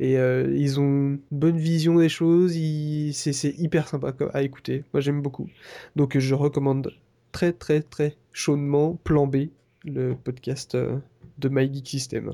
[0.00, 4.42] Et euh, ils ont une bonne vision des choses, ils- c'est c'est hyper sympa à
[4.42, 4.84] écouter.
[4.92, 5.48] Moi j'aime beaucoup.
[5.96, 6.92] Donc je recommande
[7.32, 9.48] très très très chaudement Plan B,
[9.84, 10.96] le podcast euh,
[11.38, 12.32] de My Geek System.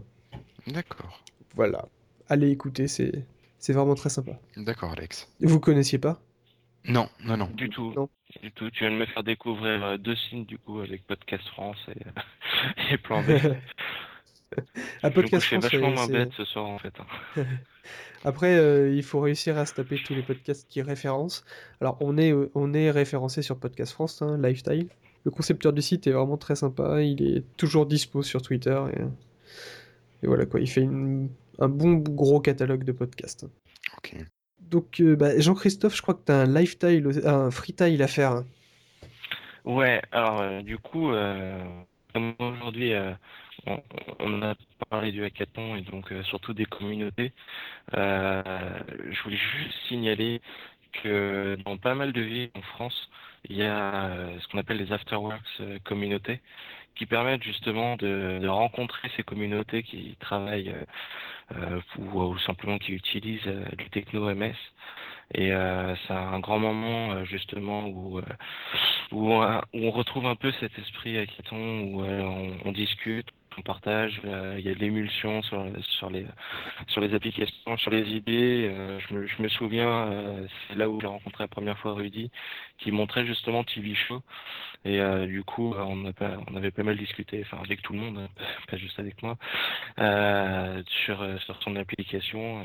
[0.66, 1.22] D'accord.
[1.56, 1.88] Voilà.
[2.28, 3.24] Allez écouter, c'est
[3.58, 4.38] c'est vraiment très sympa.
[4.58, 5.28] D'accord, Alex.
[5.40, 6.20] Vous connaissiez pas?
[6.86, 7.46] Non, non, non.
[7.54, 7.92] Du tout.
[7.96, 8.08] Non.
[8.42, 8.70] Du tout.
[8.70, 12.92] Tu viens de me faire découvrir euh, deux signes du coup avec Podcast France et,
[12.94, 13.30] et Plan B.
[15.02, 16.92] À Je Podcast France, vachement moins bête ce soir en fait.
[17.36, 17.44] hein.
[18.24, 21.44] Après, euh, il faut réussir à se taper tous les podcasts qui référencent.
[21.80, 24.88] Alors, on est, euh, on est référencé sur Podcast France, hein, Lifestyle.
[25.24, 27.02] Le concepteur du site est vraiment très sympa.
[27.02, 28.82] Il est toujours dispo sur Twitter.
[28.94, 29.00] Et,
[30.22, 33.46] et voilà quoi, il fait une- un bon gros catalogue de podcasts.
[33.98, 34.16] Ok.
[34.74, 38.42] Donc, euh, bah, Jean-Christophe, je crois que tu as un lifestyle, un freetile à faire.
[39.64, 41.62] Ouais, alors euh, du coup, euh,
[42.40, 42.92] aujourd'hui,
[43.66, 44.56] on, a
[44.90, 47.32] parlé du hackathon et donc surtout des communautés.
[47.92, 50.40] Je voulais juste signaler
[51.04, 53.10] que dans pas mal de villes en France,
[53.48, 54.10] il y a
[54.40, 56.40] ce qu'on appelle les afterworks communautés
[56.96, 60.74] qui permettent justement de, de rencontrer ces communautés qui travaillent
[61.98, 64.54] ou, ou simplement qui utilisent euh, du techno MS.
[65.32, 68.22] Et euh, c'est un grand moment euh, justement où, euh,
[69.10, 73.28] où, on, où on retrouve un peu cet esprit hackathon, où euh, on discute,
[73.58, 75.64] on partage, euh, il y a de l'émulsion sur,
[75.98, 76.26] sur, les,
[76.88, 78.70] sur les applications, sur les idées.
[78.72, 81.94] Euh, je, me, je me souviens, euh, c'est là où j'ai rencontré la première fois
[81.94, 82.30] Rudy,
[82.78, 84.22] qui montrait justement TV Show.
[84.86, 88.00] Et du coup, on, a pas, on avait pas mal discuté, enfin avec tout le
[88.00, 88.28] monde, hein,
[88.70, 89.38] pas juste avec moi,
[90.86, 92.62] sur, sur son application.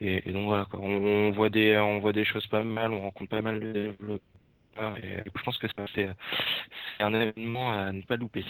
[0.00, 0.80] Et, et, donc voilà, quoi.
[0.80, 3.72] On, on voit des, on voit des choses pas mal, on rencontre pas mal de
[3.72, 4.96] développeurs.
[5.02, 6.08] Et je pense que c'est
[7.00, 8.44] un événement à ne pas louper.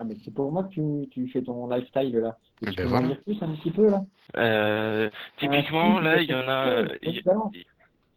[0.00, 2.38] Ah, mais c'est pour moi que tu, tu fais ton lifestyle là.
[2.62, 3.06] Eh Tu ben peux voilà.
[3.08, 4.04] m'en dire plus un petit peu là
[4.36, 6.84] Euh, typiquement, Ah, là, il y en a,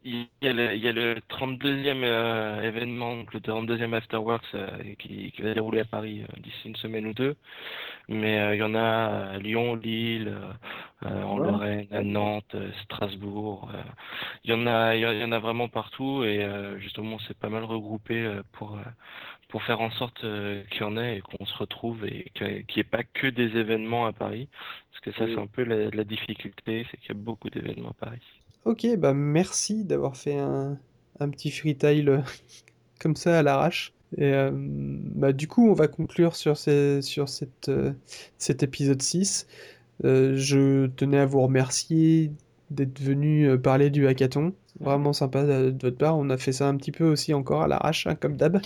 [0.04, 4.44] il y, a le, il y a le 32e euh, événement, donc le 32e Afterworks
[4.54, 7.36] euh, qui, qui va dérouler à Paris euh, d'ici une semaine ou deux.
[8.08, 10.52] Mais euh, il y en a à Lyon, Lille, euh,
[11.08, 11.46] euh, en Ouais.
[11.52, 13.70] Lorraine, à Nantes, Strasbourg.
[13.74, 13.82] euh,
[14.44, 17.48] il y en a, il y en- a vraiment partout et euh, justement, c'est pas
[17.50, 18.82] mal regroupé euh, pour euh,
[19.48, 22.46] pour faire en sorte euh, qu'il y en ait et qu'on se retrouve et qu'il
[22.48, 24.48] n'y ait pas que des événements à Paris.
[24.92, 27.90] Parce que ça, c'est un peu la, la difficulté, c'est qu'il y a beaucoup d'événements
[27.90, 28.41] à Paris.
[28.64, 30.78] Ok, bah merci d'avoir fait un,
[31.20, 32.20] un petit freetile euh,
[33.00, 33.92] comme ça à l'arrache.
[34.18, 37.92] Et euh, bah, du coup, on va conclure sur, ces- sur cette, euh,
[38.38, 39.46] cet épisode 6.
[40.04, 42.32] Euh, je tenais à vous remercier
[42.70, 44.54] d'être venu parler du hackathon.
[44.80, 46.16] Vraiment sympa de votre part.
[46.18, 48.60] On a fait ça un petit peu aussi encore à l'arrache, hein, comme d'hab.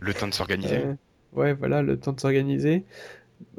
[0.00, 0.84] Le temps de s'organiser.
[1.32, 2.84] Ouais, voilà, le temps de s'organiser.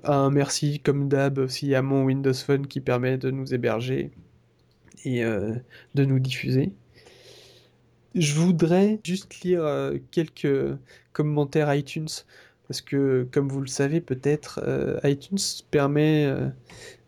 [0.03, 4.11] Un merci, comme d'hab, aussi à mon Windows Phone qui permet de nous héberger
[5.05, 5.55] et euh,
[5.95, 6.71] de nous diffuser.
[8.15, 10.77] Je voudrais juste lire euh, quelques
[11.13, 12.07] commentaires iTunes,
[12.67, 15.37] parce que, comme vous le savez peut-être, euh, iTunes
[15.71, 16.31] permet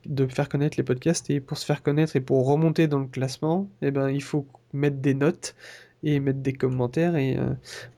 [0.06, 3.08] de faire connaître les podcasts, et pour se faire connaître et pour remonter dans le
[3.08, 5.56] classement, eh ben, il faut mettre des notes
[6.04, 7.38] et mettre des commentaires, et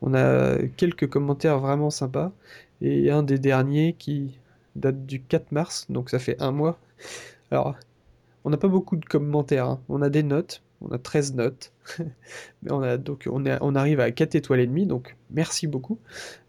[0.01, 2.33] on a quelques commentaires vraiment sympas,
[2.81, 4.37] et un des derniers qui
[4.75, 6.77] date du 4 mars, donc ça fait un mois.
[7.51, 7.75] Alors,
[8.45, 9.81] on n'a pas beaucoup de commentaires, hein.
[9.89, 14.11] on a des notes, on a 13 notes, mais on, a, donc on, arrive à
[14.11, 15.99] 4 étoiles et demie, donc merci beaucoup.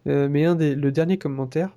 [0.07, 1.77] Euh, mais le dernier commentaire,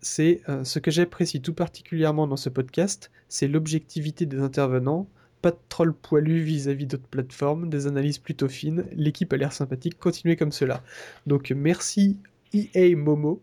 [0.00, 5.08] c'est euh, ce que j'apprécie tout particulièrement dans ce podcast, c'est l'objectivité des intervenants,
[5.42, 9.98] pas de troll poilu vis-à-vis d'autres plateformes, des analyses plutôt fines, l'équipe a l'air sympathique,
[9.98, 10.82] continuez comme cela.
[11.26, 12.18] Donc merci
[12.54, 13.42] EA Momo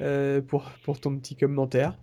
[0.00, 1.96] euh, pour, pour ton petit commentaire.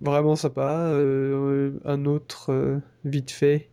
[0.00, 0.88] Vraiment sympa.
[0.90, 3.68] Euh, un autre, euh, vite fait.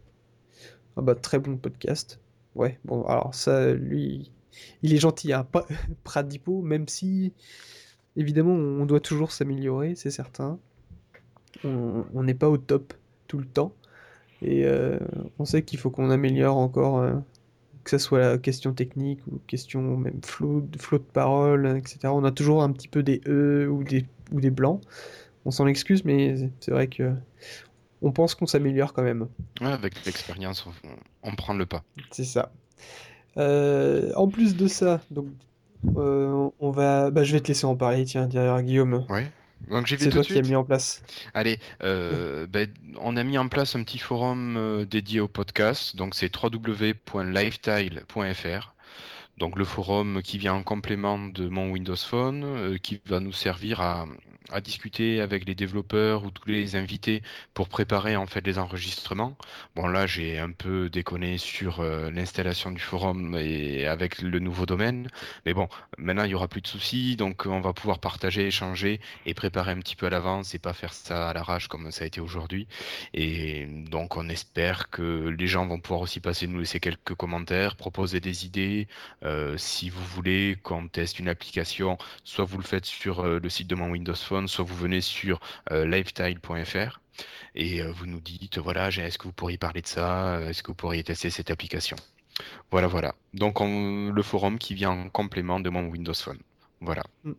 [0.97, 2.19] Ah bah, très bon podcast.
[2.55, 4.31] Ouais, bon, alors ça, lui,
[4.83, 5.65] il est gentil, hein, pas
[6.03, 7.33] Pradipo, même si,
[8.17, 10.59] évidemment, on doit toujours s'améliorer, c'est certain.
[11.63, 12.93] On n'est pas au top
[13.27, 13.73] tout le temps.
[14.41, 14.97] Et euh,
[15.37, 17.05] on sait qu'il faut qu'on améliore encore,
[17.83, 21.99] que ce soit la question technique ou question même flot, flot de parole, etc.
[22.05, 24.81] On a toujours un petit peu des E ou des, ou des blancs.
[25.45, 27.13] On s'en excuse, mais c'est vrai que
[28.01, 29.27] on pense qu'on s'améliore quand même.
[29.61, 30.71] Ouais, avec l'expérience, on,
[31.23, 31.83] on prend le pas.
[32.11, 32.51] C'est ça.
[33.37, 35.27] Euh, en plus de ça, donc
[35.97, 38.05] euh, on va, bah, je vais te laisser en parler.
[38.05, 39.27] Tiens, derrière Guillaume, Ouais.
[39.69, 41.03] Donc j'y vais c'est toi qui as mis en place.
[41.35, 42.67] Allez, euh, ben,
[42.99, 45.95] on a mis en place un petit forum dédié au podcast.
[45.95, 48.73] Donc c'est www.lifestyle.fr.
[49.41, 53.33] Donc le forum qui vient en complément de mon Windows Phone, euh, qui va nous
[53.33, 54.05] servir à,
[54.61, 57.21] discuter avec les développeurs ou tous les invités
[57.53, 59.37] pour préparer en fait les enregistrements.
[59.77, 64.65] Bon là j'ai un peu déconné sur euh, l'installation du forum et avec le nouveau
[64.65, 65.07] domaine,
[65.45, 68.99] mais bon maintenant il y aura plus de soucis, donc on va pouvoir partager, échanger
[69.25, 72.03] et préparer un petit peu à l'avance et pas faire ça à l'arrache comme ça
[72.03, 72.67] a été aujourd'hui.
[73.13, 77.77] Et donc on espère que les gens vont pouvoir aussi passer nous laisser quelques commentaires,
[77.77, 78.89] proposer des idées.
[79.23, 83.49] Euh, si vous voulez qu'on teste une application, soit vous le faites sur euh, le
[83.49, 85.39] site de mon Windows Phone soit vous venez sur
[85.71, 86.99] euh, lifetile.fr
[87.55, 90.75] et vous nous dites voilà, est-ce que vous pourriez parler de ça Est-ce que vous
[90.75, 91.97] pourriez tester cette application?
[92.71, 93.13] Voilà, voilà.
[93.33, 96.39] Donc le forum qui vient en complément de mon Windows Phone.
[96.79, 97.03] Voilà.
[97.23, 97.33] Mm.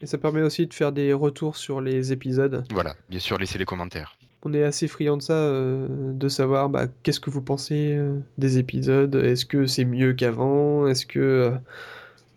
[0.00, 2.64] Et ça permet aussi de faire des retours sur les épisodes?
[2.70, 4.16] Voilà, bien sûr, laissez les commentaires.
[4.48, 8.18] On est assez friand de ça, euh, de savoir bah, qu'est-ce que vous pensez euh,
[8.38, 9.14] des épisodes?
[9.14, 10.86] Est-ce que c'est mieux qu'avant?
[10.86, 11.18] Est-ce que.
[11.18, 11.50] Euh,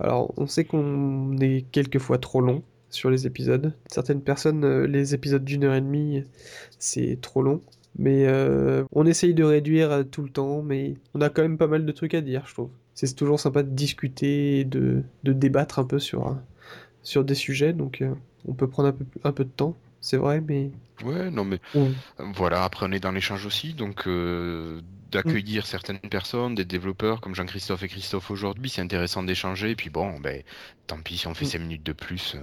[0.01, 3.73] alors, on sait qu'on est quelquefois trop long sur les épisodes.
[3.87, 6.23] Certaines personnes, les épisodes d'une heure et demie,
[6.79, 7.61] c'est trop long.
[7.97, 8.27] Mais
[8.91, 11.91] on essaye de réduire tout le temps, mais on a quand même pas mal de
[11.91, 12.69] trucs à dire, je trouve.
[12.95, 16.35] C'est toujours sympa de discuter, de, de débattre un peu sur,
[17.03, 18.03] sur des sujets, donc
[18.47, 20.71] on peut prendre un peu, un peu de temps c'est vrai, mais.
[21.03, 21.59] Ouais, non, mais
[22.17, 27.35] voilà, après on est dans l'échange aussi, donc euh, d'accueillir certaines personnes, des développeurs comme
[27.35, 30.41] Jean-Christophe et Christophe aujourd'hui, c'est intéressant d'échanger, et puis bon, ben,
[30.87, 32.35] tant pis si on fait 5 minutes de plus.
[32.35, 32.39] Euh,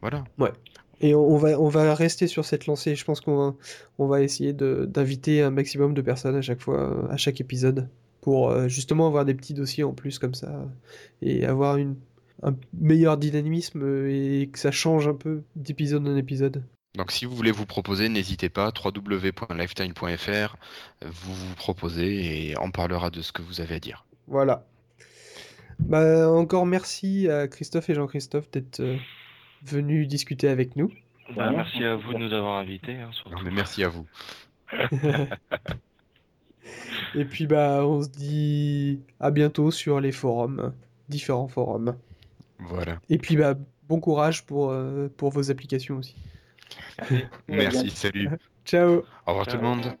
[0.00, 0.24] voilà.
[0.38, 0.52] Ouais.
[1.00, 2.96] Et on va, on va rester sur cette lancée.
[2.96, 3.54] Je pense qu'on va,
[3.98, 7.88] on va essayer d'inviter un maximum de personnes à chaque fois, à chaque épisode,
[8.20, 10.66] pour euh, justement avoir des petits dossiers en plus comme ça,
[11.22, 11.94] et avoir une,
[12.42, 16.62] un meilleur dynamisme et que ça change un peu d'épisode en épisode.
[16.96, 20.56] Donc si vous voulez vous proposer, n'hésitez pas, www.lifetime.fr,
[21.02, 24.04] vous vous proposez et on parlera de ce que vous avez à dire.
[24.26, 24.64] Voilà.
[25.78, 28.96] Bah, encore merci à Christophe et Jean-Christophe d'être euh,
[29.62, 30.90] venus discuter avec nous.
[31.36, 32.96] Bah, merci à vous de nous avoir invités.
[32.96, 33.10] Hein,
[33.44, 34.06] mais merci à vous.
[37.14, 40.74] et puis bah on se dit à bientôt sur les forums,
[41.08, 41.96] différents forums.
[42.58, 42.98] Voilà.
[43.08, 43.54] Et puis bah
[43.88, 46.16] bon courage pour, euh, pour vos applications aussi.
[47.48, 48.28] Merci, salut.
[48.64, 49.04] Ciao.
[49.26, 49.96] Au revoir tout le monde.